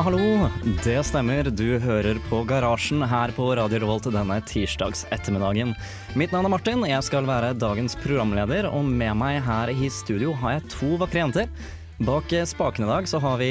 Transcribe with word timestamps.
Ja, 0.00 0.04
hallo. 0.04 0.48
Det 0.84 1.02
stemmer. 1.04 1.44
Du 1.52 1.74
hører 1.78 2.16
på 2.30 2.38
Garasjen 2.48 3.02
her 3.04 3.34
på 3.36 3.50
Radio 3.58 3.82
Revolt 3.82 4.06
denne 4.08 4.38
tirsdags 4.48 5.02
ettermiddagen. 5.12 5.74
Mitt 6.16 6.32
navn 6.32 6.48
er 6.48 6.52
Martin. 6.54 6.86
Jeg 6.88 7.04
skal 7.04 7.28
være 7.28 7.50
dagens 7.60 7.98
programleder, 8.00 8.70
og 8.72 8.88
med 8.88 9.12
meg 9.20 9.42
her 9.44 9.68
i 9.68 9.90
studio 9.92 10.32
har 10.40 10.54
jeg 10.54 10.70
to 10.72 10.94
vakre 11.02 11.20
jenter. 11.20 11.52
Bak 12.00 12.32
spakene 12.48 12.88
i 12.88 12.92
dag 12.94 13.12
så 13.12 13.20
har 13.20 13.36
vi 13.42 13.50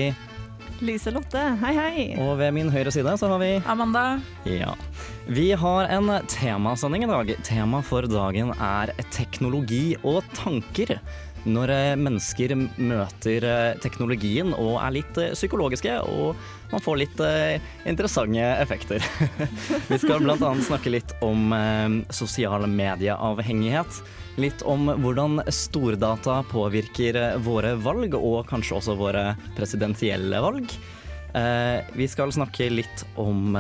Lise 0.82 1.14
Lotte, 1.14 1.42
hei 1.62 1.76
hei. 1.76 2.04
Og 2.24 2.38
ved 2.40 2.54
min 2.56 2.74
høyre 2.74 2.90
side 2.98 3.14
så 3.20 3.30
har 3.30 3.42
vi 3.42 3.52
Amanda. 3.70 4.18
Ja. 4.50 4.74
Vi 5.30 5.52
har 5.54 5.86
en 5.94 6.10
temasending 6.34 7.06
i 7.06 7.14
dag. 7.14 7.34
Tema 7.46 7.84
for 7.86 8.10
dagen 8.10 8.56
er 8.58 8.96
teknologi 9.14 10.00
og 10.02 10.24
tanker. 10.34 10.98
Når 11.48 11.72
eh, 11.72 11.98
mennesker 12.00 12.52
møter 12.58 13.46
eh, 13.48 13.78
teknologien 13.84 14.52
og 14.56 14.80
er 14.82 14.96
litt 14.98 15.20
eh, 15.22 15.32
psykologiske, 15.38 15.94
og 16.04 16.36
man 16.74 16.84
får 16.84 17.00
litt 17.02 17.22
interessante 17.90 18.44
effekter. 18.62 19.04
Vi 19.90 19.98
skal 20.02 20.22
bl.a. 20.22 20.52
snakke 20.68 20.92
litt 20.94 21.16
om 21.26 21.50
sosial 22.14 22.68
medieavhengighet. 22.70 24.02
Litt 24.38 24.62
om 24.70 24.92
hvordan 25.02 25.42
stordata 25.50 26.44
påvirker 26.52 27.18
våre 27.42 27.74
valg, 27.82 28.14
og 28.14 28.46
kanskje 28.52 28.78
også 28.78 28.98
våre 29.00 29.32
presidentielle 29.58 30.44
valg. 30.46 30.70
Vi 31.98 32.08
skal 32.14 32.36
snakke 32.38 32.70
litt 32.70 33.02
om 33.18 33.58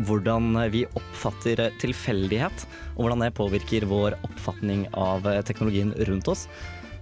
hvordan 0.00 0.56
vi 0.72 0.86
oppfatter 0.96 1.66
tilfeldighet, 1.82 2.64
og 3.00 3.06
hvordan 3.06 3.24
det 3.24 3.32
påvirker 3.34 3.86
vår 3.88 4.18
oppfatning 4.28 4.82
av 4.92 5.24
teknologien 5.48 5.94
rundt 6.04 6.28
oss, 6.28 6.44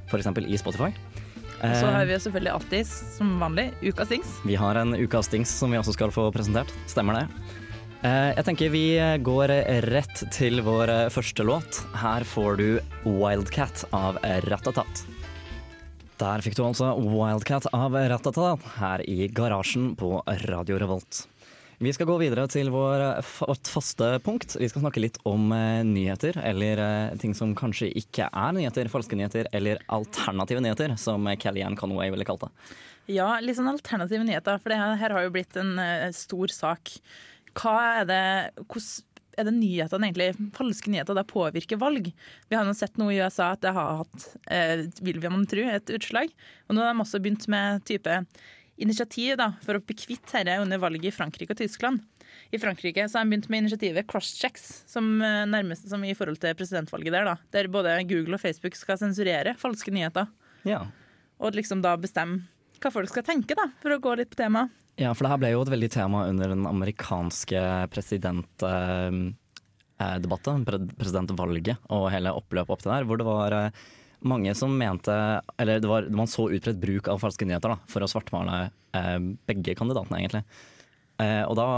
f.eks. 0.06 0.30
i 0.46 0.58
Spotify. 0.62 0.92
Så 1.58 1.66
Eh, 1.66 1.90
har 1.90 2.04
vi 2.06 2.12
jo 2.14 2.18
selvfølgelig 2.22 2.52
alltid, 2.54 2.86
som 2.86 3.32
vanlig, 3.42 3.64
Ukas 3.82 4.08
Dings. 4.12 4.28
vi 4.46 4.54
har 4.54 4.78
en 4.78 4.92
ukas 4.94 5.26
dings 5.28 5.50
som 5.50 5.72
vi 5.74 5.78
også 5.80 5.96
skal 5.96 6.12
få 6.14 6.28
presentert. 6.30 6.70
Stemmer 6.86 7.18
det? 7.18 7.24
Eh, 8.06 8.34
Jeg 8.36 8.44
tenker 8.46 8.70
vi 8.70 8.84
går 9.26 9.50
rett 9.90 10.22
til 10.30 10.60
vår 10.62 11.10
første 11.10 11.42
låt. 11.42 11.80
Her 11.98 12.22
får 12.22 12.56
du 12.60 12.68
Wildcat 13.04 13.84
av 13.92 14.20
Ratatat. 14.46 15.02
Der 16.18 16.38
fikk 16.46 16.54
du 16.54 16.62
altså 16.62 16.92
Wildcat 16.94 17.66
av 17.74 17.92
Ratatat 17.92 18.62
her 18.78 19.02
i 19.06 19.26
garasjen 19.26 19.96
på 19.98 20.22
Radio 20.46 20.78
Revolt. 20.78 21.26
Vi 21.78 21.92
skal 21.94 22.08
gå 22.10 22.16
videre 22.18 22.42
til 22.50 22.72
vår, 22.74 23.02
vårt 23.38 23.68
faste 23.70 24.06
punkt. 24.26 24.56
Vi 24.58 24.66
skal 24.66 24.82
snakke 24.82 24.98
litt 24.98 25.20
om 25.28 25.52
eh, 25.54 25.84
nyheter, 25.86 26.34
eller 26.42 26.80
eh, 26.82 27.12
ting 27.22 27.36
som 27.38 27.52
kanskje 27.58 27.92
ikke 28.00 28.26
er 28.26 28.56
nyheter, 28.56 28.90
falske 28.90 29.14
nyheter, 29.14 29.46
eller 29.54 29.78
alternative 29.94 30.64
nyheter, 30.64 30.96
som 30.98 31.30
Kellyanne 31.38 31.78
Conway 31.78 32.10
ville 32.10 32.26
kalt 32.26 32.48
det. 32.48 32.50
Ja, 33.20 33.28
litt 33.38 33.60
sånn 33.60 33.70
alternative 33.70 34.26
nyheter, 34.26 34.58
for 34.58 34.74
det 34.74 34.80
her, 34.80 34.96
her 34.98 35.14
har 35.14 35.28
jo 35.28 35.34
blitt 35.38 35.54
en 35.60 35.78
eh, 35.78 36.08
stor 36.18 36.50
sak. 36.50 36.96
Hva 37.54 37.76
er 38.00 38.10
det 38.10 38.20
hos, 38.74 38.90
er 39.38 39.46
det 39.46 39.54
nyhetene 39.54 40.10
egentlig, 40.10 40.50
falske 40.58 40.90
nyheter 40.90 41.14
der 41.14 41.30
påvirker 41.30 41.78
valg? 41.78 42.10
Vi 42.50 42.58
har 42.58 42.66
nå 42.66 42.74
sett 42.74 42.98
noe 42.98 43.14
i 43.14 43.22
USA 43.22 43.52
at 43.54 43.62
det 43.62 43.76
har 43.78 44.02
hatt, 44.02 44.30
eh, 44.50 44.88
vil 44.98 45.22
vi 45.22 45.30
man 45.30 45.46
tro, 45.46 45.62
et 45.62 45.94
utslag. 45.94 46.34
Og 46.66 46.74
nå 46.74 46.82
har 46.82 46.90
de 46.90 47.06
også 47.06 47.22
begynt 47.22 47.46
med 47.54 47.86
type 47.86 48.24
initiativ 48.82 49.36
da, 49.40 49.52
for 49.64 49.78
å 49.78 49.82
bli 49.82 49.96
kvitt 49.98 50.26
dette 50.32 50.58
under 50.62 50.80
valget 50.82 51.10
i 51.10 51.14
Frankrike 51.14 51.54
og 51.54 51.60
Tyskland. 51.60 52.04
I 52.54 52.60
Frankrike 52.60 53.08
så 53.08 53.18
har 53.18 53.24
de 53.26 53.32
begynt 53.32 53.48
med 53.52 53.64
initiativet 53.64 54.06
crosschecks, 54.10 54.66
som 54.88 55.04
eh, 55.24 55.46
nærmest 55.48 55.88
som 55.90 56.04
i 56.04 56.14
forhold 56.16 56.40
til 56.42 56.54
presidentvalget 56.58 57.12
der. 57.14 57.24
da, 57.28 57.36
Der 57.54 57.70
både 57.72 57.96
Google 58.08 58.38
og 58.38 58.42
Facebook 58.42 58.74
skal 58.78 59.00
sensurere 59.00 59.56
falske 59.58 59.90
nyheter. 59.94 60.26
Ja. 60.68 60.86
Og 61.38 61.54
liksom 61.58 61.82
da 61.84 61.96
bestemme 62.00 62.46
hva 62.78 62.90
folk 62.94 63.10
skal 63.10 63.26
tenke, 63.26 63.54
da, 63.58 63.66
for 63.82 63.90
å 63.94 64.02
gå 64.02 64.14
litt 64.20 64.30
på 64.30 64.38
temaet. 64.38 64.70
Ja, 64.98 65.12
for 65.14 65.22
det 65.24 65.30
her 65.32 65.42
ble 65.42 65.50
jo 65.52 65.62
et 65.62 65.70
veldig 65.70 65.90
tema 65.94 66.24
under 66.26 66.50
den 66.50 66.64
amerikanske 66.66 67.60
presidentdebatten, 67.94 69.34
presidentvalget 70.98 71.76
og 71.94 72.10
hele 72.10 72.34
oppløpet 72.34 72.72
opp 72.74 72.82
til 72.82 72.92
der, 72.94 73.06
hvor 73.06 73.16
det 73.20 73.26
var 73.28 73.50
eh, 73.54 73.70
mange 74.20 74.54
som 74.54 74.72
mente 74.78 75.14
Eller 75.58 75.80
det 75.80 75.88
var, 75.88 76.08
man 76.10 76.26
så 76.26 76.48
utbredt 76.50 76.80
bruk 76.80 77.08
av 77.08 77.20
falske 77.22 77.46
nyheter 77.46 77.74
da, 77.74 77.78
for 77.90 78.04
å 78.04 78.10
svartmale 78.10 78.68
eh, 78.96 79.18
begge 79.48 79.76
kandidatene, 79.78 80.20
egentlig. 80.22 80.44
Eh, 81.22 81.42
og 81.46 81.56
da 81.58 81.68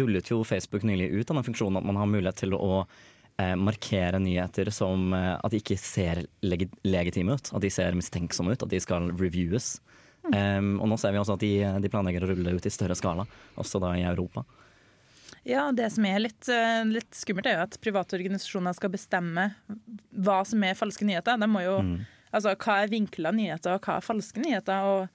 rullet 0.00 0.28
jo 0.28 0.42
Facebook 0.44 0.84
nylig 0.84 1.10
ut 1.14 1.28
denne 1.28 1.44
funksjonen 1.46 1.80
at 1.80 1.88
man 1.88 2.00
har 2.00 2.10
mulighet 2.10 2.42
til 2.44 2.56
å 2.56 2.82
eh, 2.82 3.54
markere 3.56 4.20
nyheter 4.20 4.68
som 4.74 5.12
eh, 5.16 5.32
at 5.38 5.52
de 5.52 5.62
ikke 5.62 5.78
ser 5.80 6.24
leg 6.44 6.66
legitime 6.84 7.38
ut, 7.38 7.52
at 7.56 7.64
de 7.64 7.72
ser 7.72 7.96
mistenksomme 7.96 8.52
ut, 8.52 8.64
at 8.66 8.72
de 8.72 8.80
skal 8.82 9.08
reviewes. 9.16 9.78
Um, 10.22 10.76
og 10.78 10.86
nå 10.86 10.96
ser 11.02 11.10
vi 11.10 11.18
også 11.18 11.34
at 11.34 11.42
de, 11.42 11.54
de 11.82 11.88
planlegger 11.90 12.22
å 12.22 12.28
rulle 12.30 12.52
ut 12.54 12.66
i 12.68 12.70
større 12.70 12.94
skala, 12.94 13.24
også 13.58 13.80
da 13.82 13.96
i 13.98 14.04
Europa. 14.06 14.44
Ja, 15.44 15.72
Det 15.72 15.90
som 15.90 16.04
er 16.06 16.20
litt, 16.22 16.48
eh, 16.48 16.84
litt 16.86 17.10
skummelt, 17.18 17.46
er 17.46 17.56
jo 17.58 17.66
at 17.66 17.78
private 17.82 18.14
organisasjoner 18.18 18.74
skal 18.76 18.90
bestemme 18.90 19.54
hva 20.14 20.46
som 20.46 20.62
er 20.62 20.78
falske 20.78 21.04
nyheter. 21.04 21.38
De 21.40 21.48
må 21.50 21.64
jo, 21.64 21.76
altså, 22.32 22.54
Hva 22.54 22.82
er 22.82 22.92
vinkla 22.92 23.32
nyheter, 23.34 23.74
og 23.74 23.82
hva 23.82 23.96
er 23.96 24.06
falske 24.06 24.38
nyheter? 24.38 24.86
og 24.86 25.08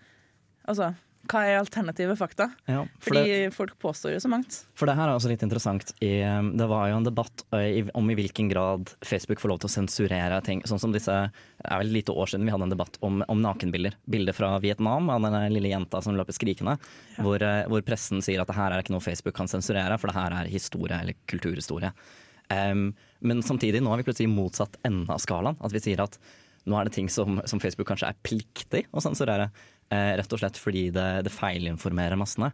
altså, 0.67 0.95
Hva 1.27 1.43
er 1.47 1.59
alternative 1.59 2.15
fakta? 2.19 2.49
Ja, 2.65 2.83
for, 2.99 3.11
Fordi 3.11 3.23
det, 3.29 3.51
folk 3.55 3.75
påstår 3.81 4.15
jo 4.15 4.21
så 4.23 4.31
mangt. 4.31 4.59
for 4.77 4.89
det 4.89 4.95
her 4.97 5.09
er 5.09 5.15
også 5.17 5.31
litt 5.31 5.43
interessant. 5.45 5.91
I, 6.03 6.21
det 6.57 6.67
var 6.69 6.89
jo 6.91 6.99
en 6.99 7.07
debatt 7.07 7.43
om 7.51 8.11
i 8.11 8.17
hvilken 8.17 8.51
grad 8.51 8.91
Facebook 9.05 9.43
får 9.43 9.53
lov 9.53 9.61
til 9.63 9.69
å 9.69 9.73
sensurere 9.75 10.39
ting. 10.45 10.63
Sånn 10.69 10.81
som 10.81 10.95
disse, 10.95 11.17
Det 11.57 11.67
er 11.67 11.81
vel 11.83 11.93
lite 11.95 12.15
år 12.15 12.31
siden 12.31 12.47
vi 12.47 12.53
hadde 12.53 12.69
en 12.69 12.75
debatt 12.75 12.97
om, 13.05 13.21
om 13.27 13.43
nakenbilder. 13.43 13.97
Bilder 14.05 14.37
fra 14.37 14.53
Vietnam 14.63 15.11
av 15.13 15.25
denne 15.25 15.43
lille 15.53 15.73
jenta 15.73 16.01
som 16.01 16.15
løper 16.17 16.35
skrikende. 16.35 16.77
Hvor, 17.19 17.43
uh, 17.43 17.65
hvor 17.67 17.83
pressen 17.85 18.23
sier 18.23 18.41
at 18.41 18.49
det 18.49 18.57
her 18.57 18.73
er 18.73 18.85
ikke 18.85 18.95
noe 18.95 19.03
Facebook 19.03 19.35
kan 19.37 19.51
sensurere, 19.51 19.99
for 19.99 20.11
det 20.11 20.17
her 20.17 20.39
er 20.41 20.51
historie 20.51 21.01
eller 21.01 21.17
kulturhistorie. 21.29 21.93
Um, 22.47 22.91
men 23.19 23.43
samtidig, 23.43 23.81
nå 23.83 23.91
har 23.91 23.99
vi 23.99 24.07
plutselig 24.07 24.31
motsatt 24.31 24.77
ende 24.87 25.11
av 25.11 25.19
skalaen. 25.23 25.57
At 25.59 25.73
vi 25.75 25.83
sier 25.83 26.03
at 26.05 26.19
nå 26.67 26.75
er 26.77 26.87
det 26.87 26.97
ting 26.97 27.09
som, 27.11 27.39
som 27.47 27.61
Facebook 27.63 27.87
kanskje 27.89 28.09
er 28.11 28.19
pliktig 28.27 28.83
å 28.91 29.03
sensurere. 29.03 29.49
Eh, 29.87 30.17
rett 30.19 30.33
og 30.35 30.41
slett 30.41 30.57
fordi 30.59 30.89
det, 30.91 31.05
det 31.27 31.31
feilinformerer 31.31 32.19
massene. 32.19 32.51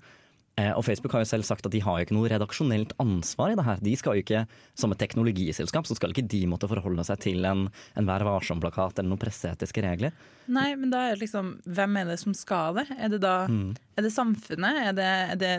Eh, 0.53 0.69
og 0.77 0.83
Facebook 0.85 1.15
har 1.15 1.23
jo 1.23 1.29
selv 1.31 1.47
sagt 1.47 1.65
at 1.65 1.73
de 1.73 1.79
har 1.81 1.97
jo 1.97 2.05
ikke 2.05 2.13
noe 2.13 2.29
redaksjonelt 2.29 2.91
ansvar 3.01 3.53
i 3.53 3.57
det 3.57 3.65
her. 3.65 3.79
De 3.81 3.93
skal 3.97 4.19
jo 4.19 4.21
ikke, 4.21 4.43
Som 4.77 4.93
et 4.93 4.99
teknologiselskap 5.01 5.87
så 5.89 5.97
skal 5.97 6.13
ikke 6.13 6.27
de 6.29 6.43
måtte 6.49 6.69
forholde 6.69 7.05
seg 7.07 7.23
til 7.25 7.47
en, 7.49 7.65
en 7.97 8.09
Vær 8.09 8.25
varsom-plakat 8.27 9.01
eller 9.01 9.09
noen 9.09 9.23
presseetiske 9.23 9.81
regler. 9.81 10.13
Nei, 10.45 10.75
men 10.77 10.93
da 10.93 11.07
er 11.07 11.15
det 11.15 11.23
liksom 11.25 11.55
Hvem 11.65 11.97
er 11.97 12.11
det 12.11 12.19
som 12.21 12.37
skal 12.37 12.77
det? 12.77 12.85
Er 12.99 13.15
det 13.15 13.23
da 13.25 13.47
Er 13.49 14.05
det 14.05 14.13
samfunnet? 14.13 14.83
Er 14.91 14.93
det, 14.99 15.09
er 15.33 15.41
det 15.41 15.55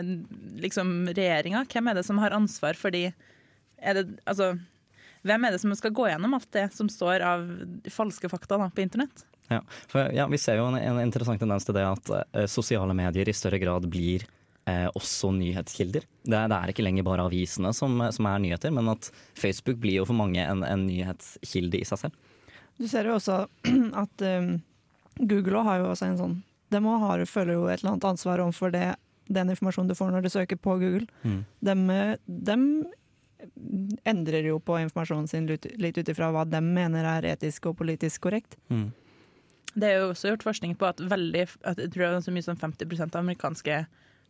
liksom 0.63 0.95
regjeringa? 1.11 1.65
Hvem 1.67 1.91
er 1.91 1.99
det 1.99 2.07
som 2.07 2.23
har 2.23 2.37
ansvar 2.37 2.79
for 2.79 2.95
de 2.95 3.09
er 3.75 3.99
det, 3.99 4.07
altså, 4.23 4.53
Hvem 5.27 5.43
er 5.43 5.51
det 5.51 5.59
som 5.59 5.75
skal 5.75 5.91
gå 5.91 6.07
gjennom 6.07 6.39
alt 6.39 6.51
det 6.55 6.69
som 6.71 6.87
står 6.87 7.19
av 7.19 7.49
falske 7.91 8.31
fakta 8.31 8.63
da, 8.63 8.71
på 8.71 8.85
internett? 8.85 9.27
Ja, 9.51 9.61
for, 9.87 10.09
ja, 10.15 10.27
Vi 10.27 10.39
ser 10.41 10.57
jo 10.59 10.69
en, 10.69 10.77
en 10.79 11.01
interessant 11.03 11.41
tendens 11.41 11.67
til 11.67 11.77
det 11.77 11.85
at 11.85 12.11
uh, 12.11 12.45
sosiale 12.49 12.95
medier 12.97 13.29
i 13.29 13.35
større 13.35 13.59
grad 13.61 13.87
blir 13.91 14.25
uh, 14.69 14.89
også 14.97 15.31
nyhetskilder. 15.35 16.07
Det, 16.23 16.41
det 16.51 16.57
er 16.57 16.73
ikke 16.73 16.85
lenger 16.85 17.05
bare 17.07 17.27
avisene 17.27 17.73
som, 17.77 18.01
som 18.15 18.29
er 18.29 18.41
nyheter, 18.41 18.73
men 18.73 18.89
at 18.95 19.11
Facebook 19.37 19.79
blir 19.83 20.01
jo 20.01 20.09
for 20.09 20.17
mange 20.17 20.41
en, 20.41 20.65
en 20.65 20.87
nyhetskilde 20.87 21.81
i 21.81 21.85
seg 21.87 22.05
selv. 22.05 22.33
Du 22.79 22.87
ser 22.91 23.07
jo 23.07 23.19
også 23.19 23.45
at 24.03 24.27
um, 24.41 24.51
Google 25.21 25.63
har 25.67 25.81
jo 25.83 25.93
også 25.93 26.09
en 26.09 26.19
sånn 26.19 26.35
De 26.73 26.81
må 26.83 26.97
ha, 26.99 27.15
føler 27.29 27.55
jo 27.55 27.69
et 27.69 27.79
eller 27.79 27.93
annet 27.93 28.09
ansvar 28.09 28.41
overfor 28.43 28.73
det, 28.73 28.89
den 29.31 29.53
informasjonen 29.53 29.93
du 29.93 29.95
får 29.95 30.11
når 30.11 30.25
du 30.25 30.33
søker 30.33 30.59
på 30.59 30.75
Google. 30.81 31.05
Mm. 31.23 31.43
De, 31.63 31.75
endrer 34.03 34.47
jo 34.49 34.59
på 34.59 34.77
informasjonen 34.79 35.27
sin 35.27 35.47
litt 35.47 35.97
ut 35.97 36.09
ifra 36.09 36.31
hva 36.33 36.45
de 36.49 36.61
mener 36.63 37.05
er 37.07 37.27
etisk 37.35 37.69
og 37.69 37.77
politisk 37.79 38.25
korrekt. 38.25 38.57
Mm. 38.73 38.89
Det 39.75 39.87
er 39.89 40.01
jo 40.01 40.09
også 40.13 40.31
gjort 40.31 40.47
forskning 40.47 40.75
på 40.79 40.87
at 40.87 41.01
veldig 41.03 41.45
at 41.67 41.79
jeg 41.81 41.91
tror 41.93 42.19
så 42.23 42.33
mye 42.33 42.45
som 42.45 42.59
50% 42.59 43.15
av 43.15 43.21
amerikanske 43.21 43.83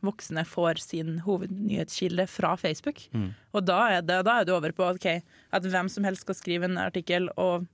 voksne 0.05 0.43
får 0.45 0.81
sin 0.83 1.19
hovednyhetskilde 1.25 2.27
fra 2.29 2.55
Facebook. 2.59 3.05
Mm. 3.13 3.29
Og 3.55 3.65
da 3.65 3.77
er, 3.95 4.03
det, 4.05 4.19
da 4.27 4.39
er 4.39 4.47
det, 4.47 4.53
over 4.55 4.73
på 4.75 4.87
okay, 4.89 5.23
at 5.55 5.65
hvem 5.65 5.89
som 5.91 6.05
helst 6.07 6.25
skal 6.25 6.37
skrive 6.37 6.69
en 6.69 6.81
artikkel 6.81 7.29
og 7.41 7.65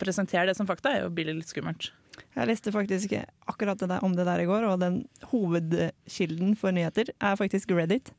presentere 0.00 0.48
det 0.50 0.56
som 0.58 0.68
fakta, 0.68 0.92
er 0.92 1.06
jo 1.06 1.12
blir 1.14 1.32
litt 1.32 1.52
skummelt. 1.52 1.90
Jeg 2.36 2.48
leste 2.48 2.72
faktisk 2.72 3.12
akkurat 3.48 3.80
det 3.80 3.90
der, 3.92 4.04
om 4.04 4.14
det 4.16 4.26
der 4.28 4.40
i 4.40 4.48
går, 4.48 4.64
og 4.68 4.80
den 4.80 5.02
hovedkilden 5.30 6.56
for 6.56 6.74
nyheter 6.76 7.12
er 7.16 7.36
faktisk 7.38 7.72
Reddit. 7.76 8.12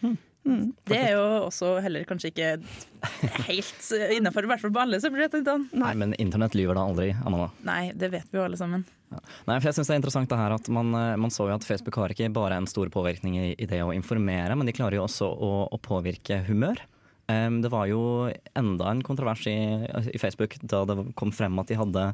Mm. 0.00 0.16
Det 0.86 0.98
er 0.98 1.14
jo 1.16 1.24
også 1.48 1.76
heller 1.82 2.04
kanskje 2.06 2.30
ikke 2.30 2.50
helt 3.48 3.88
innafor, 4.14 4.46
i 4.46 4.50
hvert 4.52 4.62
fall 4.62 4.74
på 4.74 4.82
alle 4.84 5.00
sånn. 5.02 5.66
Nei, 5.74 5.94
men 5.98 6.14
internett 6.22 6.54
lyver 6.58 6.78
da 6.78 6.84
aldri, 6.86 7.10
Amanda. 7.26 7.48
Nei, 7.66 7.90
det 7.98 8.12
vet 8.14 8.30
vi 8.30 8.38
jo 8.38 8.44
alle 8.46 8.58
sammen. 8.60 8.86
Nei, 9.10 9.56
for 9.58 9.68
jeg 9.68 9.76
synes 9.76 9.90
det 9.90 9.94
er 9.94 10.00
interessant 10.00 10.30
det 10.30 10.38
her 10.38 10.54
at 10.56 10.68
man, 10.72 10.90
eh, 10.98 11.14
man 11.20 11.32
så 11.34 11.46
jo 11.46 11.54
at 11.54 11.66
Facebook 11.66 11.98
har 12.00 12.14
ikke 12.14 12.30
bare 12.34 12.58
en 12.58 12.66
stor 12.70 12.90
påvirkning 12.92 13.38
i, 13.38 13.48
i 13.54 13.68
det 13.70 13.82
å 13.84 13.94
informere, 13.94 14.56
men 14.58 14.66
de 14.66 14.74
klarer 14.76 14.98
jo 14.98 15.06
også 15.06 15.28
å, 15.30 15.52
å 15.70 15.80
påvirke 15.82 16.40
humør. 16.48 16.82
Um, 17.26 17.58
det 17.58 17.72
var 17.72 17.88
jo 17.90 18.00
enda 18.54 18.90
en 18.90 19.02
kontrovers 19.02 19.48
i, 19.50 19.56
i 20.14 20.18
Facebook 20.22 20.52
da 20.62 20.84
det 20.86 21.00
kom 21.18 21.32
frem 21.34 21.58
at 21.58 21.70
de 21.70 21.78
hadde 21.78 22.04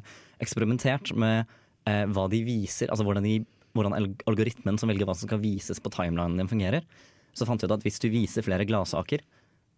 eksperimentert 0.41 1.11
med 1.13 1.43
eh, 1.89 2.05
hva 2.09 2.25
de 2.33 2.39
viser, 2.45 2.89
altså 2.89 3.05
hvordan, 3.05 3.27
de, 3.27 3.43
hvordan 3.77 4.15
algoritmen 4.25 4.79
som 4.81 4.89
velger 4.89 5.05
hva 5.05 5.13
som 5.17 5.29
skal 5.29 5.41
vises 5.43 5.81
på 5.81 5.93
timelinen 5.93 6.41
din 6.41 6.49
fungerer. 6.49 6.87
Så 7.33 7.47
fant 7.49 7.61
vi 7.61 7.69
ut 7.69 7.75
at 7.75 7.85
hvis 7.85 8.01
du 8.01 8.09
viser 8.13 8.45
flere 8.45 8.67
gladsaker, 8.69 9.23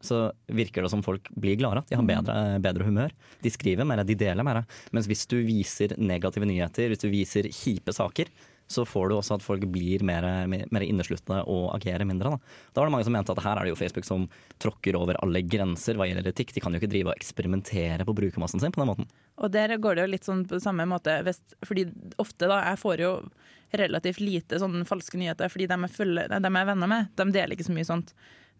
så 0.05 0.27
virker 0.51 0.85
det 0.85 0.91
som 0.91 1.03
folk 1.05 1.29
blir 1.39 1.57
gladere. 1.59 1.85
De 1.89 1.97
har 1.97 2.05
bedre, 2.05 2.35
bedre 2.61 2.87
humør. 2.87 3.13
De 3.41 3.51
skriver 3.53 3.87
mer, 3.87 4.03
de 4.05 4.17
deler 4.19 4.45
mer. 4.45 4.63
Mens 4.93 5.07
hvis 5.09 5.25
du 5.31 5.39
viser 5.47 5.95
negative 5.97 6.47
nyheter, 6.47 6.91
hvis 6.91 7.01
du 7.01 7.09
viser 7.09 7.49
kjipe 7.49 7.95
saker, 7.95 8.29
så 8.67 8.85
får 8.85 9.09
du 9.09 9.15
også 9.15 9.37
at 9.37 9.45
folk 9.45 9.65
blir 9.69 10.01
mer, 10.05 10.25
mer 10.49 10.85
inneslutne 10.85 11.41
og 11.51 11.67
agerer 11.75 12.07
mindre. 12.07 12.33
Da. 12.33 12.55
da 12.73 12.81
var 12.81 12.89
det 12.89 12.95
mange 12.95 13.07
som 13.07 13.13
mente 13.15 13.35
at 13.35 13.43
her 13.45 13.59
er 13.59 13.67
det 13.67 13.73
jo 13.73 13.79
Facebook 13.79 14.07
som 14.07 14.25
tråkker 14.63 14.97
over 14.97 15.19
alle 15.21 15.43
grenser 15.45 15.99
hva 15.99 16.07
gjelder 16.09 16.31
etikk. 16.31 16.55
De 16.55 16.63
kan 16.63 16.73
jo 16.73 16.81
ikke 16.81 16.89
drive 16.89 17.11
og 17.11 17.19
eksperimentere 17.19 18.07
på 18.07 18.15
brukermassen 18.17 18.63
sin 18.63 18.73
på 18.73 18.81
den 18.81 18.89
måten. 18.89 19.09
Og 19.37 19.53
der 19.53 19.75
går 19.81 19.97
det 19.97 20.07
jo 20.07 20.13
litt 20.15 20.27
sånn 20.27 20.45
på 20.49 20.61
samme 20.63 20.87
måte, 20.89 21.19
hvis, 21.27 21.41
fordi 21.67 21.87
ofte 22.21 22.49
da, 22.49 22.63
jeg 22.71 22.81
får 22.81 23.05
jo 23.05 23.11
relativt 23.75 24.21
lite 24.23 24.59
sånne 24.61 24.85
falske 24.87 25.19
nyheter, 25.19 25.51
fordi 25.51 25.67
de 25.69 25.77
jeg, 25.85 25.93
følger, 25.93 26.31
de 26.31 26.39
jeg 26.41 26.61
er 26.61 26.69
venner 26.71 26.89
med, 26.89 27.13
de 27.19 27.25
deler 27.35 27.55
ikke 27.57 27.67
så 27.67 27.75
mye 27.75 27.87
sånt. 27.87 28.13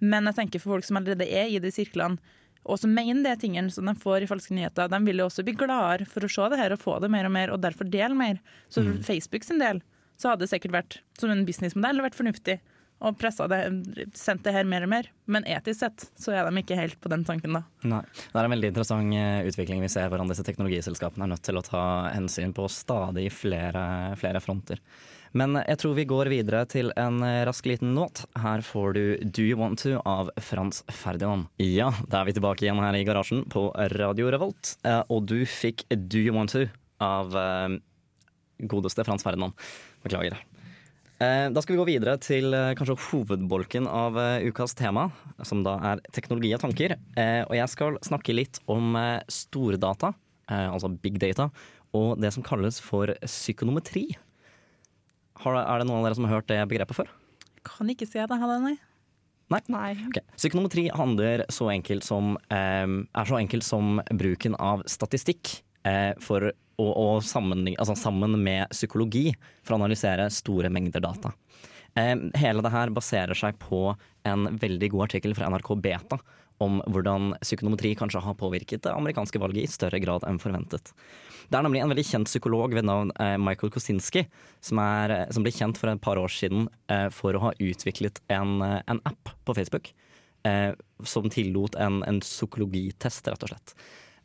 Men 0.04 0.28
jeg 0.30 0.38
tenker 0.42 0.62
for 0.62 0.75
folk 0.75 0.88
som 0.88 1.00
allerede 1.00 1.25
er 1.25 1.50
i 1.50 1.62
de 1.63 1.72
sirklene, 1.74 2.19
og 2.66 2.80
som 2.81 2.94
mener 2.94 3.22
det 3.22 3.36
tingene 3.44 3.69
som 3.69 3.86
de 3.86 3.94
får 4.01 4.25
i 4.25 4.30
falske 4.30 4.56
nyheter, 4.58 4.90
de 4.90 5.00
vil 5.06 5.22
jo 5.22 5.28
også 5.30 5.46
bli 5.46 5.54
gladere 5.58 6.08
for 6.10 6.25
å 6.25 6.30
se 6.34 6.48
det 6.50 6.58
her 6.58 6.74
og 6.74 6.81
få 6.81 6.96
det 7.04 7.12
mer 7.13 7.28
og 7.30 7.34
mer, 7.36 7.54
og 7.54 7.62
derfor 7.62 7.86
dele 7.86 8.18
mer. 8.18 8.40
Så 8.74 8.81
mm. 8.81 8.96
Facebook 9.06 9.46
sin 9.46 9.62
del 9.62 9.84
så 10.17 10.31
hadde 10.31 10.45
det 10.45 10.51
sikkert 10.53 10.75
vært 10.77 11.00
som 11.19 11.31
en 11.33 11.45
businessmodell 11.47 12.01
vært 12.06 12.17
fornuftig 12.17 12.59
og 13.06 13.17
pressa 13.19 13.44
det, 13.51 13.57
sendt 14.15 14.45
det 14.45 14.53
her 14.56 14.63
mer 14.63 14.85
og 14.85 14.89
mer. 14.94 15.09
Men 15.27 15.44
etisk 15.51 15.81
sett 15.81 16.06
så 16.17 16.31
er 16.31 16.47
de 16.47 16.62
ikke 16.62 16.77
helt 16.79 16.95
på 17.03 17.09
den 17.12 17.25
tanken, 17.27 17.57
da. 17.57 17.62
Nei. 17.83 18.00
Det 18.31 18.39
er 18.39 18.47
en 18.47 18.53
veldig 18.56 18.69
interessant 18.71 19.17
eh, 19.19 19.41
utvikling 19.50 19.83
vi 19.83 19.89
ser 19.91 20.07
hvordan 20.09 20.31
disse 20.31 20.45
teknologiselskapene 20.47 21.27
er 21.27 21.33
nødt 21.33 21.44
til 21.45 21.59
å 21.59 21.63
ta 21.65 21.81
hensyn 22.15 22.53
på 22.56 22.69
stadig 22.71 23.27
flere, 23.35 23.83
flere 24.21 24.39
fronter. 24.41 24.79
Men 25.35 25.57
jeg 25.59 25.75
tror 25.81 25.97
vi 25.97 26.06
går 26.07 26.29
videre 26.31 26.62
til 26.71 26.94
en 26.95 27.19
rask 27.45 27.65
liten 27.67 27.91
låt. 27.97 28.21
Her 28.39 28.63
får 28.63 28.94
du 28.95 29.01
Do 29.27 29.44
You 29.44 29.57
Want 29.59 29.81
To 29.83 29.97
av 30.07 30.29
Frans 30.39 30.79
Ferdinand. 30.88 31.50
Ja, 31.59 31.89
da 32.07 32.21
er 32.21 32.29
vi 32.29 32.38
tilbake 32.38 32.63
igjen 32.63 32.79
her 32.79 32.95
i 32.95 33.03
garasjen 33.03 33.44
på 33.51 33.65
Radio 33.97 34.31
Revolt. 34.31 34.77
Eh, 34.88 35.01
Og 35.12 35.27
du 35.27 35.41
fikk 35.44 35.83
Do 35.91 36.23
You 36.23 36.38
Want 36.39 36.56
To 36.56 36.63
av 37.03 37.35
eh, 37.35 37.75
godeste 38.71 39.03
Frans 39.03 39.27
Ferdinand. 39.27 39.51
Beklager. 40.06 40.38
Eh, 41.19 41.48
Da 41.50 41.62
skal 41.63 41.75
vi 41.75 41.80
gå 41.80 41.88
videre 41.88 42.18
til 42.22 42.54
eh, 42.54 42.74
kanskje 42.78 42.98
hovedbolken 43.10 43.88
av 43.88 44.18
eh, 44.19 44.48
ukas 44.50 44.75
tema, 44.75 45.07
som 45.48 45.63
da 45.66 45.78
er 45.94 46.04
teknologi 46.16 46.52
og 46.56 46.62
tanker. 46.66 46.98
Eh, 47.16 47.42
Og 47.48 47.56
jeg 47.56 47.72
skal 47.72 48.00
snakke 48.06 48.36
litt 48.36 48.60
om 48.72 48.96
eh, 49.00 49.22
stordata, 49.31 50.13
eh, 50.50 50.68
altså 50.69 50.92
big 50.92 51.19
data, 51.24 51.50
og 51.96 52.19
det 52.19 52.34
som 52.36 52.44
kalles 52.44 52.81
for 52.84 53.13
psykonometri. 53.24 54.10
Har, 55.44 55.56
er 55.62 55.80
det 55.80 55.88
noen 55.88 56.02
av 56.02 56.10
dere 56.10 56.18
som 56.19 56.28
har 56.28 56.38
hørt 56.38 56.51
det 56.51 56.60
begrepet 56.68 56.98
før? 57.00 57.10
Kan 57.66 57.90
ikke 57.92 58.08
si 58.08 58.19
det, 58.19 58.28
det, 58.30 58.60
nei. 58.62 58.75
Nei. 59.50 59.92
Okay. 60.10 60.24
Psykonometri 60.36 60.88
handler 60.94 61.46
så 61.54 61.69
enkelt 61.72 62.04
som, 62.04 62.36
eh, 62.50 62.86
er 62.86 63.25
så 63.30 63.40
enkelt 63.40 63.63
som 63.63 64.01
bruken 64.12 64.56
av 64.60 64.84
statistikk 64.90 65.62
eh, 65.86 66.13
for 66.19 66.51
å, 66.81 66.86
og 66.86 67.24
sammenligne, 67.25 67.80
altså 67.81 67.98
sammen 68.00 68.38
med 68.42 68.72
psykologi 68.74 69.30
for 69.63 69.75
å 69.75 69.81
analysere 69.81 70.30
store 70.33 70.72
mengder 70.74 71.04
data. 71.04 71.33
Eh, 71.95 72.16
hele 72.39 72.63
det 72.66 72.74
her 72.74 72.94
baserer 72.95 73.38
seg 73.38 73.60
på 73.62 73.88
en 74.27 74.50
veldig 74.60 74.92
god 74.95 75.07
artikkel 75.10 75.36
fra 75.38 75.51
NRK 75.51 75.75
Beta 75.83 76.19
om 76.63 76.80
hvordan 76.88 77.33
psykonometri 77.42 77.94
kanskje 78.00 78.24
har 78.24 78.38
påvirket 78.39 78.86
det 78.86 78.94
amerikanske 78.95 79.39
valget 79.42 79.68
i 79.68 79.72
større 79.72 80.00
grad 80.00 80.24
enn 80.27 80.39
forventet. 80.39 80.94
Det 81.50 81.60
er 81.60 81.66
nemlig 81.66 81.81
en 81.83 81.92
veldig 81.92 82.06
kjent 82.07 82.30
psykolog 82.30 82.74
ved 82.74 82.88
navn 82.88 83.12
eh, 83.22 83.36
Michael 83.42 83.74
Kosinski 83.74 84.25
som, 84.63 84.80
er, 84.81 85.27
som 85.36 85.45
ble 85.45 85.54
kjent 85.54 85.77
for 85.80 85.92
et 85.92 86.01
par 86.01 86.19
år 86.22 86.31
siden 86.31 86.69
eh, 86.92 87.07
for 87.13 87.36
å 87.36 87.44
ha 87.48 87.54
utviklet 87.62 88.22
en, 88.33 88.57
eh, 88.66 88.80
en 88.92 89.01
app 89.06 89.36
på 89.45 89.57
Facebook 89.57 89.92
eh, 90.48 90.72
som 91.04 91.30
tillot 91.30 91.77
en, 91.81 92.01
en 92.07 92.22
psykologitest, 92.24 93.30
rett 93.30 93.45
og 93.45 93.54
slett. 93.54 93.75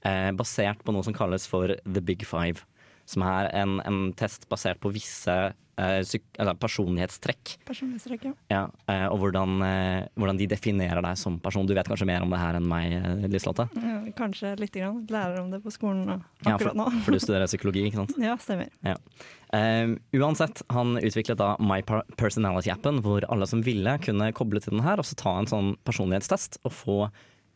Eh, 0.07 0.31
basert 0.33 0.81
på 0.85 0.95
noe 0.97 1.05
som 1.05 1.17
kalles 1.17 1.45
for 1.51 1.75
The 1.85 2.01
Big 2.05 2.25
Five. 2.29 2.63
Som 3.11 3.25
er 3.27 3.51
en, 3.59 3.81
en 3.85 4.13
test 4.17 4.47
basert 4.49 4.79
på 4.81 4.93
visse 4.95 5.35
eh, 5.81 6.01
eller 6.39 6.55
personlighetstrekk. 6.61 7.57
Personlighetstrekk, 7.69 8.29
ja. 8.29 8.33
Ja, 8.53 8.61
eh, 8.93 9.07
og 9.11 9.19
hvordan, 9.25 9.57
eh, 9.67 10.05
hvordan 10.21 10.39
de 10.39 10.47
definerer 10.53 11.03
deg 11.05 11.19
som 11.19 11.39
person. 11.43 11.67
Du 11.67 11.75
vet 11.77 11.89
kanskje 11.91 12.07
mer 12.09 12.23
om 12.25 12.31
det 12.33 12.39
her 12.41 12.59
enn 12.59 12.69
meg, 12.71 12.95
eh, 12.97 13.27
Liselotte? 13.33 13.67
Ja, 13.77 13.99
Kanskje 14.17 14.55
lite 14.61 14.81
grann. 14.83 15.03
Lærer 15.11 15.41
om 15.43 15.51
det 15.53 15.61
på 15.65 15.73
skolen 15.75 16.07
Ja, 16.07 16.19
akkurat 16.55 16.71
for, 16.71 16.79
nå. 16.79 16.87
for 17.05 17.17
du 17.17 17.21
studerer 17.23 17.51
psykologi, 17.51 17.85
ikke 17.89 18.01
sant? 18.05 18.15
Ja, 18.29 18.37
stemmer. 18.41 18.71
Eh, 18.87 19.97
uansett, 20.21 20.63
han 20.71 20.97
utviklet 21.01 21.41
da 21.41 21.57
My 21.59 21.81
Personality-appen, 21.83 23.03
hvor 23.05 23.27
alle 23.29 23.49
som 23.51 23.65
ville 23.67 23.99
kunne 24.05 24.31
koble 24.37 24.63
til 24.63 24.77
den 24.79 24.87
her, 24.87 25.03
og 25.03 25.09
så 25.09 25.19
ta 25.19 25.35
en 25.41 25.51
sånn 25.51 25.75
personlighetstest 25.89 26.61
og 26.65 26.77
få 26.77 27.01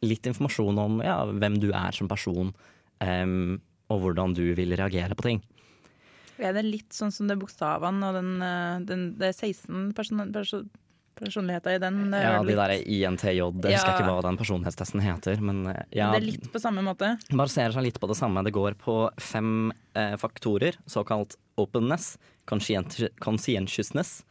litt 0.06 0.26
informasjon 0.30 0.78
om 0.78 1.00
ja, 1.04 1.18
hvem 1.26 1.58
du 1.62 1.70
er 1.72 1.92
som 1.96 2.08
person, 2.10 2.52
um, 3.00 3.60
og 3.92 4.00
hvordan 4.04 4.34
du 4.36 4.44
vil 4.56 4.76
reagere 4.76 5.14
på 5.18 5.26
ting. 5.26 5.42
Er 6.38 6.52
det 6.56 6.64
litt 6.66 6.90
sånn 6.96 7.12
som 7.14 7.28
det 7.30 7.36
bokstavene 7.38 8.08
og 8.08 8.16
den, 8.16 8.30
eh, 8.42 8.78
den 8.88 9.02
Det 9.20 9.28
er 9.28 9.36
16 9.36 9.92
person, 9.94 10.32
person, 10.34 10.64
personligheter 11.14 11.76
i 11.76 11.78
den? 11.78 12.00
Er 12.12 12.24
Ja, 12.24 12.42
de 12.42 12.56
der 12.58 12.72
INTJ, 12.82 13.36
jeg 13.36 13.52
husker 13.52 13.70
Ja. 13.70 13.94
ikke 13.94 14.08
hva 14.08 14.22
den 14.24 14.36
personlighetstesten 14.40 15.00
heter, 15.04 15.38
men 15.40 15.66
eh, 15.68 15.84
ja, 15.92 16.10
Det 16.10 16.22
er 16.22 16.26
litt 16.32 16.48
på 16.50 16.58
samme 16.58 16.82
måte. 16.82 17.12
baserer 17.30 17.72
seg 17.72 17.84
litt 17.84 18.00
på 18.00 18.08
det 18.10 18.16
samme. 18.16 18.42
Det 18.42 18.52
går 18.52 18.74
på 18.74 19.10
fem 19.20 19.70
eh, 19.94 20.16
faktorer, 20.16 20.74
såkalt 20.88 21.36
openness, 21.56 22.16
conscient- 22.48 23.08
conscientiousness, 23.20 24.24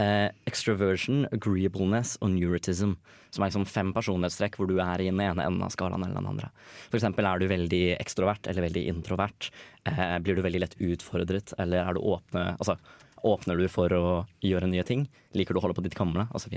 eh, 0.00 0.30
extroversion, 0.48 1.24
agreeableness 1.34 2.16
og 2.22 2.32
neurotism. 2.34 2.96
Som 3.34 3.42
er 3.42 3.50
liksom 3.50 3.66
fem 3.68 3.92
personlighetstrekk 3.94 4.58
hvor 4.58 4.70
du 4.70 4.76
er 4.82 5.02
i 5.02 5.08
den 5.10 5.22
ene 5.22 5.46
enden 5.46 5.64
av 5.66 5.72
skalaen 5.74 6.04
eller 6.06 6.20
den 6.20 6.30
andre. 6.30 6.50
For 6.88 6.98
eksempel 7.00 7.26
er 7.28 7.40
du 7.40 7.48
veldig 7.50 7.84
ekstrovert 7.98 8.48
eller 8.50 8.68
veldig 8.68 8.84
introvert. 8.92 9.50
Eh, 9.90 10.18
blir 10.24 10.38
du 10.38 10.44
veldig 10.44 10.62
lett 10.64 10.76
utfordret, 10.78 11.54
eller 11.58 11.82
er 11.82 11.96
du 11.96 12.02
åpne 12.02 12.46
Altså, 12.54 12.78
åpner 13.24 13.58
du 13.58 13.68
for 13.72 13.92
å 13.96 14.04
gjøre 14.44 14.68
nye 14.70 14.84
ting? 14.86 15.08
Liker 15.34 15.54
du 15.54 15.60
å 15.62 15.66
holde 15.66 15.78
på 15.78 15.86
ditt 15.86 15.98
gamle? 15.98 16.28
Og 16.32 16.42
så. 16.42 16.52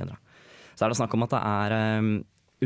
Så 0.78 0.86
er 0.86 0.92
det 0.92 1.00
snakk 1.00 1.16
om 1.18 1.26
at 1.26 1.34
det 1.34 1.42
er 1.42 1.78
eh, 1.78 2.12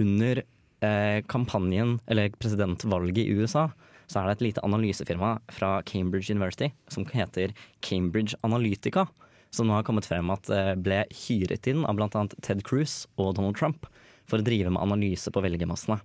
under 0.01 0.43
eh, 0.43 1.21
kampanjen, 1.31 1.99
eller 2.07 2.33
presidentvalget 2.39 3.23
i 3.23 3.39
USA, 3.39 3.69
så 4.11 4.19
er 4.19 4.27
det 4.27 4.35
et 4.35 4.45
lite 4.49 4.63
analysefirma 4.67 5.37
fra 5.55 5.77
Cambridge 5.87 6.33
University 6.33 6.71
som 6.91 7.05
heter 7.07 7.53
Cambridge 7.85 8.35
Analytica, 8.43 9.05
som 9.51 9.67
nå 9.67 9.75
har 9.75 9.85
kommet 9.87 10.07
frem 10.07 10.29
at 10.33 10.49
eh, 10.51 10.73
ble 10.79 11.03
hyret 11.25 11.67
inn 11.67 11.83
av 11.87 11.97
bl.a. 11.99 12.23
Ted 12.43 12.63
Cruz 12.67 13.05
og 13.19 13.35
Donald 13.37 13.57
Trump 13.59 13.87
for 14.29 14.39
å 14.39 14.45
drive 14.45 14.71
med 14.71 14.81
analyse 14.81 15.31
på 15.33 15.43
velgermassene. 15.43 15.99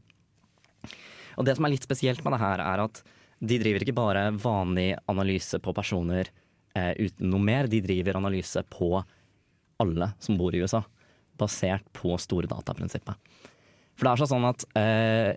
Og 1.37 1.47
det 1.47 1.55
som 1.57 1.67
er 1.69 1.75
litt 1.75 1.87
spesielt 1.87 2.23
med 2.25 2.35
det 2.35 2.43
her, 2.43 2.63
er 2.65 2.83
at 2.87 3.03
de 3.45 3.59
driver 3.61 3.85
ikke 3.85 3.97
bare 3.97 4.29
vanlig 4.41 4.95
analyse 5.13 5.61
på 5.63 5.75
personer 5.77 6.31
eh, 6.77 6.93
uten 6.97 7.31
noe 7.31 7.43
mer, 7.45 7.69
de 7.71 7.83
driver 7.85 8.19
analyse 8.19 8.63
på 8.73 8.91
alle 9.83 10.11
som 10.23 10.39
bor 10.41 10.57
i 10.57 10.63
USA, 10.65 10.81
basert 11.37 11.85
på 11.95 12.17
store 12.21 12.49
dataprinsippet. 12.49 13.45
For 13.97 14.09
det 14.09 14.13
er 14.13 14.31
sånn 14.33 14.49
at 14.49 14.65
eh, 14.81 15.37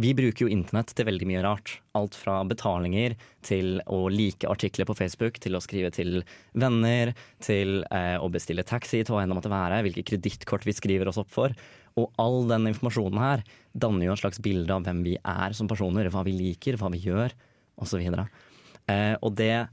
vi 0.00 0.12
bruker 0.16 0.44
jo 0.44 0.52
internett 0.52 0.90
til 0.96 1.06
veldig 1.08 1.26
mye 1.28 1.42
rart. 1.44 1.78
Alt 1.96 2.16
fra 2.18 2.40
betalinger 2.48 3.14
til 3.46 3.78
å 3.88 4.06
like 4.12 4.48
artikler 4.50 4.88
på 4.88 4.96
Facebook, 4.98 5.38
til 5.40 5.56
å 5.56 5.62
skrive 5.64 5.88
til 5.94 6.18
venner, 6.52 7.14
til 7.44 7.80
eh, 7.88 8.16
å 8.20 8.28
bestille 8.32 8.66
taxi 8.66 9.00
til 9.00 9.14
hva 9.14 9.22
enn 9.24 9.32
det 9.32 9.38
måtte 9.38 9.52
være, 9.52 9.80
hvilke 9.86 10.04
kredittkort 10.10 10.66
vi 10.68 10.74
skriver 10.76 11.08
oss 11.08 11.20
opp 11.22 11.32
for. 11.32 11.54
Og 11.96 12.12
all 12.20 12.42
den 12.50 12.68
informasjonen 12.72 13.22
her 13.22 13.44
danner 13.72 14.08
jo 14.08 14.16
et 14.16 14.20
slags 14.20 14.42
bilde 14.44 14.74
av 14.74 14.84
hvem 14.84 15.00
vi 15.06 15.14
er 15.16 15.56
som 15.56 15.70
personer, 15.70 16.10
hva 16.12 16.26
vi 16.26 16.34
liker, 16.36 16.76
hva 16.80 16.92
vi 16.92 17.00
gjør, 17.06 17.32
osv. 17.80 18.04
Eh, 18.04 19.14
og 19.16 19.32
det 19.38 19.66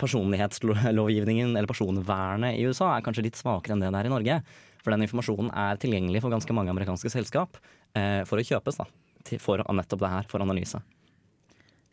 personlighetslovgivningen 0.00 1.54
eller 1.54 1.70
personvernet 1.70 2.58
i 2.58 2.66
USA 2.68 2.90
er 2.96 3.06
kanskje 3.06 3.24
litt 3.28 3.38
svakere 3.38 3.76
enn 3.76 3.84
det 3.84 3.92
det 3.94 4.02
er 4.02 4.10
i 4.10 4.12
Norge. 4.12 4.38
For 4.84 4.92
den 4.92 5.06
informasjonen 5.06 5.48
er 5.56 5.80
tilgjengelig 5.80 6.20
for 6.20 6.34
ganske 6.34 6.56
mange 6.56 6.74
amerikanske 6.74 7.12
selskap 7.12 7.56
eh, 7.96 8.20
for 8.28 8.36
å 8.36 8.44
kjøpes. 8.44 8.82
da, 8.82 8.88
til, 9.24 9.40
For 9.42 9.62
nettopp 9.64 10.02
det 10.04 10.12
her, 10.12 10.28
for 10.30 10.44
analyse. 10.44 10.80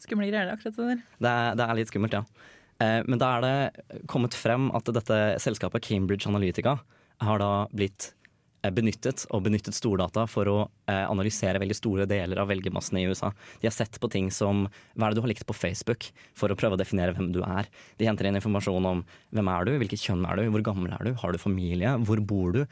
Skumle 0.02 0.30
greier, 0.32 0.50
det, 0.50 0.58
akkurat 0.58 0.78
det 0.78 0.88
der. 0.88 1.04
Det 1.22 1.32
er, 1.32 1.60
det 1.60 1.68
er 1.68 1.78
litt 1.78 1.92
skummelt, 1.92 2.18
ja. 2.18 2.24
Eh, 2.82 3.02
men 3.06 3.20
da 3.22 3.36
er 3.36 3.46
det 3.46 4.00
kommet 4.10 4.38
frem 4.38 4.72
at 4.78 4.90
dette 4.96 5.20
selskapet 5.44 5.86
Cambridge 5.86 6.30
Analytica 6.30 6.80
har 7.22 7.42
da 7.42 7.52
blitt 7.76 8.08
eh, 8.64 8.72
benyttet 8.74 9.28
og 9.30 9.44
benyttet 9.46 9.78
stordata 9.78 10.26
for 10.30 10.50
å 10.50 10.58
eh, 10.90 11.04
analysere 11.06 11.62
veldig 11.62 11.78
store 11.78 12.08
deler 12.10 12.42
av 12.42 12.50
velgermassene 12.50 13.04
i 13.04 13.12
USA. 13.12 13.30
De 13.62 13.70
har 13.70 13.76
sett 13.76 14.00
på 14.02 14.10
ting 14.12 14.32
som 14.34 14.66
hva 14.96 15.08
er 15.08 15.14
det 15.14 15.22
du 15.22 15.26
har 15.28 15.34
likt 15.34 15.46
på 15.50 15.58
Facebook, 15.58 16.10
for 16.38 16.50
å 16.50 16.58
prøve 16.58 16.80
å 16.80 16.82
definere 16.82 17.14
hvem 17.18 17.30
du 17.36 17.44
er. 17.46 17.70
De 18.02 18.10
henter 18.10 18.30
inn 18.30 18.40
informasjon 18.40 18.90
om 18.96 19.06
hvem 19.36 19.54
er 19.54 19.70
du, 19.70 19.76
hvilket 19.84 20.08
kjønn 20.08 20.26
er 20.26 20.42
du, 20.42 20.48
hvor 20.56 20.66
gammel 20.72 20.96
er 20.98 21.12
du, 21.12 21.14
har 21.22 21.36
du 21.36 21.42
familie, 21.42 21.94
hvor 22.08 22.24
bor 22.26 22.58
du, 22.58 22.64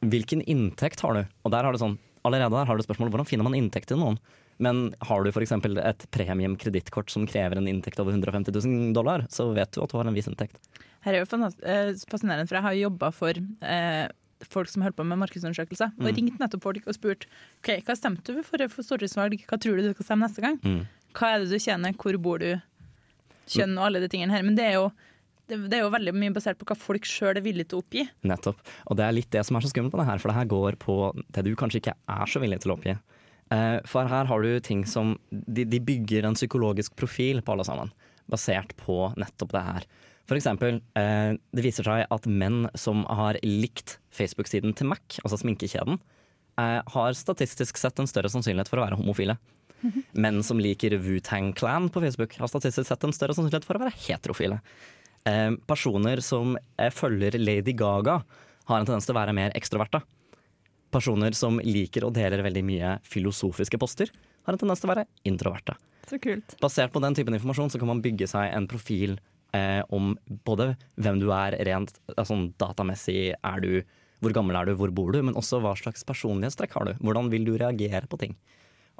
hvilken 0.00 0.40
inntekt 0.48 1.04
har 1.04 1.18
du? 1.18 1.26
Og 1.44 1.52
der 1.52 1.66
har 1.66 1.76
du 1.76 1.82
sånn, 1.82 1.98
allerede 2.24 2.52
der 2.54 2.68
har 2.68 2.76
du 2.76 2.84
spørsmål 2.84 3.10
hvordan 3.12 3.28
finner 3.28 3.46
man 3.46 3.56
inntekt 3.58 3.90
til 3.92 4.00
noen? 4.00 4.18
Men 4.60 4.90
har 5.08 5.24
du 5.24 5.30
f.eks. 5.32 5.52
et 5.56 6.06
premium-kredittkort 6.12 7.08
som 7.12 7.26
krever 7.26 7.56
en 7.56 7.68
inntekt 7.70 8.00
over 8.02 8.12
150 8.12 8.52
000 8.52 8.92
dollar, 8.96 9.24
så 9.32 9.48
vet 9.56 9.72
du 9.72 9.80
at 9.82 9.90
du 9.92 9.96
har 9.96 10.08
en 10.10 10.16
viss 10.16 10.28
inntekt. 10.28 10.58
Her 11.06 11.16
er 11.16 11.22
jo 11.24 11.46
eh, 11.64 11.94
fascinerende, 12.10 12.44
for 12.46 12.58
jeg 12.58 12.66
har 12.66 12.76
jobba 12.76 13.08
for 13.16 13.40
eh, 13.40 14.06
folk 14.52 14.68
som 14.68 14.84
holder 14.84 14.98
på 14.98 15.06
med 15.08 15.20
markedsundersøkelser, 15.22 15.94
og 15.96 16.04
Mm. 16.10 16.16
ringt 16.16 16.38
nettopp 16.40 16.62
folk 16.62 16.86
og 16.86 16.94
spurt 16.96 17.24
ok, 17.62 17.80
hva 17.86 17.96
stemte 17.96 18.36
du 18.36 18.42
for 18.44 18.68
for 18.68 18.84
stortingsvalg, 18.84 19.46
hva 19.48 19.56
tror 19.60 19.76
du 19.80 19.88
du 19.88 19.94
skal 19.94 20.04
stemme 20.10 20.28
neste 20.28 20.44
gang? 20.44 20.60
Mm. 20.60 20.84
Hva 21.16 21.34
er 21.34 21.38
det 21.40 21.50
du 21.50 21.58
tjener, 21.58 21.96
hvor 21.96 22.20
bor 22.20 22.38
du, 22.38 22.60
kjønn 23.50 23.78
og 23.78 23.86
alle 23.88 24.00
de 24.04 24.08
tingene 24.12 24.30
her. 24.34 24.44
Men 24.46 24.54
det 24.58 24.64
er 24.68 24.76
jo, 24.78 24.90
det, 25.50 25.76
er 25.76 25.84
jo 25.84 25.92
veldig 25.92 26.14
mye 26.16 26.34
basert 26.34 26.58
på 26.60 26.68
hva 26.68 26.76
folk 26.78 27.06
sjøl 27.08 27.36
er 27.36 27.44
villige 27.44 27.70
til 27.70 27.80
å 27.80 27.84
oppgi. 27.84 28.04
Nettopp. 28.26 28.60
Og 28.90 28.98
det 28.98 29.06
er 29.06 29.16
litt 29.16 29.30
det 29.34 29.44
som 29.46 29.58
er 29.58 29.64
så 29.64 29.70
skummelt 29.72 29.94
med 29.94 30.04
det 30.04 30.10
her, 30.10 30.22
for 30.22 30.32
det 30.32 30.38
her 30.38 30.50
går 30.50 30.78
på 30.82 30.98
det 31.34 31.46
du 31.46 31.54
kanskje 31.58 31.82
ikke 31.82 31.96
er 31.96 32.30
så 32.30 32.42
villig 32.42 32.60
til 32.62 32.72
å 32.72 32.78
oppgi. 32.78 32.96
Eh, 33.50 33.78
For 33.90 34.10
her 34.10 34.30
har 34.30 34.46
du 34.46 34.60
ting 34.62 34.84
som 34.86 35.16
de, 35.30 35.66
de 35.66 35.82
bygger 35.82 36.28
en 36.28 36.38
psykologisk 36.38 36.94
profil 36.98 37.42
på 37.42 37.54
alle 37.54 37.66
sammen, 37.66 37.90
basert 38.30 38.76
på 38.78 39.10
nettopp 39.18 39.56
det 39.56 39.64
her. 39.66 39.88
For 40.30 40.38
eksempel, 40.38 40.78
eh, 40.94 41.34
det 41.34 41.64
viser 41.66 41.86
seg 41.86 42.04
at 42.06 42.28
menn 42.30 42.68
som 42.78 43.02
har 43.10 43.40
likt 43.42 43.98
Facebook-siden 44.14 44.76
til 44.78 44.92
Mac, 44.92 45.18
altså 45.24 45.40
sminkekjeden, 45.42 45.98
eh, 46.60 46.78
har 46.94 47.16
statistisk 47.18 47.80
sett 47.80 47.98
en 47.98 48.10
større 48.10 48.30
sannsynlighet 48.30 48.70
for 48.70 48.78
å 48.78 48.86
være 48.86 49.00
homofile. 49.00 49.40
Menn 50.12 50.42
som 50.44 50.58
liker 50.60 50.98
Wu-Tang 51.00 51.54
Clan 51.56 51.88
på 51.88 52.02
Facebook, 52.04 52.36
har 52.36 52.50
statistisk 52.52 52.86
sett 52.86 53.04
en 53.06 53.14
større 53.16 53.36
sannsynlighet 53.36 53.64
for 53.64 53.78
å 53.78 53.84
være 53.84 53.96
heterofile. 53.96 54.60
Eh, 55.28 55.50
personer 55.68 56.22
som 56.24 56.56
eh, 56.76 56.90
følger 56.90 57.36
Lady 57.38 57.74
Gaga, 57.76 58.20
har 58.70 58.80
en 58.80 58.86
tendens 58.86 59.06
til 59.08 59.14
å 59.14 59.20
være 59.20 59.34
mer 59.36 59.54
ekstroverte. 59.58 60.00
Personer 60.94 61.36
som 61.36 61.60
liker 61.62 62.06
og 62.06 62.14
deler 62.16 62.42
veldig 62.46 62.62
mye 62.66 62.96
filosofiske 63.06 63.78
poster, 63.80 64.10
har 64.46 64.54
en 64.54 64.60
tendens 64.60 64.80
til 64.80 64.88
å 64.88 64.94
være 64.94 65.06
introverte. 65.28 65.76
Så 66.08 66.18
kult. 66.22 66.56
Basert 66.62 66.94
på 66.94 67.02
den 67.04 67.14
typen 67.14 67.36
informasjon 67.36 67.70
så 67.70 67.78
kan 67.78 67.90
man 67.92 68.02
bygge 68.02 68.26
seg 68.30 68.48
en 68.54 68.66
profil 68.70 69.18
eh, 69.54 69.82
om 69.94 70.14
både 70.48 70.72
hvem 70.96 71.20
du 71.20 71.28
er 71.36 71.58
rent 71.68 71.92
altså, 72.16 72.38
datamessig, 72.58 73.34
er 73.36 73.62
du, 73.62 73.84
hvor 74.24 74.34
gammel 74.36 74.58
er 74.58 74.70
du, 74.70 74.74
hvor 74.78 74.92
bor 74.94 75.12
du, 75.14 75.20
men 75.26 75.36
også 75.38 75.60
hva 75.62 75.76
slags 75.78 76.06
personlighetstrekk 76.08 76.78
har 76.78 76.88
du. 76.88 76.96
Hvordan 77.04 77.30
vil 77.32 77.46
du 77.46 77.54
reagere 77.60 78.08
på 78.10 78.18
ting. 78.24 78.34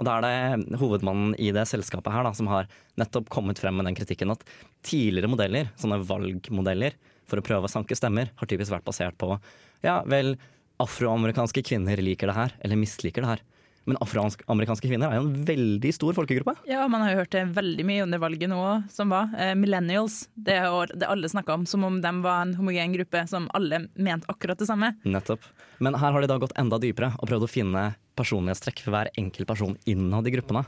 Og 0.00 0.06
da 0.08 0.16
er 0.16 0.24
det 0.24 0.80
hovedmannen 0.80 1.34
i 1.36 1.50
det 1.52 1.66
selskapet 1.68 2.14
her 2.14 2.24
da, 2.24 2.32
som 2.36 2.48
har 2.48 2.70
nettopp 3.00 3.28
kommet 3.32 3.60
frem 3.60 3.76
med 3.76 3.84
den 3.90 3.98
kritikken 3.98 4.32
at 4.32 4.44
tidligere 4.86 5.28
modeller, 5.28 5.68
sånne 5.80 6.00
valgmodeller, 6.08 6.96
for 7.28 7.38
å 7.38 7.44
prøve 7.46 7.68
å 7.68 7.70
sanke 7.70 7.94
stemmer, 7.98 8.32
har 8.40 8.48
typisk 8.50 8.72
vært 8.72 8.88
basert 8.88 9.18
på 9.20 9.36
ja 9.84 10.00
vel, 10.08 10.34
afroamerikanske 10.80 11.62
kvinner 11.68 12.00
liker 12.00 12.32
det 12.32 12.36
her, 12.38 12.56
eller 12.64 12.80
misliker 12.80 13.24
det 13.24 13.34
her. 13.34 13.42
Men 13.88 13.96
afroamerikanske 14.04 14.88
kvinner 14.88 15.08
er 15.08 15.18
jo 15.18 15.24
en 15.24 15.44
veldig 15.48 15.92
stor 15.96 16.16
folkegruppe. 16.16 16.52
Ja, 16.68 16.84
man 16.92 17.02
har 17.04 17.14
jo 17.14 17.22
hørt 17.22 17.32
det 17.32 17.46
veldig 17.56 17.86
mye 17.88 18.04
under 18.04 18.20
valget 18.22 18.52
nå 18.52 18.60
som 18.92 19.12
var. 19.12 19.32
Eh, 19.40 19.54
millennials, 19.58 20.22
det 20.36 20.58
er 20.60 20.92
det 20.92 21.08
alle 21.08 21.30
snakka 21.32 21.56
om 21.56 21.64
som 21.68 21.86
om 21.88 21.96
de 22.04 22.12
var 22.24 22.44
en 22.44 22.54
homogen 22.58 22.94
gruppe 22.94 23.24
som 23.30 23.48
alle 23.56 23.86
mente 23.96 24.28
akkurat 24.30 24.60
det 24.60 24.68
samme. 24.68 24.92
Nettopp. 25.02 25.48
Men 25.80 25.96
her 25.96 26.12
har 26.12 26.20
de 26.20 26.28
da 26.30 26.38
gått 26.40 26.56
enda 26.60 26.78
dypere 26.80 27.14
og 27.18 27.30
prøvd 27.32 27.48
å 27.48 27.50
finne 27.50 27.84
personlighetstrekk 28.20 28.84
for 28.84 28.94
hver 28.94 29.10
enkelt 29.20 29.48
person 29.48 29.76
innad 29.90 30.28
i 30.28 30.34
gruppene. 30.36 30.64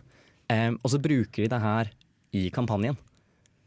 Eh, 0.52 0.70
og 0.74 0.92
så 0.92 1.00
bruker 1.02 1.44
de 1.44 1.52
det 1.52 1.62
her 1.62 1.92
i 2.36 2.48
kampanjen. 2.54 2.98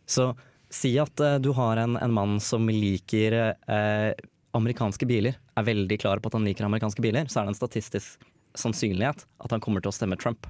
Så 0.09 0.33
si 0.73 0.95
at 1.01 1.21
eh, 1.23 1.39
du 1.41 1.51
har 1.57 1.81
en, 1.81 1.97
en 1.97 2.13
mann 2.13 2.39
som 2.43 2.67
liker 2.69 3.37
eh, 3.41 4.11
amerikanske 4.55 5.07
biler, 5.09 5.37
er 5.55 5.67
veldig 5.67 5.99
klar 6.01 6.21
på 6.21 6.31
at 6.31 6.37
han 6.37 6.45
liker 6.47 6.67
amerikanske 6.67 7.03
biler, 7.03 7.27
så 7.29 7.41
er 7.41 7.47
det 7.47 7.55
en 7.55 7.61
statistisk 7.61 8.25
sannsynlighet 8.55 9.25
at 9.43 9.51
han 9.51 9.63
kommer 9.63 9.83
til 9.83 9.91
å 9.91 9.95
stemme 9.95 10.17
Trump. 10.19 10.47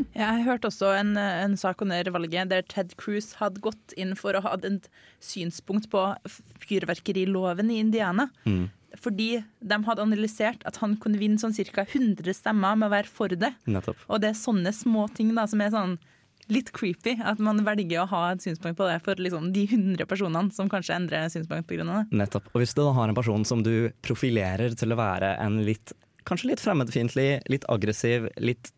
Jeg 0.16 0.46
hørte 0.46 0.70
også 0.70 0.92
en, 0.98 1.14
en 1.16 1.56
sak 1.60 1.82
under 1.84 2.10
valget 2.14 2.50
der 2.52 2.64
Ted 2.68 2.96
Cruz 3.00 3.34
hadde 3.40 3.62
gått 3.64 3.94
inn 3.96 4.14
for 4.18 4.36
å 4.36 4.42
ha 4.44 4.56
et 4.66 4.90
synspunkt 5.24 5.90
på 5.92 6.02
fyrverkeriloven 6.64 7.72
i 7.72 7.80
Indiana. 7.84 8.28
Mm. 8.44 8.66
Fordi 9.02 9.30
de 9.60 9.78
hadde 9.86 10.04
analysert 10.04 10.62
at 10.68 10.78
han 10.80 10.96
kunne 11.02 11.20
vinne 11.20 11.40
sånn 11.40 11.54
ca. 11.56 11.84
100 11.84 12.36
stemmer 12.36 12.78
med 12.78 12.88
å 12.88 12.94
være 12.94 13.12
for 13.12 13.32
det. 13.32 13.52
Nettopp. 13.68 13.98
Og 14.08 14.22
det 14.22 14.32
er 14.32 14.38
sånne 14.38 14.72
små 14.72 15.06
ting 15.16 15.34
da, 15.36 15.46
som 15.50 15.60
er 15.60 15.74
sånn 15.74 15.96
litt 16.52 16.70
creepy. 16.76 17.16
At 17.26 17.40
man 17.42 17.62
velger 17.66 18.04
å 18.04 18.08
ha 18.12 18.22
et 18.32 18.44
synspunkt 18.44 18.78
på 18.78 18.88
det 18.88 18.98
for 19.04 19.20
liksom 19.20 19.50
de 19.54 19.66
100 19.68 20.08
personene 20.08 20.54
som 20.54 20.70
kanskje 20.72 20.96
endrer 20.96 21.30
synspunkt 21.32 21.68
pga. 21.68 21.84
det. 21.84 22.02
Nettopp. 22.22 22.50
Og 22.54 22.62
hvis 22.62 22.76
du 22.76 22.82
da 22.84 22.92
har 22.96 23.10
en 23.10 23.18
person 23.18 23.44
som 23.48 23.64
du 23.66 23.90
profilerer 24.06 24.76
til 24.78 24.94
å 24.94 25.00
være 25.00 25.36
en 25.42 25.60
litt, 25.66 25.92
kanskje 26.28 26.52
litt 26.52 26.62
fremmedfiendtlig, 26.62 27.30
litt 27.52 27.66
aggressiv, 27.72 28.30
litt 28.38 28.72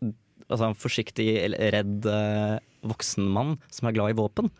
altså, 0.49 0.69
en 0.69 0.77
forsiktig, 0.77 1.29
redd 1.73 2.09
eh, 2.09 2.57
voksen 2.89 3.29
mann 3.29 3.57
som 3.73 3.89
er 3.89 3.95
glad 3.97 4.13
i 4.13 4.19
våpen, 4.19 4.51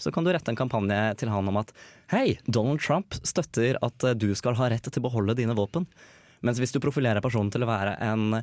så 0.00 0.10
kan 0.12 0.26
du 0.26 0.32
rette 0.34 0.50
en 0.50 0.58
kampanje 0.58 1.00
til 1.20 1.30
han 1.30 1.48
om 1.48 1.60
at 1.60 1.70
hei, 2.12 2.36
Donald 2.46 2.82
Trump 2.82 3.16
støtter 3.22 3.78
at 3.84 4.06
eh, 4.06 4.16
du 4.18 4.32
skal 4.38 4.58
ha 4.58 4.70
rett 4.72 4.86
til 4.88 5.02
å 5.02 5.08
beholde 5.08 5.36
dine 5.38 5.56
våpen. 5.56 5.86
Mens 6.44 6.60
hvis 6.60 6.74
du 6.74 6.82
profilerer 6.82 7.24
personen 7.24 7.52
til 7.54 7.64
å 7.64 7.70
være 7.70 7.96
en 8.04 8.42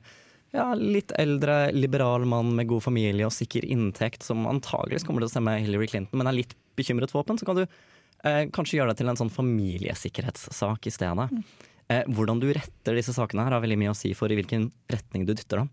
ja, 0.52 0.72
litt 0.76 1.14
eldre, 1.20 1.72
liberal 1.76 2.26
mann 2.28 2.54
med 2.58 2.68
god 2.72 2.84
familie 2.84 3.28
og 3.28 3.36
sikker 3.36 3.66
inntekt, 3.68 4.26
som 4.26 4.48
antageligvis 4.50 5.06
kommer 5.08 5.24
til 5.24 5.30
å 5.30 5.34
stemme 5.36 5.60
Hillary 5.64 5.88
Clinton, 5.92 6.20
men 6.20 6.30
er 6.30 6.40
litt 6.42 6.56
bekymret 6.80 7.14
for 7.14 7.22
våpen, 7.22 7.40
så 7.40 7.48
kan 7.48 7.62
du 7.62 7.64
eh, 7.66 8.48
kanskje 8.54 8.80
gjøre 8.80 8.94
det 8.94 9.02
til 9.02 9.12
en 9.12 9.20
sånn 9.20 9.34
familiesikkerhetssak 9.34 10.90
i 10.90 10.96
stedet. 10.96 11.30
Eh, 11.92 12.04
hvordan 12.08 12.42
du 12.42 12.50
retter 12.52 12.98
disse 12.98 13.16
sakene 13.16 13.46
her 13.48 13.56
har 13.56 13.64
veldig 13.64 13.80
mye 13.80 13.94
å 13.94 13.98
si 13.98 14.14
for 14.18 14.32
i 14.32 14.40
hvilken 14.40 14.70
retning 14.92 15.28
du 15.28 15.34
dytter 15.36 15.64
dem. 15.64 15.72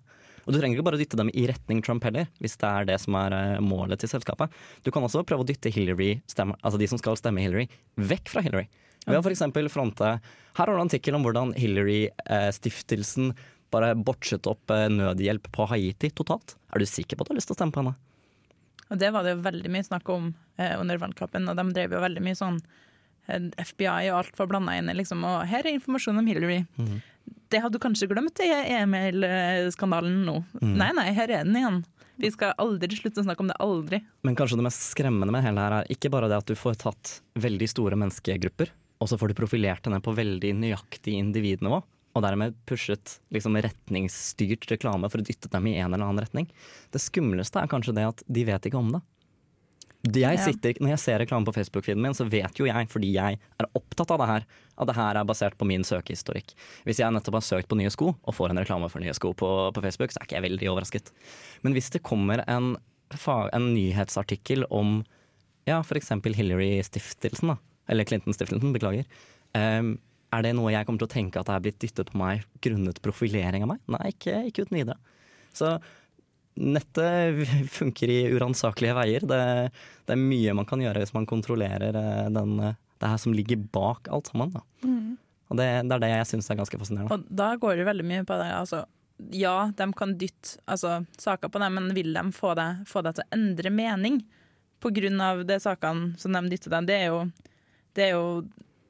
Og 0.48 0.54
du 0.54 0.58
trenger 0.62 0.78
ikke 0.78 0.86
bare 0.88 0.96
dytte 0.96 1.18
dem 1.20 1.28
i 1.36 1.44
retning 1.50 1.82
Trump 1.84 2.06
heller, 2.08 2.30
hvis 2.40 2.56
det 2.56 2.68
er 2.68 2.86
det 2.88 2.96
som 3.02 3.16
er 3.20 3.34
eh, 3.36 3.60
målet 3.60 4.00
til 4.00 4.08
selskapet. 4.08 4.48
Du 4.80 4.88
kan 4.94 5.04
også 5.04 5.20
prøve 5.28 5.44
å 5.44 5.48
dytte 5.48 5.68
Hillary, 5.74 6.14
stemme, 6.30 6.56
altså 6.64 6.80
de 6.80 6.88
som 6.88 7.00
skal 7.00 7.18
stemme 7.20 7.44
Hillary, 7.44 7.68
vekk 8.00 8.32
fra 8.32 8.44
Hillary. 8.46 8.64
Ved 9.08 9.20
å 9.20 9.22
f.eks. 9.24 9.44
fronte 9.72 10.08
Her 10.08 10.58
har 10.58 10.72
du 10.72 10.80
en 10.80 10.88
artikkel 10.88 11.16
om 11.16 11.24
hvordan 11.24 11.54
Hillary-stiftelsen 11.56 13.30
bare 13.72 13.92
botchet 13.94 14.48
opp 14.48 14.72
eh, 14.72 14.88
nødhjelp 14.92 15.50
på 15.52 15.68
Haiti 15.68 16.10
totalt. 16.16 16.56
Er 16.72 16.80
du 16.80 16.88
sikker 16.88 17.16
på 17.16 17.24
at 17.24 17.28
du 17.28 17.34
har 17.34 17.40
lyst 17.40 17.50
til 17.52 17.56
å 17.56 17.60
stemme 17.60 17.76
på 17.76 17.82
henne? 17.84 17.96
Og 18.88 19.00
det 19.00 19.10
var 19.12 19.24
det 19.24 19.34
jo 19.36 19.44
veldig 19.44 19.72
mye 19.72 19.84
snakk 19.84 20.08
om 20.12 20.30
eh, 20.56 20.72
under 20.80 21.00
valgkampen, 21.00 21.48
og 21.50 21.58
de 21.58 21.66
drev 21.76 21.96
jo 21.96 22.02
veldig 22.04 22.24
mye 22.24 22.38
sånn 22.38 22.56
eh, 23.28 23.50
FBI 23.60 24.08
og 24.08 24.22
alt 24.22 24.40
var 24.40 24.50
blanda 24.50 24.76
inn 24.78 24.88
i, 24.88 24.96
liksom. 24.96 25.24
Og 25.28 25.44
her 25.50 25.66
er 25.66 25.76
informasjon 25.76 26.20
om 26.22 26.30
Hillary. 26.30 26.62
Mhm. 26.80 27.00
Det 27.48 27.60
hadde 27.62 27.78
du 27.78 27.82
kanskje 27.82 28.08
glemt 28.10 28.40
i 28.44 28.48
e-mail-skandalen 28.78 30.20
nå. 30.26 30.40
Mm. 30.60 30.74
Nei, 30.80 30.90
nei, 30.96 31.08
her 31.16 31.30
er 31.30 31.46
den 31.46 31.56
igjen. 31.58 31.80
Vi 32.18 32.30
skal 32.34 32.56
aldri 32.58 32.96
slutte 32.98 33.22
å 33.22 33.26
snakke 33.28 33.44
om 33.44 33.50
det. 33.52 33.58
Aldri. 33.62 34.00
Men 34.26 34.36
kanskje 34.38 34.58
det 34.58 34.66
mest 34.66 34.88
skremmende 34.90 35.30
med 35.34 35.44
hele 35.46 35.62
her 35.62 35.76
er 35.78 35.92
ikke 35.94 36.10
bare 36.10 36.30
det 36.30 36.40
at 36.40 36.50
du 36.50 36.56
får 36.58 36.80
tatt 36.82 37.12
veldig 37.38 37.68
store 37.70 37.98
menneskegrupper, 38.00 38.72
og 38.98 39.10
så 39.10 39.18
får 39.20 39.30
du 39.30 39.38
profilert 39.38 39.86
henne 39.86 40.00
på 40.02 40.16
veldig 40.16 40.50
nøyaktig 40.58 41.14
individnivå, 41.20 41.78
og 42.18 42.24
dermed 42.24 42.56
pushet 42.66 43.20
liksom 43.34 43.60
retningsstyrt 43.62 44.66
reklame 44.72 45.10
for 45.12 45.22
å 45.22 45.28
dytte 45.28 45.50
dem 45.52 45.70
i 45.70 45.76
en 45.78 45.92
eller 45.92 46.08
annen 46.08 46.24
retning. 46.24 46.48
Det 46.90 47.02
skumleste 47.02 47.62
er 47.62 47.70
kanskje 47.70 47.94
det 48.00 48.08
at 48.10 48.26
de 48.26 48.44
vet 48.48 48.66
ikke 48.66 48.80
om 48.80 48.90
det. 48.96 49.04
Jeg 50.06 50.38
sitter, 50.38 50.78
når 50.78 50.92
jeg 50.92 51.02
ser 51.02 51.18
reklame 51.18 51.48
på 51.48 51.52
Facebook-feeden 51.56 52.00
min, 52.00 52.14
så 52.14 52.24
vet 52.30 52.60
jo 52.60 52.68
jeg, 52.68 52.86
fordi 52.92 53.10
jeg 53.16 53.38
er 53.38 53.68
opptatt 53.74 54.12
av 54.14 54.20
det 54.22 54.28
her, 54.30 54.44
at 54.78 54.90
det 54.90 54.94
her 54.94 55.18
er 55.18 55.26
basert 55.26 55.56
på 55.58 55.66
min 55.66 55.82
søkehistorikk. 55.84 56.54
Hvis 56.86 57.00
jeg 57.02 57.12
nettopp 57.12 57.40
har 57.40 57.46
søkt 57.46 57.68
på 57.68 57.78
nye 57.80 57.90
sko, 57.90 58.12
og 58.14 58.36
får 58.36 58.54
en 58.54 58.62
reklame 58.62 58.88
for 58.92 59.02
nye 59.02 59.16
sko 59.16 59.32
på, 59.34 59.48
på 59.74 59.84
Facebook, 59.84 60.14
så 60.14 60.22
er 60.22 60.28
ikke 60.28 60.38
jeg 60.38 60.46
veldig 60.46 60.70
overrasket. 60.70 61.10
Men 61.66 61.74
hvis 61.74 61.90
det 61.90 62.04
kommer 62.06 62.44
en, 62.46 62.76
en 63.10 63.66
nyhetsartikkel 63.74 64.68
om 64.70 65.00
ja, 65.66 65.82
f.eks. 65.82 66.14
Hillary-stiftelsen, 66.14 67.56
da, 67.56 67.58
eller 67.90 68.06
Clinton-stiftelsen, 68.08 68.72
beklager, 68.76 69.10
Um, 69.56 69.94
er 70.34 70.44
det 70.44 70.50
noe 70.58 70.72
jeg 70.74 70.84
kommer 70.84 71.00
til 71.00 71.08
å 71.08 71.12
tenke 71.14 71.40
at 71.40 71.48
det 71.48 71.54
er 71.54 71.62
blitt 71.64 71.78
dyttet 71.80 72.10
på 72.12 72.18
meg 72.20 72.42
grunnet 72.64 73.00
profilering 73.04 73.64
av 73.64 73.70
meg? 73.72 73.80
Nei, 73.94 74.10
ikke, 74.12 74.34
ikke 74.50 74.66
uten 74.66 74.76
videre. 74.76 74.98
Så 75.56 75.78
nettet 76.58 77.48
funker 77.78 78.10
i 78.12 78.18
uransakelige 78.34 78.96
veier. 78.98 79.24
Det, 79.28 79.40
det, 80.04 80.14
er 80.14 80.20
mye 80.20 80.56
man 80.58 80.68
kan 80.68 80.82
gjøre 80.82 81.04
hvis 81.04 81.14
man 81.16 81.28
kontrollerer 81.28 81.96
eh, 81.96 82.28
den, 82.34 82.58
eh, 82.60 82.76
det 82.98 83.12
her 83.12 83.22
som 83.22 83.34
ligger 83.36 83.60
bak 83.74 84.10
alt 84.12 84.30
sammen. 84.32 84.54
Mm. 84.82 85.16
Og 85.48 85.56
det, 85.56 85.66
det, 85.88 85.96
er 85.96 86.04
det 86.04 86.12
jeg 86.12 86.30
syns 86.32 86.50
er 86.50 86.60
ganske 86.60 86.80
fascinerende. 86.80 87.14
Og 87.14 87.28
da 87.40 87.52
går 87.60 87.78
det 87.78 87.88
veldig 87.88 88.06
mye 88.08 88.24
på 88.28 88.36
det. 88.40 88.48
Altså, 88.52 88.84
ja, 89.34 89.70
de 89.76 89.88
kan 89.96 90.14
dytte 90.20 90.58
altså, 90.68 91.02
saker 91.18 91.50
på 91.52 91.62
deg, 91.62 91.74
men 91.74 91.92
vil 91.96 92.12
de 92.14 92.24
få 92.36 92.54
deg, 92.58 92.84
få 92.88 93.02
deg 93.06 93.16
til 93.16 93.24
å 93.26 93.38
endre 93.38 93.74
mening 93.74 94.22
av 94.78 95.40
de 95.48 95.56
sakene 95.58 96.12
som 96.20 96.36
de 96.36 96.42
dytter 96.52 96.70
deg? 96.76 96.86
Det 96.86 96.98
er 97.00 97.06
jo, 97.10 97.22
det 97.96 98.04
er 98.04 98.12
jo 98.14 98.26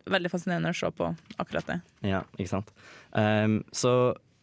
veldig 0.08 0.30
fascinerende 0.32 0.72
å 0.72 0.76
se 0.76 0.90
på 0.92 1.08
akkurat 1.38 1.68
det. 1.68 1.78
Ja, 2.10 2.22
ikke 2.36 2.50
sant. 2.50 2.72
Um, 3.12 3.62
så 3.72 3.92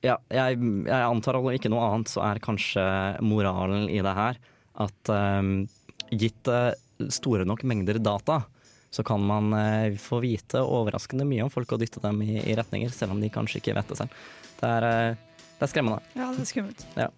ja, 0.05 0.17
jeg, 0.29 0.59
jeg, 0.85 1.01
antar 1.01 1.39
at 1.39 1.57
ikke 1.57 1.71
noe 1.73 1.85
annet 1.89 2.11
så 2.11 2.23
er 2.27 2.43
kanskje 2.43 2.83
moralen 3.25 3.87
i 3.89 4.01
det 4.05 4.13
her 4.17 4.39
at 4.85 5.11
um, 5.11 5.55
gitt 6.11 6.51
uh, 6.51 6.73
store 7.11 7.47
nok 7.47 7.63
mengder 7.67 7.99
data, 8.03 8.41
så 8.91 9.03
kan 9.07 9.23
man 9.23 9.55
uh, 9.55 9.95
få 9.99 10.21
vite 10.23 10.61
overraskende 10.61 11.27
mye 11.27 11.47
om 11.47 11.53
folk 11.53 11.75
og 11.75 11.81
dytte 11.83 12.03
dem 12.03 12.21
i, 12.25 12.37
i, 12.43 12.57
retninger, 12.57 12.91
selv 12.93 13.15
om 13.15 13.23
de 13.23 13.31
kanskje 13.31 13.61
ikke 13.61 13.77
vet 13.77 13.91
det 13.91 13.99
selv. 14.03 14.21
Det 14.59 14.69
er, 14.69 14.87
uh, 15.15 15.41
det 15.55 15.67
er 15.67 15.71
skremmende. 15.71 16.15
Ja, 16.15 16.29
det 16.35 16.45
er 16.45 16.51
skummelt. 16.51 16.87
Ja. 16.99 17.09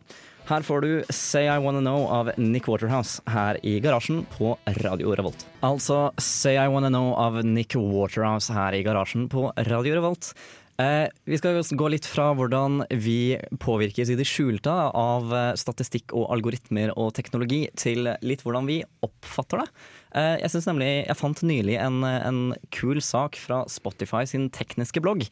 Her 0.48 0.64
får 0.64 0.86
du 0.86 0.92
Say 1.12 1.50
I 1.52 1.58
Wanna 1.60 1.82
Know 1.82 2.06
av 2.08 2.30
Nick 2.40 2.70
Waterhouse 2.72 3.20
her 3.28 3.58
i 3.68 3.82
garasjen 3.84 4.22
på 4.38 4.54
Radio 4.80 5.12
Revolt. 5.18 5.44
Altså 5.60 6.06
Say 6.24 6.56
I 6.56 6.70
Wanna 6.72 6.88
Know 6.88 7.10
av 7.20 7.42
Nick 7.44 7.76
Waterhouse 7.76 8.54
her 8.56 8.78
i 8.78 8.80
garasjen 8.86 9.28
på 9.28 9.50
Radio 9.68 9.98
Revolt. 9.98 10.32
Eh, 10.78 11.08
vi 11.26 11.38
skal 11.42 11.58
gå 11.58 11.88
litt 11.90 12.06
fra 12.06 12.28
hvordan 12.38 12.84
vi 13.02 13.34
påvirkes 13.64 14.12
i 14.14 14.18
det 14.20 14.28
skjulte 14.30 14.70
av 14.70 15.32
eh, 15.34 15.56
statistikk 15.58 16.14
og 16.14 16.28
algoritmer 16.36 16.92
og 16.94 17.16
teknologi, 17.18 17.64
til 17.74 18.06
litt 18.22 18.44
hvordan 18.46 18.70
vi 18.70 18.84
oppfatter 19.06 19.64
det. 19.64 19.68
Eh, 20.14 20.36
jeg 20.44 20.62
nemlig, 20.70 20.92
jeg 21.08 21.18
fant 21.18 21.42
nylig 21.50 21.80
en, 21.82 22.04
en 22.06 22.42
kul 22.70 23.02
sak 23.02 23.40
fra 23.42 23.64
Spotify 23.74 24.22
sin 24.30 24.52
tekniske 24.54 25.04
blogg. 25.04 25.30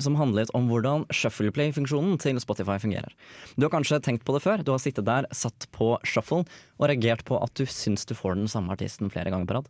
Som 0.00 0.14
handlet 0.16 0.48
om 0.56 0.70
hvordan 0.70 1.02
shuffleplay-funksjonen 1.12 2.14
til 2.22 2.38
Spotify 2.40 2.78
fungerer. 2.80 3.12
Du 3.60 3.66
har 3.66 3.72
kanskje 3.74 3.98
tenkt 4.00 4.22
på 4.24 4.32
det 4.32 4.40
før. 4.40 4.62
Du 4.64 4.70
har 4.72 4.80
sittet 4.80 5.04
der, 5.04 5.26
satt 5.36 5.66
på 5.76 5.90
shuffle 6.00 6.46
og 6.48 6.86
reagert 6.88 7.26
på 7.28 7.36
at 7.44 7.52
du 7.60 7.68
syns 7.68 8.08
du 8.08 8.14
får 8.16 8.38
den 8.38 8.48
samme 8.48 8.72
artisten 8.72 9.12
flere 9.12 9.28
ganger 9.34 9.44
på 9.44 9.58
rad. 9.58 9.68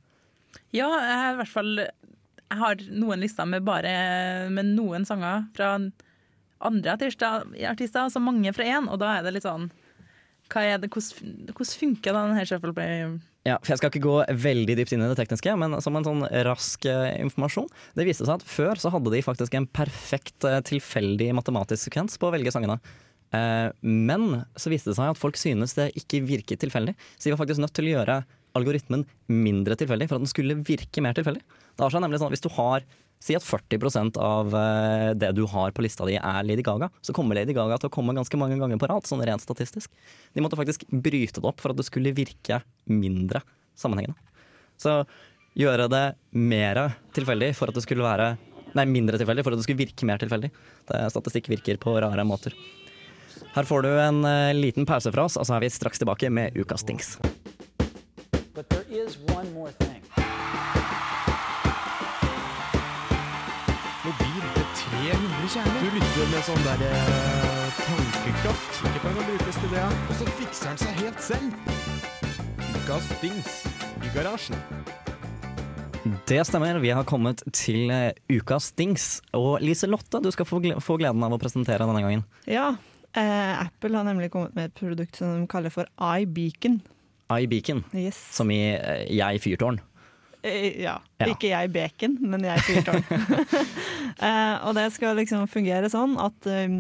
Ja, 0.71 0.87
jeg 0.87 1.19
har 1.25 1.35
i 1.35 1.41
hvert 1.41 1.51
fall 1.51 1.73
jeg 2.47 2.61
har 2.61 2.83
noen 2.95 3.23
lister 3.23 3.49
med 3.49 3.65
bare 3.67 3.93
med 4.53 4.75
noen 4.77 5.07
sanger 5.09 5.49
fra 5.57 5.77
andre 6.67 6.93
artister, 6.95 7.45
artister 7.69 8.13
så 8.13 8.23
mange 8.23 8.53
fra 8.57 8.65
én, 8.65 8.87
og 8.89 9.01
da 9.03 9.17
er 9.17 9.27
det 9.27 9.37
litt 9.37 9.47
sånn 9.47 9.69
det, 10.47 10.87
hvordan, 10.95 11.49
hvordan 11.51 11.79
funker 11.81 12.15
denne 12.15 12.45
shuffleplay? 12.47 13.01
Ja, 13.47 13.57
for 13.59 13.73
Jeg 13.73 13.81
skal 13.81 13.91
ikke 13.91 14.05
gå 14.05 14.15
veldig 14.45 14.77
dypt 14.79 14.93
inn 14.95 15.03
i 15.03 15.09
det 15.11 15.17
tekniske, 15.19 15.57
men 15.59 15.75
som 15.83 15.99
en 15.99 16.07
sånn 16.07 16.23
rask 16.47 16.87
uh, 16.87 17.09
informasjon. 17.19 17.67
Det 17.99 18.07
viste 18.07 18.27
seg 18.27 18.39
at 18.39 18.47
før 18.47 18.79
så 18.79 18.93
hadde 18.95 19.11
de 19.11 19.25
faktisk 19.27 19.57
en 19.59 19.67
perfekt 19.67 20.47
uh, 20.47 20.61
tilfeldig 20.67 21.33
matematisk 21.35 21.89
sekvens 21.89 22.15
på 22.19 22.31
å 22.31 22.35
velge 22.35 22.55
sangene. 22.55 22.79
Uh, 23.35 23.75
men 23.83 24.45
så 24.55 24.71
viste 24.71 24.93
det 24.93 24.99
seg 25.01 25.11
at 25.11 25.19
folk 25.19 25.39
synes 25.39 25.75
det 25.79 25.93
ikke 25.99 26.23
virket 26.27 26.63
tilfeldig, 26.63 26.95
så 27.17 27.27
de 27.27 27.35
var 27.35 27.43
faktisk 27.43 27.63
nødt 27.63 27.75
til 27.75 27.91
å 27.91 27.95
gjøre 27.97 28.21
algoritmen 28.57 29.03
mindre 29.31 29.77
tilfeldig 29.79 30.09
for 30.09 30.19
at 30.19 30.25
den 30.25 30.31
skulle 30.31 30.61
virke 30.67 31.03
mer 31.05 31.19
tilfeldig. 31.19 31.43
Det 31.77 31.85
har 31.85 31.93
seg 31.93 32.03
nemlig 32.03 32.21
sånn 32.21 32.31
at 32.31 32.37
Hvis 32.37 32.47
du 32.47 32.53
har 32.57 32.87
Si 33.17 33.33
at 33.33 33.45
40% 33.45 34.19
av 34.21 34.55
eh, 34.55 35.11
det 35.17 35.31
du 35.33 35.47
har 35.49 35.73
på 35.73 35.83
lista 35.85 36.05
di 36.05 36.19
er 36.19 36.45
Lady 36.45 36.63
Gaga, 36.63 36.91
så 37.01 37.15
kommer 37.17 37.39
Lady 37.39 37.55
Gaga 37.57 37.79
til 37.81 37.89
å 37.89 37.95
komme 37.95 38.15
ganske 38.17 38.37
mange 38.37 38.59
ganger 38.61 38.77
på 38.81 38.91
rad, 38.91 39.07
sånn 39.09 39.25
rent 39.25 39.43
statistisk. 39.43 39.89
De 40.37 40.45
måtte 40.45 40.59
faktisk 40.59 40.85
bryte 40.91 41.41
det 41.41 41.49
opp 41.49 41.63
for 41.65 41.73
at 41.73 41.81
det 41.81 41.87
skulle 41.89 42.13
virke 42.17 42.61
mindre 42.93 43.41
sammenhengende. 43.73 44.21
Så 44.77 44.99
gjøre 45.57 45.89
det 45.89 46.05
mer 46.37 46.83
tilfeldig 47.17 47.55
for 47.57 47.73
at 47.73 47.79
det 47.79 47.87
skulle 47.87 48.07
være 48.07 48.35
Nei, 48.77 48.85
mindre 48.85 49.17
tilfeldig 49.17 49.41
for 49.41 49.55
at 49.55 49.61
det 49.63 49.65
skulle 49.65 49.81
virke 49.81 50.05
mer 50.05 50.21
tilfeldig. 50.21 50.51
Det, 50.91 50.99
statistikk 51.15 51.47
virker 51.49 51.79
på 51.81 51.95
rare 51.97 52.27
måter. 52.29 52.53
Her 53.55 53.65
får 53.65 53.87
du 53.87 53.89
en 53.95 54.21
uh, 54.27 54.53
liten 54.53 54.85
pause 54.85 55.09
fra 55.15 55.25
oss, 55.25 55.39
og 55.41 55.49
så 55.49 55.57
er 55.57 55.65
vi 55.65 55.73
straks 55.73 56.03
tilbake 56.03 56.29
med 56.29 56.61
Ukas 56.61 56.85
Dings. 56.85 57.17
But 58.53 58.69
there 58.69 58.85
is 58.91 59.17
one 59.33 59.49
more 59.57 59.73
thing. 59.81 60.26
Kjærlig. 65.53 65.81
Du 65.81 65.95
lytter 65.95 66.31
med 66.33 66.45
sånn 66.47 66.65
derre 66.65 66.91
eh, 66.99 67.79
tankekraft. 67.79 68.81
Ikke 68.89 69.03
kan 69.05 69.19
brukes 69.21 69.59
til 69.63 69.73
det. 69.73 69.85
Og 69.87 70.19
så 70.19 70.29
fikser 70.41 70.71
han 70.73 70.81
seg 70.81 71.01
helt 71.03 71.23
selv. 71.23 71.73
Ukas 72.77 73.09
dings 73.23 73.57
i 74.03 74.13
garasjen. 74.15 74.59
Det 76.27 76.41
stemmer. 76.47 76.79
Vi 76.83 76.93
har 76.95 77.07
kommet 77.07 77.43
til 77.55 77.91
uh, 77.91 78.11
ukas 78.31 78.71
dings. 78.79 79.09
Og 79.39 79.63
Lise 79.63 79.89
Lotte, 79.91 80.21
du 80.23 80.31
skal 80.35 80.47
få, 80.49 80.61
gle 80.63 80.79
få 80.83 80.99
gleden 81.01 81.25
av 81.27 81.35
å 81.35 81.41
presentere 81.43 81.87
denne 81.87 82.03
gangen. 82.05 82.27
Ja. 82.51 82.73
Eh, 83.17 83.53
Apple 83.63 83.97
har 83.97 84.07
nemlig 84.07 84.29
kommet 84.35 84.55
med 84.59 84.71
et 84.71 84.79
produkt 84.79 85.19
som 85.19 85.33
de 85.41 85.51
kaller 85.51 85.73
for 85.73 85.89
iBeacon. 85.97 86.83
iBeacon, 87.33 87.83
yes. 87.97 88.19
som 88.37 88.51
i 88.55 88.61
uh, 88.77 89.03
jeg 89.09 89.43
fyrtårn. 89.43 89.81
Eh, 90.47 90.79
ja. 90.83 90.97
ja. 91.19 91.29
Ikke 91.33 91.51
jeg 91.51 91.73
bacon, 91.75 92.17
men 92.23 92.47
jeg 92.47 92.63
fyrtårn. 92.67 93.03
eh, 94.27 94.55
og 94.67 94.77
det 94.79 94.87
skal 94.95 95.19
liksom 95.19 95.47
fungere 95.51 95.91
sånn 95.93 96.17
at 96.23 96.49
um, 96.49 96.79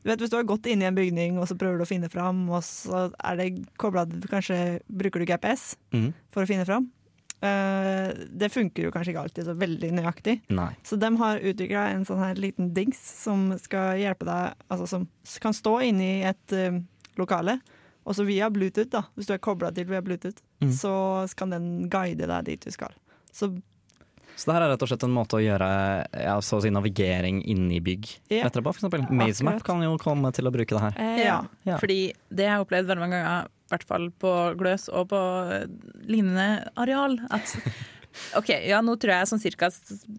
du 0.00 0.08
vet, 0.08 0.20
Hvis 0.20 0.32
du 0.32 0.38
har 0.38 0.48
gått 0.48 0.68
inn 0.70 0.84
i 0.84 0.88
en 0.88 0.96
bygning 0.96 1.40
og 1.40 1.48
så 1.48 1.56
prøver 1.60 1.80
du 1.80 1.84
å 1.84 1.90
finne 1.90 2.10
fram, 2.12 2.46
og 2.52 2.64
så 2.66 3.08
er 3.16 3.40
det 3.40 3.50
kobla 3.80 4.06
Kanskje 4.30 4.80
bruker 4.88 5.22
du 5.22 5.28
GPS 5.28 5.74
mm. 5.94 6.10
for 6.32 6.44
å 6.44 6.50
finne 6.50 6.68
fram. 6.68 6.88
Uh, 7.40 8.12
det 8.36 8.50
funker 8.52 8.84
jo 8.84 8.92
kanskje 8.92 9.14
ikke 9.14 9.24
alltid 9.24 9.46
så 9.48 9.56
veldig 9.56 9.92
nøyaktig. 9.96 10.36
Nei. 10.52 10.70
Så 10.84 11.00
de 11.00 11.08
har 11.22 11.44
utvikla 11.52 11.86
en 11.94 12.04
sånn 12.08 12.20
her 12.20 12.40
liten 12.40 12.74
dings 12.76 13.00
som 13.22 13.48
skal 13.60 13.96
hjelpe 14.00 14.28
deg 14.28 14.66
Altså 14.68 14.88
som 14.90 15.06
kan 15.40 15.56
stå 15.56 15.78
inni 15.88 16.18
et 16.28 16.56
uh, 16.56 16.76
lokale 17.20 17.58
og 18.04 18.16
så 18.16 18.24
via 18.24 18.48
Bluetooth, 18.52 18.90
da, 18.92 19.04
hvis 19.14 19.28
du 19.28 19.34
er 19.36 19.42
kobla 19.42 19.70
til 19.74 19.88
via 19.90 20.00
Bluetooth, 20.04 20.40
mm. 20.64 20.72
så 20.76 20.92
kan 21.36 21.52
den 21.54 21.90
guide 21.92 22.28
deg 22.30 22.48
dit 22.48 22.64
du 22.64 22.72
skal. 22.74 22.94
Så, 23.32 23.50
så 24.34 24.48
det 24.48 24.56
her 24.56 24.64
er 24.64 24.72
rett 24.72 24.84
og 24.86 24.90
slett 24.90 25.06
en 25.06 25.14
måte 25.14 25.38
å 25.38 25.42
gjøre 25.44 25.68
ja, 26.16 26.34
så 26.42 26.58
å 26.58 26.64
si 26.64 26.72
navigering 26.72 27.42
inni 27.44 27.78
bygg 27.84 28.08
ja. 28.32 28.46
lettere 28.46 28.64
på? 28.66 28.90
MazeMap 29.12 29.62
kan 29.66 29.84
jo 29.84 29.94
komme 30.00 30.32
til 30.36 30.48
å 30.48 30.54
bruke 30.54 30.76
det 30.76 30.82
her. 30.88 30.98
Eh, 31.04 31.22
ja. 31.26 31.38
ja. 31.68 31.78
fordi 31.82 32.02
det 32.32 32.48
jeg 32.48 32.56
har 32.56 32.66
opplevd 32.66 32.90
veldig 32.90 33.04
mange 33.04 33.22
ganger, 33.22 33.48
i 33.50 33.74
hvert 33.74 33.86
fall 33.86 34.10
på 34.18 34.34
Gløs 34.58 34.88
og 34.90 35.12
på 35.12 35.22
lignende 36.10 36.48
areal, 36.80 37.20
at 37.30 37.54
OK, 38.38 38.50
ja, 38.66 38.80
nå 38.82 38.96
tror 38.98 39.14
jeg 39.14 39.28
sånn 39.30 39.42
cirka 39.42 39.68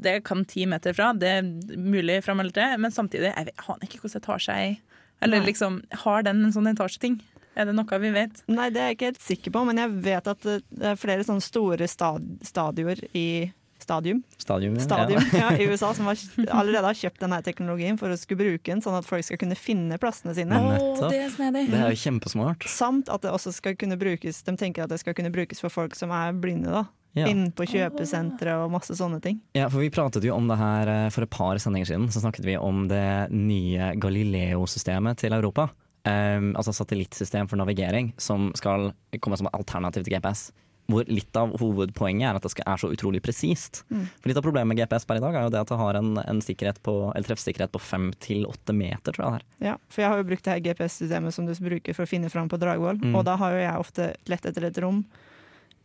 det 0.05 0.21
kan 0.27 0.45
ti 0.47 0.63
meter 0.69 0.95
fra. 0.95 1.11
Det 1.17 1.33
er 1.39 1.49
mulig 1.75 2.21
frameldt 2.25 2.55
det, 2.55 2.69
men 2.79 2.93
samtidig 2.93 3.31
jeg 3.31 3.51
aner 3.51 3.83
ikke 3.87 4.03
hvordan 4.03 4.21
etasje 4.21 4.55
jeg 4.61 4.79
Eller 5.21 5.43
liksom, 5.45 5.81
har 6.05 6.23
den 6.25 6.45
en 6.47 6.53
sånn 6.55 6.71
etasjeting? 6.71 7.19
Er 7.55 7.67
det 7.67 7.75
noe 7.75 8.01
vi 8.03 8.11
vet? 8.15 8.43
Nei, 8.51 8.69
det 8.73 8.81
er 8.81 8.91
jeg 8.91 8.97
ikke 8.97 9.09
helt 9.11 9.25
sikker 9.25 9.55
på, 9.55 9.63
men 9.67 9.81
jeg 9.81 9.95
vet 10.05 10.29
at 10.31 10.45
det 10.45 10.91
er 10.93 10.99
flere 10.99 11.25
sånne 11.27 11.43
store 11.43 11.89
stad 11.91 12.29
stadioer 12.47 13.03
i 13.11 13.51
Stadium, 13.81 14.19
Stadium, 14.37 14.75
ja. 14.77 14.83
Stadium 14.85 15.23
ja, 15.33 15.47
i 15.57 15.65
USA 15.65 15.89
som 15.97 16.05
har, 16.05 16.19
allerede 16.53 16.85
har 16.85 16.97
kjøpt 16.99 17.23
denne 17.23 17.39
teknologien 17.41 17.97
for 17.97 18.13
å 18.13 18.17
skulle 18.19 18.43
bruke 18.43 18.69
den, 18.69 18.81
sånn 18.85 18.93
at 18.99 19.07
folk 19.07 19.25
skal 19.25 19.39
kunne 19.41 19.57
finne 19.57 19.97
plassene 19.99 20.35
sine. 20.37 20.59
Oh, 20.69 21.01
det 21.09 21.17
er 21.17 21.31
snedig. 21.33 21.65
Det 21.73 21.79
er 21.79 21.95
jo 21.95 22.01
kjempesmart. 22.03 22.67
Samt 22.69 23.09
at 23.09 23.25
det 23.25 23.33
også 23.33 23.53
skal 23.55 23.73
kunne 23.81 23.97
brukes 23.99 24.43
De 24.45 24.53
tenker 24.53 24.85
at 24.85 24.93
det 24.93 25.01
skal 25.01 25.17
kunne 25.17 25.33
brukes 25.33 25.63
for 25.63 25.73
folk 25.73 25.97
som 25.97 26.13
er 26.13 26.37
blinde. 26.37 26.69
da 26.69 26.85
ja. 27.17 27.27
Inne 27.27 27.49
på 27.51 27.65
kjøpesentre 27.67 28.53
og 28.63 28.71
masse 28.71 28.95
sånne 28.95 29.19
ting. 29.23 29.41
Ja, 29.57 29.65
for 29.67 29.83
Vi 29.83 29.89
pratet 29.91 30.23
jo 30.23 30.35
om 30.37 30.47
det 30.47 30.55
her 30.61 30.87
eh, 30.87 31.09
for 31.11 31.25
et 31.25 31.33
par 31.33 31.59
sendinger 31.59 31.89
siden. 31.89 32.07
Så 32.13 32.23
snakket 32.23 32.47
vi 32.47 32.55
om 32.55 32.85
det 32.87 33.31
nye 33.33 33.91
Galileo-systemet 33.99 35.19
til 35.19 35.35
Europa. 35.35 35.67
Um, 36.01 36.55
altså 36.57 36.73
satellittsystem 36.73 37.45
for 37.45 37.61
navigering 37.61 38.07
som 38.17 38.49
skal 38.57 38.89
komme 39.21 39.37
som 39.37 39.49
alternativ 39.53 40.07
til 40.07 40.15
GPS. 40.15 40.47
Hvor 40.89 41.05
litt 41.07 41.37
av 41.37 41.53
hovedpoenget 41.61 42.25
er 42.25 42.37
at 42.39 42.43
det 42.43 42.51
skal, 42.51 42.65
er 42.67 42.81
så 42.81 42.89
utrolig 42.91 43.21
presist. 43.23 43.83
Mm. 43.93 44.07
For 44.17 44.31
Litt 44.31 44.39
av 44.39 44.45
problemet 44.47 44.71
med 44.71 44.81
GPS 44.81 45.05
per 45.07 45.19
i 45.19 45.23
dag 45.23 45.37
er 45.37 45.45
jo 45.45 45.51
det 45.53 45.61
at 45.61 45.69
det 45.69 45.77
har 45.79 45.99
en, 45.99 46.09
en, 46.23 46.41
på, 46.81 46.95
treffsikkerhet 47.27 47.71
på 47.71 47.83
fem 47.85 48.09
til 48.19 48.47
åtte 48.49 48.73
meter. 48.75 49.13
tror 49.13 49.23
jeg 49.23 49.31
det 49.31 49.41
er. 49.41 49.45
Ja, 49.69 49.75
for 49.93 50.03
jeg 50.03 50.13
har 50.13 50.23
jo 50.23 50.27
brukt 50.31 50.47
det 50.47 50.55
her 50.55 50.63
GPS-systemet 50.65 51.37
som 51.37 51.45
du 51.45 51.53
bruker 51.61 51.95
for 51.95 52.07
å 52.07 52.09
finne 52.09 52.33
fram 52.33 52.49
på 52.49 52.59
Dragvoll, 52.59 52.97
mm. 52.97 53.13
og 53.15 53.27
da 53.29 53.37
har 53.39 53.53
jo 53.53 53.61
jeg 53.61 53.85
ofte 53.85 54.09
lett 54.31 54.49
etter 54.49 54.67
et 54.71 54.81
rom. 54.81 55.03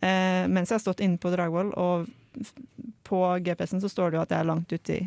Eh, 0.01 0.49
mens 0.49 0.73
jeg 0.73 0.79
har 0.79 0.85
stått 0.87 1.05
inne 1.05 1.21
på 1.21 1.31
Dragvoll, 1.35 1.77
og 1.77 2.09
på 3.07 3.23
GPS-en 3.45 3.85
så 3.85 3.93
står 3.93 4.11
det 4.11 4.19
jo 4.19 4.25
at 4.25 4.33
jeg 4.33 4.41
er 4.41 4.49
langt 4.49 4.73
ute 4.73 4.97
i 4.97 5.05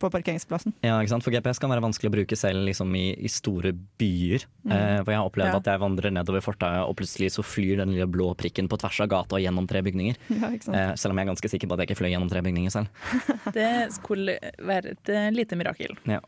på 0.00 0.10
parkeringsplassen. 0.12 0.74
Ja, 0.84 0.98
ikke 1.00 1.12
sant? 1.14 1.26
For 1.26 1.34
GPS 1.34 1.60
kan 1.62 1.72
være 1.72 1.84
vanskelig 1.84 2.10
å 2.10 2.14
bruke 2.14 2.38
selv 2.38 2.64
liksom, 2.68 2.94
i, 2.98 3.12
i, 3.18 3.30
store 3.32 3.72
byer. 4.00 4.46
Mm. 4.64 4.72
Eh, 4.74 4.98
for 5.02 5.12
jeg 5.12 5.20
har 5.20 5.30
opplevd 5.30 5.52
ja. 5.52 5.60
at 5.60 5.70
jeg 5.72 5.82
vandrer 5.82 6.14
nedover 6.14 6.44
fortauet, 6.44 6.86
og 6.86 6.96
plutselig 6.98 7.32
så 7.34 7.44
flyr 7.46 7.82
den 7.82 7.94
lille 7.94 8.08
blå 8.10 8.30
prikken 8.38 8.70
på 8.70 8.78
tvers 8.80 9.00
av 9.04 9.10
gata 9.12 9.38
og 9.38 9.44
gjennom 9.44 9.68
tre 9.70 9.84
bygninger. 9.86 10.18
Ja, 10.38 10.52
eh, 10.54 10.92
selv 11.00 11.12
om 11.12 11.18
jeg 11.18 11.26
er 11.26 11.30
ganske 11.32 11.48
sikker 11.50 11.68
på 11.68 11.74
at 11.74 11.80
jeg 11.82 11.88
ikke 11.88 11.98
fløy 11.98 12.12
gjennom 12.12 12.28
tre 12.30 12.42
bygninger 12.44 12.70
selv. 12.70 12.90
det 13.56 13.70
skulle 13.96 14.36
være 14.62 14.94
et 14.94 15.10
eh, 15.10 15.30
lite 15.34 15.58
mirakel. 15.58 15.96
Ja. 16.06 16.20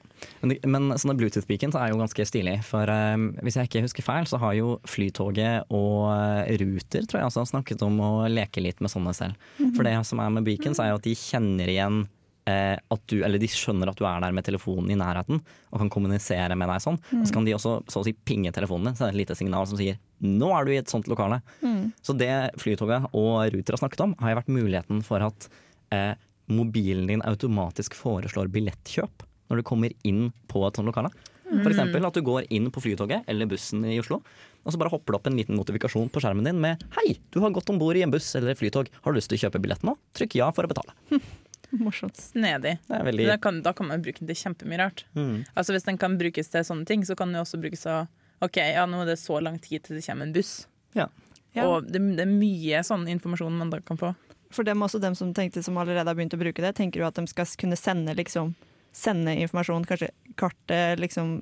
Men, 0.42 0.56
men 0.66 0.90
sånne 0.98 1.14
Bluetooth-beacons 1.20 1.78
er 1.78 1.92
jo 1.92 2.00
ganske 2.00 2.26
stilig. 2.26 2.56
For 2.66 2.90
eh, 2.90 3.26
hvis 3.44 3.60
jeg 3.60 3.70
ikke 3.70 3.84
husker 3.86 4.06
feil, 4.06 4.26
så 4.30 4.40
har 4.42 4.56
jo 4.58 4.74
Flytoget 4.88 5.70
og 5.70 6.10
eh, 6.10 6.56
Ruter 6.60 7.06
tror 7.06 7.20
jeg 7.20 7.30
også 7.30 7.44
har 7.44 7.52
snakket 7.52 7.84
om 7.86 8.00
å 8.02 8.12
leke 8.30 8.64
litt 8.64 8.82
med 8.82 8.92
sånne 8.92 9.14
selv. 9.16 9.38
Mm 9.58 9.66
-hmm. 9.66 9.76
For 9.76 9.86
det 9.86 10.06
som 10.06 10.20
er 10.20 10.30
med 10.30 10.44
beacons, 10.44 10.80
er 10.80 10.90
jo 10.90 10.98
at 10.98 11.06
de 11.06 11.14
kjenner 11.14 11.68
igjen 11.68 12.08
at 12.48 13.02
du, 13.06 13.20
eller 13.22 13.38
de 13.38 13.46
skjønner 13.46 13.90
at 13.90 13.98
du 13.98 14.06
er 14.08 14.22
der 14.24 14.32
med 14.34 14.42
telefonen 14.42 14.88
i 14.90 14.96
nærheten 14.98 15.38
og 15.38 15.82
kan 15.82 15.90
kommunisere 15.92 16.56
med 16.58 16.70
deg 16.72 16.82
sånn. 16.82 16.96
Mm. 17.10 17.20
Og 17.20 17.28
så 17.28 17.36
kan 17.36 17.46
de 17.46 17.54
også 17.54 17.74
så 17.92 18.00
å 18.00 18.06
si 18.06 18.14
pinge 18.26 18.50
telefonen 18.56 18.90
din, 18.90 18.96
sende 18.98 19.12
et 19.12 19.20
lite 19.20 19.36
signal 19.38 19.68
som 19.70 19.78
sier 19.78 20.00
'nå 20.20 20.48
er 20.56 20.64
du 20.64 20.72
i 20.72 20.80
et 20.80 20.90
sånt 20.90 21.06
lokale'. 21.06 21.42
Mm. 21.62 21.92
Så 22.02 22.16
det 22.16 22.32
Flytoget 22.58 23.06
og 23.12 23.52
Ruter 23.52 23.76
har 23.76 23.82
snakket 23.82 24.04
om, 24.04 24.14
har 24.18 24.32
jo 24.32 24.40
vært 24.40 24.54
muligheten 24.56 25.04
for 25.04 25.22
at 25.22 25.48
eh, 25.92 26.14
mobilen 26.50 27.06
din 27.06 27.22
automatisk 27.22 27.94
foreslår 27.94 28.50
billettkjøp 28.50 29.26
når 29.50 29.60
du 29.60 29.66
kommer 29.66 29.92
inn 30.06 30.30
på 30.50 30.62
et 30.66 30.78
sånt 30.78 30.88
lokale. 30.88 31.10
Mm. 31.50 31.66
Eksempel 31.66 32.06
at 32.06 32.14
du 32.14 32.22
går 32.22 32.46
inn 32.54 32.68
på 32.70 32.82
Flytoget 32.84 33.26
eller 33.30 33.48
bussen 33.50 33.82
i 33.84 33.98
Oslo, 33.98 34.20
og 34.62 34.70
så 34.72 34.78
bare 34.78 34.92
hopper 34.92 35.12
det 35.12 35.18
opp 35.18 35.26
en 35.26 35.38
liten 35.38 35.58
notifikasjon 35.58 36.10
på 36.12 36.22
skjermen 36.22 36.46
din 36.46 36.60
med 36.62 36.82
'hei, 36.94 37.18
du 37.32 37.40
har 37.40 37.50
gått 37.50 37.70
om 37.70 37.78
bord 37.78 37.96
i 37.96 38.02
en 38.02 38.10
buss 38.10 38.36
eller 38.36 38.54
flytog, 38.54 38.86
har 39.02 39.12
du 39.12 39.18
lyst 39.18 39.30
til 39.32 39.38
å 39.40 39.42
kjøpe 39.48 39.62
billett 39.62 39.82
nå?' 39.82 39.96
Trykk 40.14 40.36
ja 40.38 40.50
for 40.52 40.64
å 40.64 40.70
betale. 40.70 40.94
Morsomt. 41.84 42.16
Snedig. 42.16 42.76
Veldig... 42.90 43.26
Da, 43.28 43.38
kan, 43.42 43.62
da, 43.62 43.72
kan, 43.76 43.88
man 43.90 44.02
bruke 44.02 44.22
den 44.22 44.30
til 44.30 44.38
kjempemye 44.42 44.80
rart. 44.80 45.04
Mm. 45.14 45.44
Altså 45.54 45.76
Hvis 45.76 45.86
den 45.86 46.00
kan 46.00 46.18
brukes 46.20 46.50
til 46.52 46.66
sånne 46.66 46.88
ting, 46.88 47.04
så 47.06 47.16
kan 47.18 47.32
den 47.32 47.42
også 47.42 47.60
brukes 47.62 47.86
til 47.86 48.08
OK, 48.40 48.56
ja, 48.56 48.86
nå 48.88 49.02
er 49.02 49.12
det 49.12 49.20
så 49.20 49.36
lang 49.42 49.58
tid 49.60 49.84
til 49.84 49.98
det 49.98 50.04
kommer 50.06 50.28
en 50.28 50.34
buss. 50.34 50.54
Ja. 50.96 51.10
Ja. 51.52 51.66
Og 51.66 51.90
det, 51.90 52.00
det, 52.16 52.24
er 52.24 52.30
mye 52.30 52.80
sånn 52.86 53.08
informasjon 53.10 53.58
man 53.58 53.72
da 53.72 53.82
kan 53.84 53.98
få. 54.00 54.14
For 54.54 54.66
dem 54.66 54.82
også 54.82 54.98
dem 55.02 55.14
som 55.18 55.34
tenkte 55.34 55.62
som 55.62 55.78
allerede 55.78 56.08
har 56.08 56.16
begynt 56.18 56.34
å 56.34 56.40
bruke 56.40 56.62
det, 56.62 56.72
tenker 56.78 57.02
jo 57.02 57.08
at 57.08 57.18
de 57.18 57.26
skal 57.30 57.50
kunne 57.60 57.78
sende 57.78 58.14
liksom 58.18 58.54
sende 58.96 59.36
informasjon, 59.38 59.84
kanskje 59.86 60.08
kartet, 60.40 60.98
liksom 60.98 61.36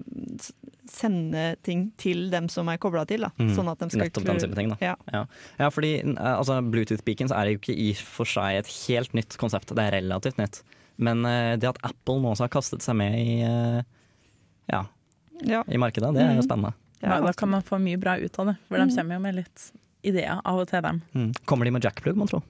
sende 0.93 1.45
ting 1.67 1.89
til 2.01 2.27
dem 2.33 2.49
som 2.53 2.69
er 2.73 2.81
kobla 2.81 3.05
til. 3.09 3.27
Da. 3.27 3.31
Mm. 3.39 3.53
Sånn 3.57 3.71
at 3.71 3.81
de 3.83 3.91
skal 3.93 4.07
Nettopp 4.07 4.27
den 4.29 4.43
type 4.43 4.59
ting, 4.59 4.73
da. 4.73 4.79
Ja, 4.83 4.97
ja. 5.15 5.23
ja 5.61 5.71
fordi 5.75 5.93
eh, 6.01 6.33
altså, 6.33 6.59
Bluetooth-beacons 6.65 7.35
er 7.37 7.53
jo 7.53 7.61
ikke 7.61 7.77
i 7.77 7.93
for 7.99 8.29
seg 8.29 8.61
et 8.63 8.73
helt 8.87 9.17
nytt 9.17 9.39
konsept, 9.41 9.75
det 9.77 9.87
er 9.87 9.99
relativt 10.01 10.41
nytt. 10.41 10.63
Men 10.99 11.23
uh, 11.23 11.55
det 11.55 11.69
at 11.71 11.79
Apple 11.87 12.19
nå 12.19 12.33
også 12.33 12.49
har 12.49 12.53
kastet 12.53 12.83
seg 12.83 12.97
med 12.99 13.15
i, 13.21 13.39
uh, 13.47 13.79
ja, 14.73 14.83
ja. 15.47 15.63
i 15.71 15.79
markedet, 15.79 16.11
det 16.17 16.25
er 16.25 16.33
jo 16.35 16.43
mm. 16.43 16.49
spennende. 16.49 16.75
Ja, 16.99 17.21
Da 17.23 17.33
kan 17.39 17.53
man 17.53 17.63
få 17.63 17.79
mye 17.79 17.99
bra 18.03 18.17
ut 18.19 18.41
av 18.43 18.51
det, 18.51 18.57
for 18.67 18.81
de 18.81 18.89
mm. 18.89 18.95
kommer 18.97 19.19
jo 19.19 19.25
med 19.29 19.39
litt 19.39 19.69
ideer 20.07 20.41
av 20.43 20.65
og 20.65 20.67
til, 20.71 20.83
dem. 20.83 21.03
Mm. 21.15 21.31
Kommer 21.47 21.69
de 21.69 21.75
med 21.77 21.87
jackplug, 21.87 22.19
mon 22.19 22.31
tro? 22.31 22.43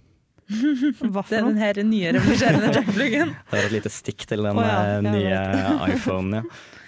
Hva 1.12 1.20
for 1.20 1.28
det 1.28 1.38
er 1.42 1.44
den 1.44 1.60
her 1.60 1.80
nye 1.84 2.12
revolusjonerende 2.16 2.72
jackpluggen. 2.78 3.34
Det 3.50 3.60
er 3.60 3.68
et 3.68 3.74
lite 3.76 3.92
stikk 3.92 4.24
til 4.30 4.44
den 4.46 4.56
oh, 4.56 4.64
ja. 4.64 4.78
Ja. 4.96 5.00
nye 5.04 5.92
iPhonen, 5.92 6.40
ja. 6.40 6.44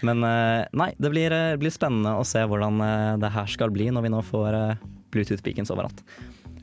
Men 0.07 0.25
eh, 0.25 0.67
nei, 0.77 0.91
det 0.99 1.13
blir, 1.13 1.33
eh, 1.35 1.57
blir, 1.61 1.73
spennende 1.75 2.17
å 2.17 2.27
se 2.27 2.43
hvordan 2.49 2.81
eh, 2.85 3.15
det 3.21 3.33
her 3.35 3.49
skal 3.51 3.73
bli 3.75 3.91
når 3.93 4.07
vi 4.07 4.13
nå 4.15 4.21
får 4.27 4.59
Bluetooth-beacons 5.13 5.73
overalt. 5.75 6.05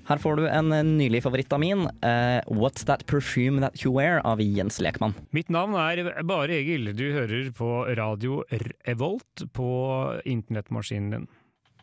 Her 0.08 0.21
får 0.23 0.38
du 0.39 0.45
en 0.47 0.71
nylig 0.71 1.19
favoritt 1.26 1.52
av 1.52 1.60
min, 1.60 1.82
uh, 1.84 2.39
'What's 2.47 2.86
That 2.88 3.04
Perfume 3.12 3.60
That 3.60 3.82
You 3.84 3.91
Wear' 3.91 4.21
av 4.23 4.39
Jens 4.39 4.80
Lekmann. 4.80 5.12
Mitt 5.36 5.50
navn 5.52 5.76
er 5.76 6.23
Bare 6.23 6.56
Egil. 6.62 6.93
Du 6.95 7.12
hører 7.12 7.50
på 7.52 7.84
radio 8.00 8.39
Revolt 8.88 9.43
på 9.52 9.67
internettmaskinen 10.23 11.12
din. 11.12 11.28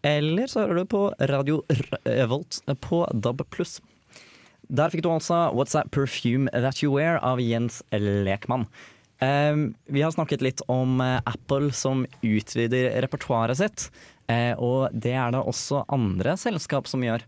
Eller 0.00 0.48
så 0.48 0.64
hører 0.64 0.80
du 0.80 0.88
på 0.88 1.02
radio 1.20 1.60
Revolt 2.08 2.62
på 2.80 3.04
DAB+. 3.12 3.44
Der 4.72 4.88
fikk 4.88 5.04
du 5.04 5.10
altså 5.12 5.52
'What's 5.52 5.76
That 5.76 5.92
Perfume 5.92 6.48
That 6.48 6.80
You 6.80 6.96
Wear' 6.96 7.20
av 7.20 7.44
Jens 7.44 7.82
Lekmann. 7.92 8.66
Um, 9.24 9.74
vi 9.84 10.02
har 10.02 10.10
snakket 10.10 10.40
litt 10.42 10.60
om 10.70 11.00
uh, 11.00 11.20
Apple 11.24 11.72
som 11.72 12.06
utvider 12.22 13.02
repertoaret 13.04 13.58
sitt. 13.58 13.90
Uh, 14.30 14.52
og 14.58 14.88
det 14.92 15.12
er 15.16 15.30
det 15.34 15.40
også 15.40 15.84
andre 15.92 16.36
selskap 16.40 16.86
som 16.90 17.02
gjør. 17.04 17.22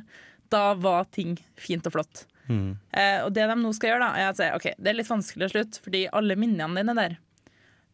da 0.51 0.63
var 0.79 1.07
ting 1.13 1.37
fint 1.59 1.85
og 1.87 1.95
flott. 1.95 2.25
Mm. 2.47 2.77
Eh, 2.95 3.21
og 3.25 3.31
det 3.35 3.45
de 3.49 3.57
nå 3.59 3.71
skal 3.75 3.93
gjøre, 3.93 4.07
da, 4.07 4.23
er 4.23 4.31
å 4.31 4.37
si 4.37 4.49
OK, 4.55 4.67
det 4.79 4.91
er 4.91 4.97
litt 4.97 5.11
vanskelig 5.11 5.47
å 5.47 5.53
slutte, 5.53 5.81
fordi 5.85 6.05
alle 6.15 6.37
minnene 6.39 6.81
dine 6.81 6.95
er 6.95 7.01
der 7.01 7.17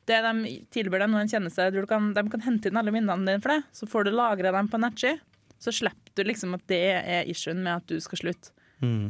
det 0.10 0.20
de 0.26 0.54
tilbyr 0.74 1.06
deg 1.06 1.12
nå 1.12 1.22
en 1.22 1.32
tjeneste 1.32 1.70
du 1.72 1.84
kan, 1.88 2.12
de 2.16 2.24
kan 2.32 2.44
hente 2.44 2.70
inn 2.70 2.80
alle 2.80 2.94
minnene 2.94 3.28
dine 3.28 3.44
for 3.44 3.56
det. 3.56 3.62
Så 3.76 3.88
får 3.90 4.08
du 4.08 4.16
lagra 4.16 4.52
dem 4.56 4.70
på 4.72 4.80
nettsky. 4.82 5.18
Så 5.64 5.72
slipper 5.72 6.18
du 6.18 6.28
liksom 6.28 6.56
at 6.58 6.64
det 6.68 6.82
er 7.00 7.30
issuen 7.32 7.62
med 7.64 7.78
at 7.80 7.88
du 7.88 8.02
skal 8.04 8.20
slutte 8.20 8.52
mm. 8.84 9.06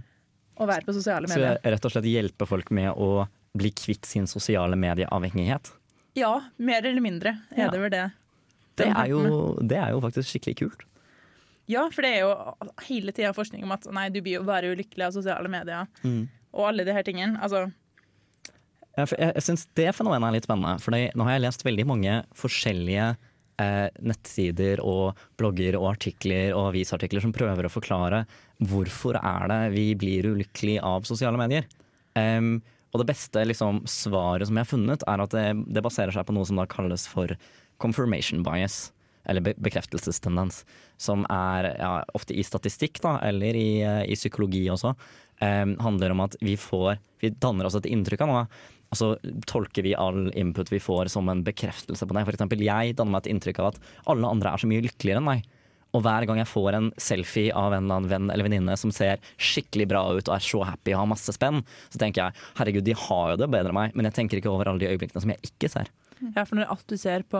å 0.62 0.68
være 0.70 0.86
på 0.86 0.94
sosiale 0.94 1.30
medier. 1.30 1.58
Så 1.58 1.74
rett 1.74 1.88
og 1.90 1.96
slett 1.96 2.10
hjelpe 2.12 2.48
folk 2.50 2.70
med 2.76 2.92
å 2.94 3.26
bli 3.58 3.72
kvitt 3.74 4.06
sin 4.06 4.28
sosiale 4.30 4.78
medieavhengighet? 4.80 5.72
Ja, 6.18 6.44
mer 6.58 6.86
eller 6.86 7.02
mindre 7.02 7.38
er 7.54 7.66
ja. 7.66 7.72
det 7.74 7.82
vel 7.82 7.94
det. 7.94 8.08
Det 8.78 8.90
er, 8.90 9.06
jo, 9.10 9.22
det 9.62 9.78
er, 9.78 9.92
jo, 9.94 10.02
faktisk 10.02 10.30
skikkelig 10.30 10.58
kult. 10.62 10.86
Ja, 11.70 11.86
for 11.94 12.06
det 12.06 12.16
er 12.18 12.24
jo 12.26 12.72
hele 12.88 13.14
tida 13.16 13.34
forskning 13.36 13.66
om 13.66 13.74
at 13.76 13.86
nei, 13.94 14.08
du 14.14 14.20
blir 14.22 14.40
jo 14.40 14.48
bare 14.48 14.72
ulykkelig 14.74 15.08
av 15.08 15.14
sosiale 15.16 15.52
medier. 15.52 15.90
Mm. 16.02 16.26
Og 16.54 16.68
alle 16.70 16.86
de 16.86 16.96
her 16.96 17.06
tingene. 17.06 17.38
Altså, 17.42 17.68
jeg, 18.98 19.10
jeg 19.18 19.44
syns 19.46 19.68
det 19.78 19.90
fenomenet 19.98 20.28
er 20.28 20.36
litt 20.38 20.48
spennende. 20.48 20.82
For 20.84 20.94
nå 20.94 21.28
har 21.28 21.38
jeg 21.38 21.46
lest 21.46 21.66
veldig 21.66 21.86
mange 21.90 22.18
forskjellige 22.38 23.08
eh, 23.62 23.88
nettsider 24.06 24.82
og 24.86 25.20
blogger 25.40 25.78
og 25.80 25.90
artikler 25.96 26.54
og 26.54 26.72
avisartikler 26.72 27.24
som 27.24 27.34
prøver 27.36 27.68
å 27.68 27.74
forklare 27.74 28.24
hvorfor 28.64 29.18
er 29.20 29.50
det 29.52 29.62
vi 29.76 29.88
blir 30.00 30.30
ulykkelige 30.34 30.84
av 30.86 31.08
sosiale 31.10 31.40
medier. 31.42 31.68
Um, 32.14 32.60
og 32.94 33.02
det 33.02 33.10
beste 33.10 33.42
liksom, 33.50 33.82
svaret 33.90 34.46
som 34.48 34.58
jeg 34.58 34.68
har 34.68 34.70
funnet, 34.70 35.06
er 35.10 35.24
at 35.24 35.34
det, 35.34 35.48
det, 35.74 35.82
baserer 35.82 36.14
seg 36.14 36.28
på 36.28 36.36
noe 36.36 36.46
som 36.46 36.60
da 36.60 36.68
kalles 36.70 37.08
for 37.10 37.34
confirmation 37.82 38.46
bias. 38.46 38.92
Eller 39.26 39.42
be 39.42 39.54
bekreftelsestendens. 39.64 40.62
Som 41.02 41.24
er 41.32 41.72
ja, 41.80 41.94
ofte 42.14 42.36
i 42.36 42.44
statistikk, 42.46 43.00
da, 43.02 43.16
eller 43.26 43.58
i, 43.58 43.82
eh, 43.82 44.04
i 44.12 44.18
psykologi 44.20 44.66
også. 44.70 44.94
Um, 45.42 45.74
handler 45.82 46.14
om 46.14 46.22
at 46.24 46.38
vi 46.46 46.54
får 46.56 47.00
Vi 47.24 47.32
danner 47.42 47.66
oss 47.66 47.76
et 47.76 47.88
inntrykk 47.90 48.22
av 48.22 48.30
noe 48.30 48.44
og 48.94 49.00
så 49.00 49.10
tolker 49.50 49.86
vi 49.86 49.96
all 49.98 50.28
input 50.38 50.70
vi 50.70 50.82
får 50.84 51.10
som 51.14 51.30
en 51.32 51.44
bekreftelse 51.46 52.06
på 52.06 52.16
det. 52.16 52.26
For 52.28 52.38
eksempel, 52.38 52.62
jeg 52.62 52.94
danner 53.00 53.16
meg 53.16 53.26
et 53.26 53.34
inntrykk 53.34 53.64
av 53.64 53.72
at 53.72 53.82
alle 54.14 54.30
andre 54.30 54.54
er 54.54 54.62
så 54.62 54.70
mye 54.70 54.86
lykkeligere 54.86 55.24
enn 55.24 55.30
meg. 55.32 55.48
Og 55.94 56.02
hver 56.02 56.26
gang 56.26 56.40
jeg 56.42 56.50
får 56.50 56.78
en 56.78 56.88
selfie 57.02 57.54
av 57.54 57.74
en 57.74 57.84
eller 57.86 58.00
annen 58.00 58.10
venn 58.10 58.32
eller 58.34 58.48
venninne 58.48 58.78
som 58.80 58.94
ser 58.94 59.22
skikkelig 59.38 59.90
bra 59.92 60.02
ut 60.10 60.26
og 60.26 60.36
er 60.36 60.46
så 60.46 60.64
happy 60.66 60.94
og 60.94 61.04
har 61.04 61.12
masse 61.12 61.36
spenn, 61.36 61.62
så 61.94 62.02
tenker 62.02 62.24
jeg 62.24 62.46
herregud, 62.58 62.86
de 62.88 62.98
har 62.98 63.34
jo 63.34 63.42
det 63.44 63.50
bedre 63.54 63.70
enn 63.70 63.78
meg, 63.78 63.94
men 63.94 64.10
jeg 64.10 64.18
tenker 64.18 64.42
ikke 64.42 64.54
over 64.54 64.72
alle 64.72 64.82
de 64.82 64.90
øyeblikkene 64.90 65.22
som 65.22 65.34
jeg 65.34 65.54
ikke 65.54 65.70
ser. 65.74 65.92
Ja, 66.34 66.46
for 66.48 66.58
når 66.58 66.72
alt 66.72 66.86
du 66.90 66.96
ser 66.98 67.26
på 67.28 67.40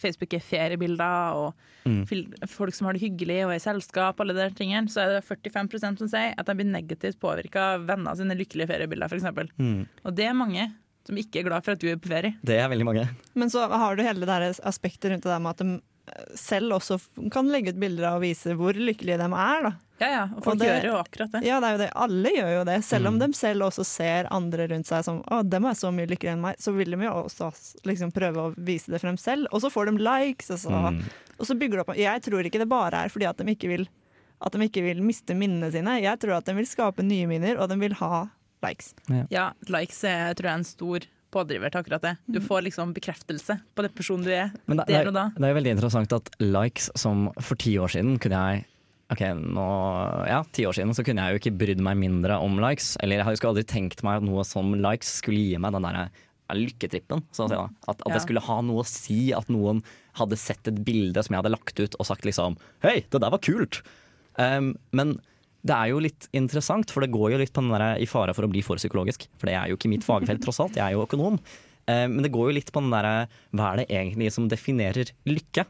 Facebook 0.00 0.34
er 0.36 0.42
feriebilder 0.42 1.38
og 1.38 1.88
mm. 1.88 2.46
folk 2.50 2.76
som 2.76 2.88
har 2.88 2.96
det 2.96 3.04
hyggelig 3.04 3.40
og 3.44 3.54
er 3.54 3.60
i 3.60 3.62
selskap, 3.62 4.20
alle 4.22 4.36
de 4.36 4.48
tingene, 4.56 4.90
så 4.90 5.04
er 5.04 5.16
det 5.16 5.26
45% 5.26 6.02
som 6.02 6.10
sier 6.10 6.32
at 6.34 6.48
de 6.48 6.56
blir 6.58 6.70
negativt 6.70 7.20
påvirka 7.22 7.74
av 7.74 7.86
venner 7.90 8.16
sine 8.18 8.36
lykkelige 8.38 8.70
feriebilder, 8.72 9.12
f.eks. 9.12 9.54
Mm. 9.58 9.84
Og 10.02 10.16
det 10.16 10.28
er 10.30 10.38
mange 10.38 10.70
som 11.06 11.18
ikke 11.20 11.42
er 11.42 11.48
glad 11.48 11.64
for 11.66 11.76
at 11.76 11.82
du 11.82 11.88
er 11.90 11.98
på 12.00 12.10
ferie. 12.12 12.36
Det 12.46 12.56
er 12.60 12.70
veldig 12.72 12.86
mange. 12.88 13.08
Men 13.36 13.52
så 13.52 13.66
har 13.68 13.96
du 13.96 14.04
hele 14.04 14.28
det 14.28 14.54
aspektet 14.64 15.12
rundt 15.12 15.26
det 15.26 15.32
der 15.32 15.42
med 15.42 15.54
at 15.54 15.64
de 15.64 15.74
selv 16.36 16.74
også 16.76 16.98
kan 17.32 17.48
legge 17.48 17.72
ut 17.72 17.80
bilder 17.80 18.10
av 18.10 18.18
og 18.18 18.26
vise 18.26 18.54
hvor 18.58 18.76
lykkelige 18.76 19.18
de 19.20 19.28
er. 19.28 19.66
da. 19.68 19.72
Ja, 20.02 20.08
ja, 20.10 20.22
og 20.34 20.42
folk 20.42 20.56
og 20.56 20.60
det, 20.60 20.68
gjør 20.68 20.86
jo 20.88 20.94
akkurat 20.98 21.34
det. 21.36 21.40
Ja, 21.46 21.58
det 21.62 21.68
er 21.68 21.76
jo 21.76 21.80
det. 21.80 21.88
Alle 22.04 22.32
gjør 22.34 22.50
jo 22.50 22.62
det. 22.66 22.76
Selv 22.84 23.08
om 23.08 23.16
mm. 23.16 23.20
de 23.22 23.38
selv 23.38 23.66
også 23.68 23.84
ser 23.86 24.28
andre 24.34 24.66
rundt 24.72 24.88
seg 24.90 25.04
som 25.06 25.20
å, 25.22 25.40
dem 25.46 25.68
er 25.70 25.76
så 25.78 25.92
mye 25.94 26.08
lykkeligere 26.10 26.36
enn 26.36 26.44
meg, 26.44 26.58
så 26.60 26.74
vil 26.74 26.96
de 26.96 27.06
jo 27.06 27.12
også 27.22 27.50
liksom 27.86 28.12
prøve 28.14 28.42
å 28.42 28.54
vise 28.56 28.92
det 28.92 29.00
frem 29.02 29.18
selv. 29.20 29.48
Og 29.54 29.62
så 29.64 29.70
får 29.72 29.92
de 29.92 30.02
likes, 30.02 30.50
og 30.50 30.60
så, 30.66 30.80
mm. 30.90 30.98
og 31.38 31.48
så 31.48 31.58
bygger 31.60 31.78
det 31.78 31.84
opp 31.86 31.94
Jeg 32.00 32.24
tror 32.26 32.50
ikke 32.50 32.62
det 32.64 32.70
bare 32.74 33.04
er 33.04 33.14
fordi 33.14 33.30
at 33.30 33.40
de 33.40 33.54
ikke 33.54 33.70
vil 33.70 33.86
at 34.44 34.52
de 34.52 34.66
ikke 34.66 34.82
vil 34.84 34.98
miste 35.00 35.32
minnene 35.38 35.70
sine. 35.72 35.94
Jeg 36.02 36.20
tror 36.20 36.36
at 36.36 36.48
de 36.48 36.52
vil 36.58 36.66
skape 36.68 37.04
nye 37.06 37.28
minner, 37.30 37.56
og 37.56 37.70
de 37.70 37.78
vil 37.80 37.94
ha 37.96 38.26
likes. 38.64 38.92
Ja, 39.32 39.50
likes 39.70 40.00
er 40.08 40.34
tror 40.38 40.50
jeg 40.50 40.60
en 40.62 40.68
stor 40.68 41.06
pådriver 41.34 41.72
til 41.74 41.80
akkurat 41.82 42.04
det. 42.06 42.12
Du 42.30 42.38
får 42.44 42.62
liksom 42.68 42.92
bekreftelse 42.94 43.56
på 43.74 43.82
den 43.82 43.94
personen 43.96 44.22
du 44.26 44.30
er 44.30 44.52
Men 44.70 44.78
det, 44.78 44.86
der 44.90 45.00
er, 45.02 45.08
og 45.10 45.16
da. 45.16 45.24
det 45.34 45.42
er 45.48 45.50
jo 45.54 45.56
veldig 45.58 45.72
interessant 45.76 46.12
at 46.14 46.30
likes 46.42 46.90
som 47.00 47.26
for 47.42 47.58
ti 47.58 47.72
år 47.82 47.90
siden 47.96 48.16
kunne 48.22 48.44
jeg 48.52 48.70
Ok, 49.12 49.20
nå, 49.36 49.64
ja, 50.26 50.38
ti 50.56 50.64
år 50.64 50.72
siden 50.78 50.94
så 50.96 51.02
kunne 51.04 51.20
jeg 51.26 51.34
jo 51.36 51.40
ikke 51.42 51.58
brydd 51.60 51.80
meg 51.84 51.98
mindre 52.00 52.38
om 52.40 52.54
likes. 52.58 52.94
Eller 53.04 53.20
jeg 53.20 53.36
skulle 53.36 53.50
aldri 53.52 53.64
tenkt 53.68 54.00
meg 54.02 54.22
at 54.22 54.24
noe 54.24 54.42
som 54.48 54.72
likes 54.80 55.10
skulle 55.20 55.42
gi 55.44 55.58
meg 55.60 55.74
den 55.76 55.84
der 55.84 56.08
lykketrippen. 56.56 57.20
Så 57.36 57.44
å 57.44 57.50
si 57.50 57.58
da. 57.58 57.66
At, 57.84 58.00
at 58.00 58.08
Ja. 58.08 58.14
det 58.16 58.22
skulle 58.24 58.42
ha 58.46 58.56
noe 58.64 58.80
å 58.82 58.86
si 58.88 59.32
at 59.36 59.50
noen 59.52 59.82
hadde 60.18 60.38
sett 60.40 60.66
et 60.72 60.80
bilde 60.86 61.20
som 61.22 61.34
jeg 61.36 61.42
hadde 61.42 61.52
lagt 61.52 61.78
ut 61.84 61.96
og 62.00 62.06
sagt 62.08 62.24
liksom 62.24 62.56
Hei, 62.82 63.02
det 63.10 63.20
der 63.20 63.30
var 63.34 63.42
kult! 63.44 63.82
Um, 64.40 64.72
men 64.96 65.18
det 65.64 65.74
er 65.74 65.92
jo 65.92 66.00
litt 66.04 66.26
interessant, 66.36 66.90
for 66.92 67.00
det 67.04 67.12
går 67.14 67.32
jo 67.34 67.38
litt 67.40 67.52
på 67.56 67.62
den 67.64 67.72
der 67.72 67.96
i 68.02 68.08
fare 68.10 68.34
for 68.36 68.44
å 68.44 68.50
bli 68.52 68.60
for 68.64 68.76
psykologisk. 68.80 69.28
For 69.40 69.48
det 69.48 69.54
er 69.56 69.70
jo 69.72 69.78
ikke 69.78 69.88
mitt 69.88 70.04
fagfelt, 70.04 70.42
tross 70.44 70.60
alt. 70.60 70.76
Jeg 70.76 70.84
er 70.84 70.92
jo 70.98 71.06
økonom. 71.06 71.38
Eh, 71.86 72.04
Men 72.08 72.22
det 72.22 72.32
går 72.32 72.50
jo 72.50 72.56
litt 72.58 72.72
på 72.72 72.80
den 72.84 72.92
derre 72.92 73.28
hva 73.56 73.72
er 73.72 73.80
det 73.82 73.88
egentlig 73.88 74.30
som 74.32 74.48
definerer 74.48 75.10
lykke? 75.24 75.64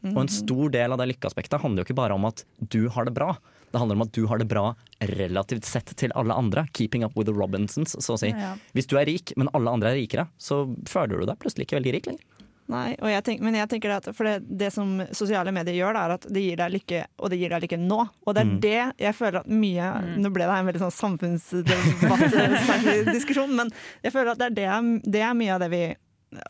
Og 0.00 0.16
en 0.22 0.30
stor 0.32 0.70
del 0.72 0.94
av 0.94 0.98
det 1.02 1.10
lykkeaspektet 1.10 1.60
handler 1.60 1.82
jo 1.82 1.90
ikke 1.90 1.98
bare 1.98 2.14
om 2.16 2.24
at 2.24 2.44
du 2.72 2.88
har 2.88 3.04
det 3.04 3.12
bra. 3.12 3.34
Det 3.70 3.78
handler 3.78 3.98
om 3.98 4.02
at 4.06 4.12
du 4.16 4.22
har 4.26 4.38
det 4.40 4.46
bra 4.48 4.74
relativt 5.02 5.66
sett 5.68 5.92
til 6.00 6.10
alle 6.16 6.32
andre. 6.32 6.64
Keeping 6.72 7.04
up 7.04 7.12
with 7.18 7.28
the 7.28 7.34
Robinsons, 7.36 7.92
så 8.00 8.14
å 8.16 8.18
si. 8.18 8.30
Hvis 8.72 8.88
du 8.88 8.96
er 8.98 9.04
rik, 9.06 9.34
men 9.36 9.50
alle 9.52 9.70
andre 9.70 9.90
er 9.92 10.00
rikere, 10.00 10.24
så 10.40 10.62
føler 10.88 11.20
du 11.20 11.26
deg 11.28 11.38
plutselig 11.42 11.66
ikke 11.68 11.76
veldig 11.82 11.92
rik 11.98 12.06
lenger. 12.08 12.24
Nei, 12.70 12.92
og 13.02 13.08
jeg 13.10 13.22
tenk, 13.26 13.40
men 13.42 13.54
jeg 13.58 13.66
tenker 13.72 13.90
at 13.96 14.04
for 14.14 14.24
det, 14.28 14.36
det 14.60 14.68
som 14.72 15.00
sosiale 15.16 15.50
medier 15.52 15.74
gjør, 15.74 15.92
da, 15.96 16.00
er 16.06 16.10
at 16.14 16.24
det 16.30 16.42
gir 16.44 16.56
deg 16.60 16.70
lykke, 16.76 17.00
og 17.18 17.30
det 17.32 17.38
gir 17.40 17.50
deg 17.50 17.62
lykke 17.64 17.78
nå. 17.82 18.00
Og 18.26 18.34
det 18.36 18.40
er 18.44 18.48
Mm. 18.50 18.60
det 18.62 18.82
jeg 19.04 19.14
føler 19.18 19.38
at 19.42 19.48
mye 19.50 19.86
Nå 20.22 20.28
ble 20.32 20.44
det 20.46 20.54
en 20.54 20.66
veldig 20.70 20.82
sånn 20.84 20.98
samfunnsdebatt-diskusjon, 21.00 23.52
men 23.58 23.68
jeg 24.04 24.12
føler 24.14 24.30
at 24.32 24.38
det 24.40 24.46
er, 24.46 24.54
det, 24.56 24.66
det 25.12 25.22
er 25.26 25.34
mye 25.38 25.54
av 25.56 25.60
det 25.64 25.70
vi 25.72 25.82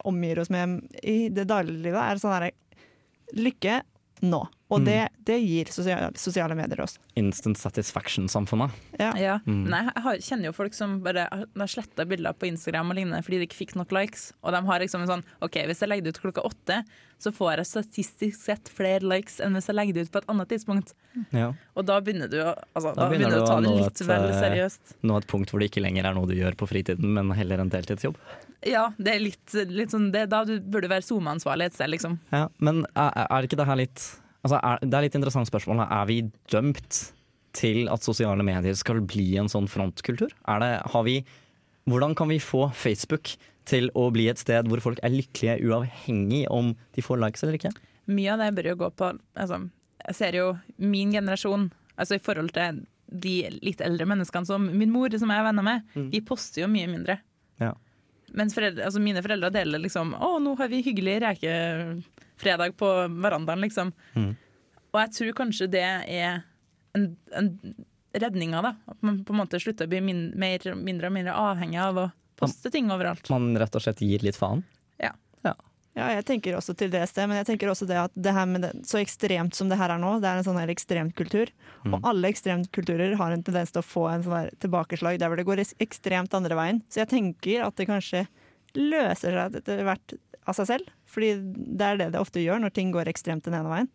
omgir 0.05 0.39
oss 0.43 0.51
med 0.53 0.67
i 1.03 1.29
det 1.33 1.45
dagliglivet. 1.49 2.01
er 2.01 2.17
sånn 2.21 2.35
her 2.37 2.51
lykke 3.37 3.81
nå. 4.23 4.47
Og 4.71 4.79
Mm. 4.81 4.85
det, 4.87 5.09
det 5.27 5.37
gir 5.43 5.65
sosiale, 5.75 6.13
sosiale 6.15 6.55
medier 6.55 6.81
oss. 6.85 6.97
Instant 7.19 7.59
satisfaction-samfunnet. 7.59 8.71
Ja. 9.01 9.11
Ja. 9.19 9.39
Mm. 9.47 9.65
Nei, 9.69 9.81
jeg 9.89 10.03
har, 10.05 10.17
kjenner 10.23 10.45
jo 10.51 10.53
folk 10.55 10.75
som 10.75 11.01
bare 11.03 11.27
har- 11.31 11.67
sletta 11.67 12.07
bilder 12.07 12.33
på 12.39 12.47
Instagram 12.47 12.91
og 12.93 12.97
lignende 12.97 13.23
fordi 13.25 13.39
de 13.41 13.47
ikke 13.49 13.59
fikk 13.67 13.75
nok 13.77 13.91
likes. 13.93 14.33
Og 14.45 14.53
de 14.55 14.63
har 14.65 14.81
liksom 14.81 15.03
en 15.03 15.09
sånn 15.09 15.25
OK, 15.43 15.59
hvis 15.67 15.81
jeg 15.81 15.89
legger 15.91 16.05
det 16.05 16.15
ut 16.17 16.23
klokka 16.23 16.45
åtte, 16.47 16.85
så 17.19 17.33
får 17.35 17.57
jeg 17.57 17.67
statistisk 17.67 18.39
sett 18.41 18.69
flere 18.73 19.03
likes 19.03 19.41
enn 19.41 19.53
hvis 19.59 19.67
jeg 19.67 19.77
legger 19.77 19.95
det 19.95 20.07
ut 20.07 20.13
på 20.13 20.19
et 20.23 20.31
annet 20.31 20.49
tidspunkt. 20.49 20.95
Ja. 21.33 21.53
Og 21.77 21.85
da 21.87 21.99
begynner 22.01 22.31
du 22.31 22.39
å, 22.41 22.55
altså, 22.75 22.95
Da 22.95 23.03
da 23.03 23.09
begynner 23.11 23.31
du 23.35 23.41
å 23.43 23.47
ta 23.47 23.61
det 23.61 23.75
litt 23.75 24.01
et, 24.01 24.07
vel 24.07 24.31
eh, 24.31 24.41
seriøst. 24.41 24.95
Nå 25.03 25.17
et 25.19 25.27
punkt 25.27 25.51
hvor 25.51 25.59
det 25.61 25.71
ikke 25.73 25.83
lenger 25.83 26.07
er 26.07 26.15
noe 26.15 26.27
du 26.31 26.35
gjør 26.39 26.55
på 26.55 26.69
fritiden, 26.71 27.11
men 27.13 27.31
heller 27.33 27.59
en 27.61 27.69
deltidsjobb. 27.71 28.17
Ja, 28.67 28.91
det 29.01 29.15
er 29.15 29.23
litt, 29.23 29.55
litt 29.73 29.93
sånn 29.95 30.11
det, 30.13 30.27
Da 30.33 30.43
du 30.45 30.59
burde 30.61 30.89
du 30.89 30.93
være 30.93 31.07
SoMe-ansvarlig 31.07 31.71
et 31.71 31.77
sted, 31.79 31.89
liksom. 31.95 32.19
Ja, 32.35 32.49
men 32.61 32.83
er, 32.93 33.25
er 33.25 33.47
ikke 33.47 33.57
det 33.61 33.69
her 33.69 33.79
litt 33.81 34.03
altså 34.45 34.59
er, 34.61 34.83
Det 34.85 34.99
er 34.99 35.07
litt 35.07 35.17
interessant 35.17 35.49
spørsmål. 35.49 35.85
Er 35.87 36.09
vi 36.11 36.19
dømt 36.53 37.01
til 37.57 37.89
at 37.91 38.05
sosiale 38.07 38.45
medier 38.47 38.77
skal 38.79 39.01
bli 39.03 39.33
en 39.41 39.51
sånn 39.51 39.69
frontkultur? 39.71 40.31
Er 40.49 40.63
det, 40.63 40.71
har 40.93 41.07
vi, 41.07 41.17
hvordan 41.91 42.15
kan 42.19 42.31
vi 42.31 42.39
få 42.43 42.69
Facebook 42.77 43.33
til 43.71 43.91
å 43.99 44.09
bli 44.15 44.29
et 44.31 44.41
sted 44.41 44.69
hvor 44.71 44.83
folk 44.83 45.01
er 45.05 45.13
lykkelige 45.15 45.59
uavhengig 45.67 46.45
om 46.53 46.75
de 46.97 47.05
får 47.05 47.21
likes 47.23 47.45
eller 47.45 47.59
ikke? 47.59 47.75
Mye 48.11 48.33
av 48.35 48.43
det 48.43 48.55
bør 48.57 48.73
jo 48.73 48.79
gå 48.85 48.89
på 48.99 49.11
altså, 49.39 49.61
Jeg 50.07 50.17
ser 50.19 50.39
jo 50.39 50.47
min 50.81 51.13
generasjon, 51.15 51.69
altså 51.97 52.17
i 52.17 52.23
forhold 52.23 52.55
til 52.57 52.85
de 53.11 53.35
litt 53.67 53.81
eldre 53.83 54.07
menneskene 54.07 54.47
som 54.47 54.69
min 54.71 54.93
mor, 54.95 55.11
som 55.19 55.31
jeg 55.31 55.43
er 55.43 55.47
venner 55.49 55.67
med, 55.67 55.95
De 56.13 56.21
poster 56.23 56.63
jo 56.63 56.71
mye 56.71 56.87
mindre. 56.91 57.19
Ja. 57.61 57.75
Mens 58.37 58.55
foreldre, 58.55 58.85
altså 58.87 59.03
mine 59.03 59.23
foreldre 59.25 59.51
deler 59.55 59.83
liksom 59.83 60.13
Å, 60.15 60.35
nå 60.43 60.55
har 60.61 60.71
vi 60.71 60.83
hyggelig 60.87 61.17
rekefredag 61.25 62.77
på 62.79 62.91
verandaen, 63.23 63.65
liksom. 63.65 63.93
Mm. 64.15 64.33
Og 64.91 65.01
jeg 65.05 65.15
tror 65.17 65.37
kanskje 65.43 65.71
det 65.71 65.85
er 65.87 66.43
en, 66.99 67.11
en 67.37 67.51
redninga, 68.15 68.63
da. 68.65 68.75
At 68.91 68.99
man 69.07 69.23
på 69.27 69.35
en 69.35 69.41
måte 69.43 69.61
slutter 69.63 69.87
å 69.87 69.93
bli 69.93 70.03
min, 70.05 70.25
mer, 70.39 70.65
mindre 70.79 71.11
og 71.11 71.17
mindre 71.17 71.37
avhengig 71.39 71.81
av 71.83 72.03
å 72.05 72.09
poste 72.41 72.73
ting 72.73 72.91
overalt. 72.91 73.29
Man 73.33 73.53
rett 73.61 73.77
og 73.77 73.85
slett 73.85 74.03
gir 74.05 74.25
litt 74.25 74.39
faen? 74.39 74.65
Ja. 75.99 76.07
Jeg 76.15 76.25
tenker 76.29 76.55
også 76.55 76.75
til 76.79 76.91
det 76.93 77.03
sted, 77.11 77.27
men 77.27 77.41
jeg 77.41 77.49
tenker 77.49 77.71
også 77.73 77.87
det 77.89 77.99
at 77.99 78.15
det 78.15 78.35
her 78.35 78.47
med 78.47 78.63
det, 78.63 78.71
så 78.87 79.01
ekstremt 79.01 79.57
som 79.59 79.71
det 79.71 79.79
her 79.81 79.91
er 79.91 80.01
nå, 80.01 80.17
det 80.23 80.31
er 80.31 80.41
en 80.41 80.47
sånn 80.47 80.61
her 80.61 80.71
ekstremkultur. 80.71 81.51
Mm. 81.83 81.97
Og 81.97 82.09
alle 82.13 82.31
ekstremkulturer 82.31 83.17
har 83.19 83.35
en 83.35 83.45
tendens 83.47 83.75
til 83.75 83.83
å 83.83 83.87
få 83.87 84.07
en 84.13 84.25
sånn 84.27 84.39
her 84.39 84.53
tilbakeslag 84.63 85.19
der 85.21 85.33
hvor 85.33 85.41
det 85.41 85.49
går 85.49 85.65
ekstremt 85.83 86.37
andre 86.39 86.59
veien. 86.59 86.83
Så 86.89 87.03
jeg 87.03 87.13
tenker 87.15 87.67
at 87.67 87.79
det 87.81 87.89
kanskje 87.91 88.27
løser 88.79 89.35
seg 89.35 89.59
etter 89.63 89.83
hvert 89.89 90.17
av 90.47 90.57
seg 90.59 90.71
selv. 90.71 90.95
Fordi 91.11 91.33
det 91.43 91.87
er 91.87 91.99
det 91.99 92.13
det 92.15 92.23
ofte 92.23 92.43
gjør 92.43 92.63
når 92.63 92.77
ting 92.77 92.95
går 92.95 93.11
ekstremt 93.11 93.47
den 93.47 93.59
ene 93.59 93.73
veien. 93.73 93.91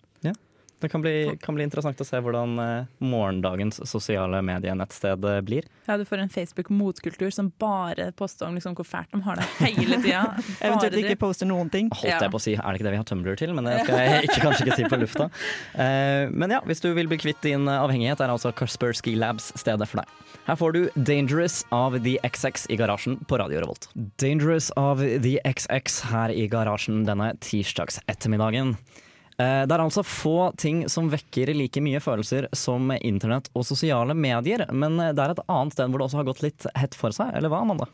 Det 0.85 0.89
kan 0.89 1.01
bli, 1.01 1.37
kan 1.41 1.55
bli 1.57 1.63
interessant 1.65 1.97
å 1.97 2.05
se 2.05 2.19
hvordan 2.21 2.59
eh, 2.61 2.89
morgendagens 3.01 3.79
sosiale 3.89 4.37
medienettsted 4.45 5.23
eh, 5.25 5.39
blir. 5.41 5.65
Ja, 5.87 5.95
du 5.97 6.03
får 6.05 6.21
en 6.21 6.29
Facebook-motkultur 6.29 7.31
som 7.33 7.47
bare 7.57 8.11
poster 8.13 8.45
om 8.45 8.53
liksom 8.53 8.75
hvor 8.77 8.85
fælt 8.85 9.09
de 9.09 9.23
har 9.25 9.39
det 9.41 9.47
hele 9.63 9.97
tida. 10.03 10.19
Eventuelt 10.59 10.99
ikke 10.99 11.15
poster 11.23 11.49
noen 11.49 11.71
ting. 11.73 11.89
Holdt 11.89 12.21
jeg 12.21 12.33
på 12.35 12.37
å 12.37 12.43
si, 12.43 12.53
er 12.53 12.67
det 12.67 12.77
ikke 12.77 12.85
det 12.85 12.93
vi 12.93 12.99
har 13.01 13.07
Tumblr 13.09 13.39
til? 13.41 13.55
Men 13.57 13.65
det 13.65 13.79
skal 13.87 13.97
jeg 13.97 14.27
ikke, 14.27 14.43
kanskje 14.43 14.67
ikke 14.67 14.77
si 14.77 14.89
på 14.91 14.99
lufta. 15.01 15.27
Eh, 15.73 16.29
men 16.29 16.53
ja, 16.53 16.59
hvis 16.69 16.85
du 16.85 16.91
vil 16.93 17.09
bli 17.09 17.17
kvitt 17.23 17.41
din 17.41 17.65
avhengighet, 17.71 18.21
er 18.21 18.33
altså 18.35 18.53
Kaspersky 18.53 19.15
Labs 19.17 19.49
stedet 19.57 19.89
for 19.89 20.03
deg. 20.03 20.35
Her 20.45 20.59
får 20.59 20.75
du 20.75 20.81
Dangerous 21.09 21.63
av 21.73 21.97
The 21.97 22.19
XX 22.29 22.67
i 22.69 22.77
garasjen 22.77 23.17
på 23.25 23.41
Radio 23.41 23.63
Revolt. 23.63 23.89
Dangerous 24.21 24.69
av 24.77 25.01
The 25.01 25.39
XX 25.41 25.97
her 26.11 26.35
i 26.35 26.45
garasjen 26.53 27.01
denne 27.09 27.31
tirsdags 27.41 27.97
ettermiddagen. 28.05 28.75
Eh, 28.77 29.04
Det 29.35 29.73
er 29.73 29.81
altså 29.83 30.03
få 30.07 30.53
ting 30.55 30.85
som 30.91 31.09
vekker 31.11 31.51
like 31.57 31.81
mye 31.83 31.99
følelser 31.99 32.47
som 32.55 32.93
internett 32.95 33.49
og 33.53 33.65
sosiale 33.67 34.15
medier, 34.15 34.63
men 34.71 34.95
det 35.01 35.19
er 35.19 35.33
et 35.33 35.41
annet 35.51 35.75
sted 35.75 35.91
hvor 35.91 35.99
det 35.99 36.07
også 36.07 36.21
har 36.21 36.29
gått 36.29 36.43
litt 36.45 36.67
hett 36.79 36.95
for 36.95 37.15
seg, 37.15 37.33
eller 37.35 37.51
hva, 37.51 37.59
Amanda? 37.65 37.89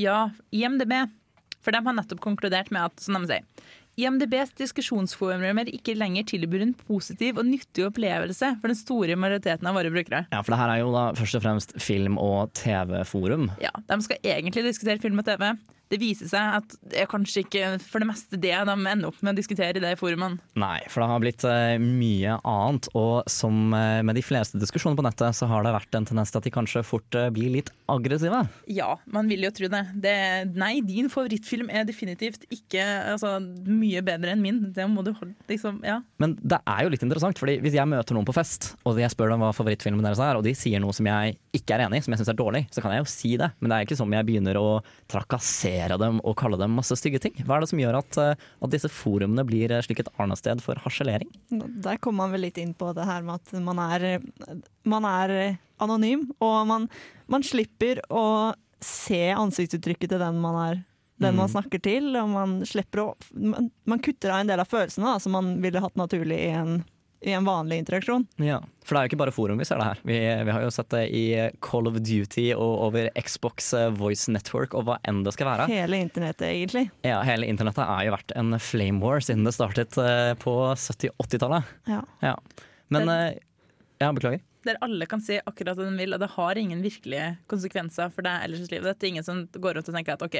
Ja, 0.00 0.30
IMDb. 0.56 0.94
For 1.60 1.74
de 1.74 1.82
har 1.82 1.96
nettopp 1.98 2.22
konkludert 2.24 2.70
med 2.72 2.88
at 2.88 3.02
som 3.02 3.18
de 3.18 3.28
sier, 3.28 3.44
IMDbs 3.96 4.50
diskusjonsforumer 4.58 5.70
ikke 5.72 5.94
lenger 5.96 6.26
tilbyr 6.28 6.66
en 6.66 6.74
positiv 6.76 7.38
og 7.40 7.46
nyttig 7.48 7.86
opplevelse 7.86 8.50
for 8.60 8.68
den 8.68 8.76
store 8.76 9.16
majoriteten 9.16 9.68
av 9.70 9.78
våre 9.78 9.92
brukere. 9.92 10.26
Ja, 10.34 10.42
for 10.44 10.52
det 10.52 10.58
her 10.60 10.72
er 10.74 10.82
jo 10.82 10.90
da 10.92 11.06
først 11.16 11.38
og 11.38 11.44
fremst 11.46 11.72
film- 11.80 12.20
og 12.20 12.52
TV-forum. 12.60 13.48
Ja, 13.62 13.72
De 13.88 13.98
skal 14.04 14.20
egentlig 14.20 14.66
diskutere 14.68 15.00
film 15.00 15.22
og 15.22 15.24
TV. 15.24 15.48
Det 15.92 16.00
viser 16.02 16.26
seg 16.30 16.56
at 16.58 16.76
det 16.90 17.02
er 17.02 17.10
kanskje 17.10 17.44
ikke 17.44 17.68
for 17.82 18.02
det 18.02 18.08
meste 18.08 18.38
det 18.40 18.54
de 18.66 18.74
ender 18.74 19.06
opp 19.06 19.20
med 19.22 19.34
å 19.34 19.38
diskutere 19.38 19.78
i 19.78 19.82
de 19.82 19.92
forumene. 19.98 20.40
Nei, 20.58 20.80
for 20.90 21.02
det 21.02 21.08
har 21.12 21.22
blitt 21.22 21.44
eh, 21.46 21.76
mye 21.82 22.38
annet, 22.42 22.88
og 22.98 23.28
som 23.30 23.74
eh, 23.76 24.02
med 24.06 24.18
de 24.18 24.24
fleste 24.26 24.58
diskusjoner 24.58 24.98
på 24.98 25.04
nettet, 25.06 25.36
så 25.38 25.48
har 25.50 25.62
det 25.62 25.74
vært 25.76 25.98
en 25.98 26.08
tendens 26.08 26.32
til 26.32 26.40
at 26.40 26.48
de 26.48 26.54
kanskje 26.54 26.82
fort 26.86 27.18
eh, 27.18 27.28
blir 27.34 27.52
litt 27.54 27.70
aggressive. 27.92 28.42
Ja, 28.72 28.96
man 29.14 29.30
vil 29.30 29.46
jo 29.46 29.52
tro 29.54 29.70
det. 29.70 29.82
det 30.02 30.16
nei, 30.58 30.80
din 30.86 31.10
favorittfilm 31.12 31.70
er 31.70 31.86
definitivt 31.86 32.48
ikke 32.50 32.82
altså, 33.14 33.36
mye 33.70 34.02
bedre 34.06 34.34
enn 34.34 34.42
min. 34.42 34.60
Det 34.74 34.88
må 34.90 35.06
du 35.06 35.12
holde 35.14 35.36
liksom, 35.50 35.78
ja. 35.86 36.00
Men 36.22 36.34
det 36.42 36.58
er 36.66 36.82
jo 36.82 36.92
litt 36.96 37.06
interessant, 37.06 37.38
fordi 37.38 37.60
hvis 37.62 37.78
jeg 37.78 37.90
møter 37.90 38.16
noen 38.16 38.26
på 38.26 38.34
fest, 38.34 38.72
og 38.82 38.98
jeg 38.98 39.14
spør 39.14 39.36
dem 39.36 39.46
hva 39.46 39.54
favorittfilmen 39.54 40.02
deres 40.02 40.22
er, 40.22 40.34
og 40.34 40.46
de 40.46 40.56
sier 40.58 40.82
noe 40.82 40.94
som 40.96 41.06
jeg 41.06 41.38
ikke 41.54 41.78
er 41.78 41.86
enig 41.86 42.02
i, 42.02 42.06
som 42.06 42.14
jeg 42.14 42.24
syns 42.24 42.34
er 42.34 42.42
dårlig, 42.42 42.66
så 42.74 42.82
kan 42.82 42.96
jeg 42.96 43.04
jo 43.04 43.10
si 43.10 43.36
det. 43.38 43.52
Men 43.60 43.70
det 43.70 43.78
er 43.78 43.86
ikke 43.86 44.00
som 44.02 44.18
jeg 44.18 44.26
begynner 44.26 44.58
å 44.58 44.68
trakassere 45.10 45.75
dem 46.00 46.18
og 46.24 46.36
kalle 46.40 46.58
dem 46.60 46.74
masse 46.78 46.96
stygge 46.98 47.20
ting. 47.22 47.36
Hva 47.44 47.56
er 47.58 47.64
det 47.64 47.70
som 47.72 47.80
gjør 47.82 47.98
at, 48.00 48.18
eh, 48.22 48.48
at 48.62 48.72
disse 48.72 48.90
forumene 48.92 49.44
blir 49.46 49.72
eh, 49.72 49.84
slik 49.84 50.00
et 50.02 50.10
arnested 50.18 50.62
for 50.64 50.78
harselering? 50.82 51.30
Der 51.50 52.00
kommer 52.02 52.24
man 52.24 52.34
vel 52.36 52.46
litt 52.48 52.58
inn 52.62 52.74
på 52.74 52.92
det 52.96 53.06
her 53.08 53.22
med 53.26 53.40
at 53.40 53.56
man 53.62 53.78
er, 53.86 54.20
man 54.84 55.04
er 55.08 55.58
anonym, 55.82 56.28
og 56.40 56.58
man, 56.68 56.88
man 57.28 57.44
slipper 57.46 58.00
å 58.10 58.54
se 58.80 59.22
ansiktsuttrykket 59.32 60.12
til 60.12 60.20
den 60.20 60.40
man 60.42 60.60
er 60.64 60.84
den 61.16 61.32
man 61.38 61.48
Mm. 61.48 61.52
snakker 61.54 61.80
til, 61.80 62.10
og 62.20 62.28
man 62.28 62.58
slipper 62.68 63.00
å 63.00 63.06
Man, 63.32 63.70
man 63.88 64.02
kutter 64.04 64.34
av 64.34 64.42
en 64.42 64.50
del 64.50 64.60
av 64.60 64.68
følelsene 64.68 65.14
da, 65.14 65.18
som 65.18 65.32
man 65.32 65.62
ville 65.62 65.80
hatt 65.80 65.96
naturlig 65.96 66.36
i 66.36 66.50
en, 66.52 66.84
i 67.26 67.32
en 67.34 67.44
vanlig 67.46 67.80
interaksjon. 67.82 68.22
Ja, 68.38 68.60
For 68.86 68.94
det 68.94 69.00
er 69.00 69.06
jo 69.08 69.10
ikke 69.10 69.18
bare 69.24 69.34
forum 69.34 69.58
vi 69.58 69.66
ser 69.66 69.80
det 69.82 69.86
her. 69.88 70.00
Vi, 70.06 70.18
vi 70.46 70.54
har 70.54 70.62
jo 70.62 70.70
sett 70.70 70.88
det 70.94 71.02
i 71.10 71.22
Call 71.64 71.88
of 71.90 71.96
Duty 72.06 72.44
og 72.54 72.84
over 72.86 73.08
Xbox 73.18 73.72
eh, 73.74 73.88
Voice 73.98 74.30
Network 74.30 74.76
og 74.78 74.86
hva 74.86 74.98
enn 75.10 75.24
det 75.26 75.34
skal 75.34 75.48
være. 75.50 75.66
Hele 75.72 75.98
internettet, 76.04 76.46
egentlig. 76.52 76.84
Ja, 77.06 77.18
Hele 77.26 77.48
internettet 77.50 77.82
er 77.82 78.06
jo 78.06 78.14
vært 78.14 78.36
en 78.38 78.54
flame 78.62 79.02
war 79.02 79.18
siden 79.26 79.42
det 79.48 79.56
startet 79.58 79.98
eh, 79.98 80.32
på 80.38 80.54
70-80-tallet. 80.78 81.74
Ja. 81.90 82.02
Ja. 82.22 82.36
Men 82.88 83.06
Den- 83.10 83.16
eh, 83.16 83.42
Ja, 83.98 84.12
beklager. 84.12 84.40
Der 84.66 84.78
alle 84.84 85.06
kan 85.10 85.22
si 85.22 85.38
akkurat 85.42 85.78
det 85.78 85.86
de 85.88 86.00
vil, 86.00 86.14
og 86.16 86.22
det 86.22 86.30
har 86.34 86.60
ingen 86.60 86.82
virkelige 86.84 87.28
konsekvenser 87.50 88.10
for 88.14 88.26
deg 88.26 88.46
ellers 88.46 88.66
i 88.66 88.74
livet. 88.74 88.98
Det 88.98 89.06
er 89.08 89.14
ingen 89.14 89.26
som 89.26 89.44
går 89.54 89.78
rundt 89.78 89.90
og 89.90 89.96
tenker 89.96 90.16
at 90.16 90.24
OK, 90.26 90.36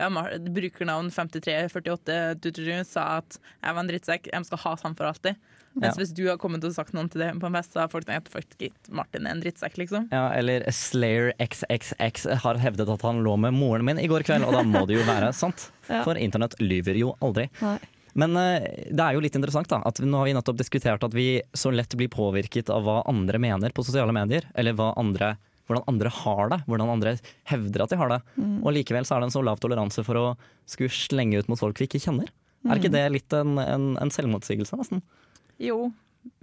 ja, 0.00 0.08
brukernavn 0.56 1.12
5348 1.14 2.80
sa 2.88 3.06
at 3.20 3.38
jeg 3.38 3.76
var 3.76 3.82
en 3.82 3.92
drittsekk, 3.92 4.30
jeg 4.32 4.48
skal 4.48 4.62
ha 4.64 4.74
han 4.82 4.98
for 4.98 5.10
alltid. 5.10 5.40
Mens 5.76 5.92
ja. 5.92 6.00
hvis 6.00 6.12
du 6.16 6.22
har 6.30 6.38
kommet 6.40 6.64
og 6.64 6.72
sagt 6.72 6.94
noen 6.96 7.10
til 7.12 7.20
det 7.20 7.34
på 7.36 7.48
en 7.50 7.56
fest, 7.58 7.74
så 7.74 7.82
har 7.82 7.90
folk 7.92 8.06
tenkt 8.08 8.32
at 8.32 8.88
Martin 8.88 9.28
er 9.28 9.36
en 9.36 9.42
drittsekk, 9.44 9.76
liksom. 9.82 10.06
Ja, 10.14 10.30
eller 10.32 10.64
Slayer 10.72 11.34
XXX 11.42 12.24
har 12.44 12.62
hevdet 12.62 12.88
at 12.92 13.04
han 13.04 13.20
lå 13.26 13.34
med 13.40 13.52
moren 13.58 13.84
min 13.84 14.00
i 14.00 14.08
går 14.08 14.24
kveld, 14.24 14.46
og 14.48 14.56
da 14.56 14.64
må 14.64 14.86
det 14.88 14.96
jo 14.96 15.04
være 15.08 15.34
sant. 15.42 15.68
ja. 15.90 16.00
For 16.06 16.16
internett 16.16 16.56
lyver 16.64 16.96
jo 16.96 17.12
aldri. 17.20 17.50
Nei. 17.60 17.76
Men 18.16 18.36
uh, 18.38 18.62
det 18.88 19.02
er 19.02 19.16
jo 19.16 19.22
litt 19.24 19.36
interessant 19.38 19.68
da, 19.70 19.82
at 19.86 20.00
nå 20.02 20.20
har 20.20 20.28
vi 20.28 20.36
nettopp 20.36 20.58
diskutert 20.60 21.04
at 21.04 21.16
vi 21.16 21.42
så 21.56 21.72
lett 21.74 21.94
blir 21.98 22.12
påvirket 22.12 22.72
av 22.72 22.86
hva 22.86 23.02
andre 23.10 23.40
mener 23.42 23.74
på 23.76 23.84
sosiale 23.86 24.14
medier. 24.16 24.48
Eller 24.56 24.78
andre, 24.96 25.34
hvordan 25.68 25.86
andre 25.92 26.12
har 26.22 26.52
det, 26.54 26.62
hvordan 26.66 26.94
andre 26.96 27.16
hevder 27.50 27.84
at 27.84 27.92
de 27.92 28.00
har 28.00 28.14
det. 28.14 28.20
Mm. 28.38 28.56
Og 28.62 28.74
likevel 28.78 29.08
så 29.08 29.16
er 29.16 29.24
det 29.24 29.30
en 29.30 29.36
så 29.36 29.44
lav 29.44 29.60
toleranse 29.62 30.04
for 30.06 30.20
å 30.20 30.26
skulle 30.68 30.94
slenge 30.94 31.42
ut 31.42 31.52
mot 31.52 31.60
folk 31.60 31.80
vi 31.82 31.90
ikke 31.90 32.02
kjenner. 32.08 32.32
Mm. 32.64 32.72
Er 32.72 32.80
ikke 32.80 32.94
det 32.96 33.06
litt 33.14 33.36
en, 33.36 33.60
en, 33.62 33.92
en 34.00 34.12
selvmotsigelse, 34.12 34.78
nesten? 34.80 35.04
Jo, 35.62 35.86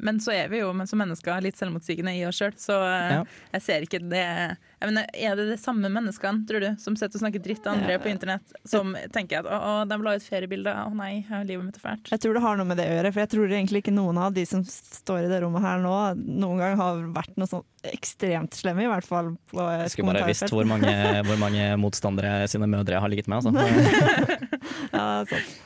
men 0.04 0.20
så 0.24 0.34
er 0.36 0.52
vi 0.52 0.60
jo 0.62 0.72
som 0.90 1.02
mennesker 1.02 1.42
litt 1.44 1.60
selvmotsigende 1.60 2.14
i 2.18 2.24
oss 2.28 2.40
sjøl, 2.42 2.54
så 2.60 2.78
eh, 2.88 3.16
ja. 3.18 3.24
jeg 3.56 3.66
ser 3.66 3.86
ikke 3.88 4.02
det 4.04 4.24
jeg 4.24 4.90
mener, 4.90 5.08
Er 5.16 5.38
det 5.40 5.46
de 5.48 5.58
samme 5.62 5.90
menneskene, 5.94 6.44
tror 6.50 6.64
du, 6.64 6.70
som 6.82 6.98
sitter 7.00 7.16
og 7.16 7.24
snakker 7.24 7.44
dritt 7.44 7.62
til 7.64 7.72
andre 7.72 7.96
ja. 7.96 8.02
på 8.04 8.12
internett, 8.12 8.56
som 8.68 8.96
tenker 9.16 9.40
at 9.44 9.48
å, 9.48 9.74
de 9.88 9.98
la 10.04 10.16
ut 10.18 10.26
feriebilde, 10.28 10.74
å 10.74 10.92
nei, 10.98 11.24
livet 11.48 11.64
mitt 11.64 11.80
er 11.80 11.86
fælt? 11.86 12.12
Jeg 12.12 12.24
tror 12.26 12.36
det 12.36 12.44
har 12.44 12.60
noe 12.60 12.68
med 12.68 12.82
det 12.82 12.90
å 12.92 12.98
gjøre, 12.98 13.14
for 13.16 13.24
jeg 13.24 13.32
tror 13.36 13.54
egentlig 13.54 13.84
ikke 13.84 13.96
noen 13.96 14.20
av 14.26 14.36
de 14.36 14.44
som 14.50 14.64
står 14.68 15.28
i 15.28 15.32
det 15.32 15.40
rommet 15.46 15.64
her 15.64 15.84
nå, 15.84 15.96
noen 16.20 16.64
gang 16.64 16.80
har 16.82 17.04
vært 17.16 17.40
noe 17.40 17.50
sånn 17.50 17.64
ekstremt 17.94 18.56
slemme, 18.56 18.86
i 18.86 18.92
hvert 18.92 19.08
fall. 19.08 19.34
På 19.52 19.68
jeg 19.72 19.94
skulle 19.94 20.14
bare 20.14 20.28
visst 20.28 20.52
hvor 20.52 20.68
mange, 20.68 20.92
hvor 21.28 21.40
mange 21.40 21.68
motstandere 21.80 22.48
sine 22.52 22.70
mødre 22.72 23.00
har 23.04 23.12
ligget 23.12 23.32
med, 23.32 23.44
altså. 23.44 23.54
ja, 24.98 25.06
sant. 25.32 25.62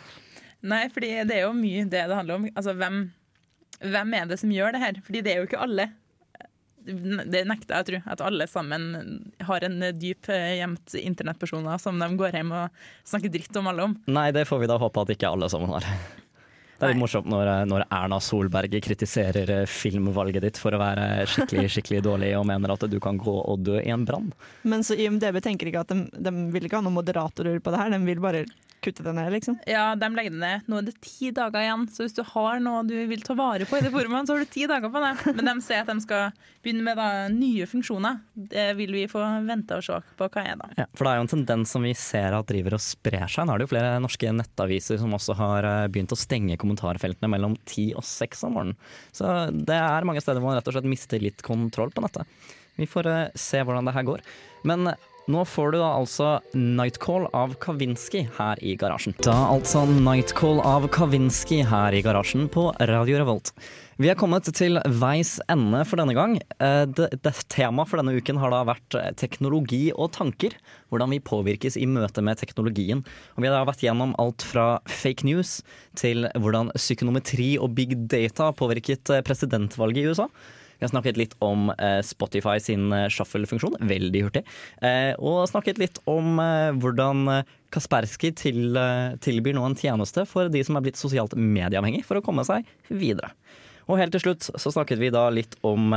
Nei, 0.67 0.87
fordi 0.93 1.11
det 1.29 1.37
er 1.37 1.45
jo 1.45 1.53
mye 1.55 1.85
det 1.85 2.03
det 2.09 2.17
handler 2.17 2.39
om. 2.39 2.47
Altså, 2.53 2.73
hvem 2.77 3.07
hvem 3.83 4.13
er 4.17 4.27
det 4.29 4.39
som 4.41 4.51
gjør 4.53 4.75
det 4.75 4.83
her? 4.83 4.99
Fordi 5.05 5.23
det 5.25 5.33
er 5.33 5.41
jo 5.41 5.47
ikke 5.49 5.63
alle. 5.63 5.87
Det 6.87 7.41
nekter 7.49 7.75
jeg 7.75 7.83
å 7.83 7.87
tro. 7.89 8.03
At 8.13 8.23
alle 8.25 8.47
sammen 8.49 8.85
har 9.49 9.65
en 9.67 9.89
dyp 9.99 10.29
eh, 10.33 10.59
gjemt 10.61 10.95
internettpersoner 11.01 11.81
som 11.81 11.99
de 11.99 12.07
går 12.19 12.39
hjem 12.39 12.53
og 12.55 12.85
snakker 13.07 13.33
dritt 13.33 13.59
om 13.59 13.67
alle 13.73 13.89
om. 13.89 13.97
Nei, 14.07 14.29
det 14.35 14.47
får 14.49 14.63
vi 14.63 14.71
da 14.71 14.79
håpe 14.81 15.03
at 15.03 15.13
ikke 15.17 15.33
alle 15.35 15.51
sammen 15.51 15.75
har. 15.75 15.87
Det 16.77 16.85
er 16.85 16.91
litt 16.93 17.01
morsomt 17.01 17.25
når, 17.25 17.49
når, 17.65 17.87
Erna 17.89 18.19
Solberg 18.21 18.75
kritiserer 18.85 19.49
eh, 19.49 19.63
filmvalget 19.69 20.43
ditt 20.45 20.59
for 20.61 20.77
å 20.77 20.81
være 20.81 21.25
skikkelig 21.29 21.71
skikkelig 21.75 22.03
dårlig 22.05 22.31
og 22.37 22.45
mener 22.49 22.75
at 22.75 22.85
du 22.89 22.99
kan 23.01 23.17
gå 23.17 23.33
og 23.33 23.63
dø 23.65 23.79
i 23.81 23.89
en 23.93 24.05
brann. 24.05 24.29
Men 24.61 24.85
så 24.85 24.97
IMDb 24.97 25.41
tenker 25.43 25.71
ikke 25.71 25.81
at 25.87 25.93
de, 25.93 26.05
de 26.13 26.33
vil 26.53 26.69
ikke 26.69 26.77
ha 26.77 26.85
noen 26.85 26.99
moderatorer 26.99 27.57
på 27.63 27.73
det 27.73 27.81
her, 27.81 27.93
de 27.95 28.01
vil 28.05 28.21
bare 28.21 28.45
kutte 28.87 29.05
det 29.05 29.13
ned, 29.17 29.29
liksom? 29.35 29.57
Ja, 29.69 29.91
de 29.99 30.09
legger 30.15 30.33
det 30.33 30.41
ned. 30.41 30.67
Nå 30.71 30.79
er 30.79 30.87
det 30.87 30.95
ti 31.03 31.31
dager 31.35 31.63
igjen, 31.63 31.85
så 31.91 32.05
hvis 32.05 32.15
du 32.17 32.23
har 32.25 32.61
noe 32.63 32.83
du 32.87 32.95
vil 33.09 33.23
ta 33.25 33.35
vare 33.37 33.67
på 33.67 33.79
i 33.79 33.83
det 33.83 33.91
forumet, 33.93 34.29
så 34.29 34.37
har 34.37 34.45
du 34.45 34.51
ti 34.51 34.65
dager 34.69 34.91
på 34.93 35.01
det. 35.03 35.13
Men 35.37 35.51
de 35.51 35.55
sier 35.65 35.83
at 35.83 35.91
de 35.91 36.03
skal 36.03 36.31
begynne 36.65 36.85
med 36.85 36.99
da, 36.99 37.07
nye 37.33 37.67
funksjoner. 37.69 38.21
Det 38.33 38.67
vil 38.79 38.95
vi 38.95 39.05
få 39.11 39.23
vente 39.47 39.77
og 39.77 39.85
se 39.85 39.99
på 40.19 40.29
hva 40.31 40.43
er 40.43 40.59
da. 40.59 40.69
Ja, 40.79 40.87
for 40.95 41.07
det 41.07 41.13
er 41.13 41.19
jo 41.19 41.25
en 41.27 41.33
tendens 41.35 41.73
som 41.75 41.87
vi 41.87 41.93
ser 41.97 42.37
at 42.37 42.47
driver 42.47 42.77
og 42.77 42.83
sprer 42.83 43.27
seg. 43.31 43.47
Nå 43.47 43.55
er 43.55 43.61
det 43.61 43.67
jo 43.67 43.73
flere 43.73 43.97
norske 44.03 44.31
nettaviser 44.35 45.01
som 45.01 45.15
også 45.17 45.35
har 45.39 45.67
eh, 45.67 45.89
begynt 45.91 46.15
å 46.15 46.19
stenge 46.19 46.59
kommentarfeltene 46.61 47.31
mellom 47.31 47.57
ti 47.67 47.89
og 47.97 48.05
seks 48.07 48.45
om 48.47 48.57
morgenen. 48.57 48.79
Så 49.15 49.27
det 49.51 49.77
er 49.77 50.07
mange 50.07 50.23
steder 50.23 50.41
hvor 50.41 50.51
man 50.51 50.59
rett 50.59 50.71
og 50.71 50.77
slett 50.77 50.89
mister 50.89 51.21
litt 51.23 51.43
kontroll 51.45 51.91
på 51.93 52.03
nettet. 52.05 52.27
Vi 52.77 52.85
får 52.89 53.09
uh, 53.09 53.19
se 53.33 53.63
hvordan 53.65 53.87
det 53.89 53.95
her 53.95 54.05
går. 54.05 54.23
Men 54.69 54.91
nå 55.27 55.43
får 55.47 55.73
du 55.73 55.77
da 55.81 55.89
altså 55.97 56.37
Nightcall 56.55 57.25
av 57.35 57.57
Kavinsky 57.63 58.23
her 58.37 58.59
i 58.63 58.77
garasjen. 58.79 59.15
Da 59.25 59.35
altså 59.51 59.83
Nightcall 59.89 60.61
av 60.63 60.87
Kavinsky 60.93 61.59
her 61.67 61.95
i 61.95 61.99
garasjen 62.05 62.47
på 62.51 62.69
Radio 62.87 63.19
Revolt. 63.19 63.51
Vi 63.97 64.11
er 64.11 64.17
kommet 64.19 64.45
til 64.53 64.77
veis 65.01 65.33
ende 65.49 65.81
for 65.89 65.97
denne 65.99 66.13
gang. 66.13 66.35
Eh, 66.61 66.85
Temaet 67.49 67.89
for 67.89 67.97
denne 67.97 68.13
uken 68.13 68.37
har 68.37 68.53
da 68.53 68.59
vært 68.69 68.97
eh, 68.99 69.09
teknologi 69.17 69.87
og 69.89 70.11
tanker. 70.15 70.53
Hvordan 70.93 71.15
vi 71.15 71.19
påvirkes 71.25 71.79
i 71.81 71.87
møte 71.89 72.21
med 72.21 72.37
teknologien. 72.37 73.01
Og 73.35 73.41
vi 73.41 73.49
har 73.49 73.57
da 73.57 73.65
vært 73.67 73.81
gjennom 73.83 74.13
alt 74.21 74.45
fra 74.45 74.67
fake 74.85 75.25
news 75.27 75.57
til 75.97 76.29
hvordan 76.37 76.69
psykonometri 76.77 77.55
og 77.57 77.73
big 77.75 77.97
data 78.07 78.53
påvirket 78.55 79.11
eh, 79.11 79.25
presidentvalget 79.25 80.05
i 80.05 80.13
USA. 80.13 80.29
Vi 80.77 80.85
har 80.85 80.91
snakket 80.91 81.17
litt 81.17 81.33
om 81.41 81.71
eh, 81.73 81.99
Spotify 82.05 82.59
sin 82.61 82.91
eh, 82.93 83.07
shuffle-funksjon, 83.09 83.79
veldig 83.89 84.21
hurtig. 84.27 84.43
Eh, 84.85 85.13
og 85.17 85.47
snakket 85.49 85.81
litt 85.81 85.99
om 86.09 86.37
hvordan 86.77 87.41
Kaspersky 87.73 88.31
til, 88.37 88.77
tilbyr 89.23 89.57
nå 89.57 89.65
en 89.67 89.77
tjeneste 89.77 90.23
for 90.29 90.51
de 90.53 90.61
som 90.63 90.77
er 90.77 90.85
blitt 90.85 90.99
sosialt 90.99 91.33
medieavhengig, 91.35 92.03
for 92.07 92.19
å 92.19 92.23
komme 92.23 92.45
seg 92.47 92.67
videre. 92.87 93.33
Og 93.87 93.99
helt 93.99 94.13
til 94.15 94.23
slutt 94.23 94.49
så 94.49 94.73
snakket 94.73 95.01
vi 95.01 95.09
da 95.13 95.25
litt 95.33 95.57
om, 95.67 95.95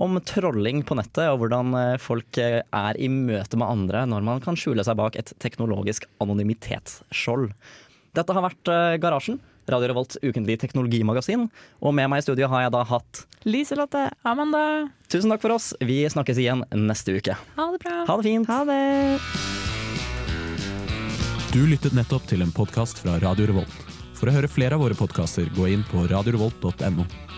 om 0.00 0.18
trolling 0.26 0.82
på 0.88 0.96
nettet, 0.98 1.28
og 1.30 1.42
hvordan 1.42 1.76
folk 2.02 2.40
er 2.40 3.00
i 3.00 3.08
møte 3.12 3.60
med 3.60 3.68
andre 3.68 4.04
når 4.08 4.26
man 4.26 4.42
kan 4.44 4.58
skjule 4.58 4.84
seg 4.86 4.98
bak 5.00 5.16
et 5.20 5.32
teknologisk 5.40 6.08
anonymitetsskjold. 6.24 7.52
Dette 8.16 8.36
har 8.36 8.48
vært 8.48 8.74
Garasjen. 9.00 9.38
Radio 9.72 9.90
Revolts 9.92 10.18
ukentlige 10.22 10.60
teknologimagasin. 10.64 11.48
Og 11.80 11.94
med 11.96 12.10
meg 12.12 12.22
i 12.22 12.26
studio 12.26 12.50
har 12.52 12.66
jeg 12.66 12.74
da 12.76 12.84
hatt 12.90 13.24
Liselotte. 13.48 14.08
Amanda. 14.26 14.90
Tusen 15.10 15.32
takk 15.32 15.42
for 15.44 15.56
oss. 15.56 15.72
Vi 15.80 16.02
snakkes 16.12 16.40
igjen 16.42 16.66
neste 16.76 17.16
uke. 17.16 17.38
Ha 17.56 17.70
det 17.72 17.80
bra. 17.84 18.02
Ha 18.10 18.18
det 18.20 18.26
fint. 18.28 18.50
Ha 18.50 18.64
det. 18.68 18.80
Du 21.50 21.64
lyttet 21.66 21.96
nettopp 21.96 22.28
til 22.30 22.44
en 22.44 22.52
podkast 22.54 23.00
fra 23.02 23.16
Radio 23.24 23.48
Revolt. 23.50 23.80
For 24.20 24.28
å 24.28 24.36
høre 24.36 24.50
flere 24.52 24.76
av 24.76 24.84
våre 24.84 24.94
podkaster, 24.98 25.48
gå 25.56 25.70
inn 25.72 25.82
på 25.88 26.04
radiorevolt.no. 26.12 27.29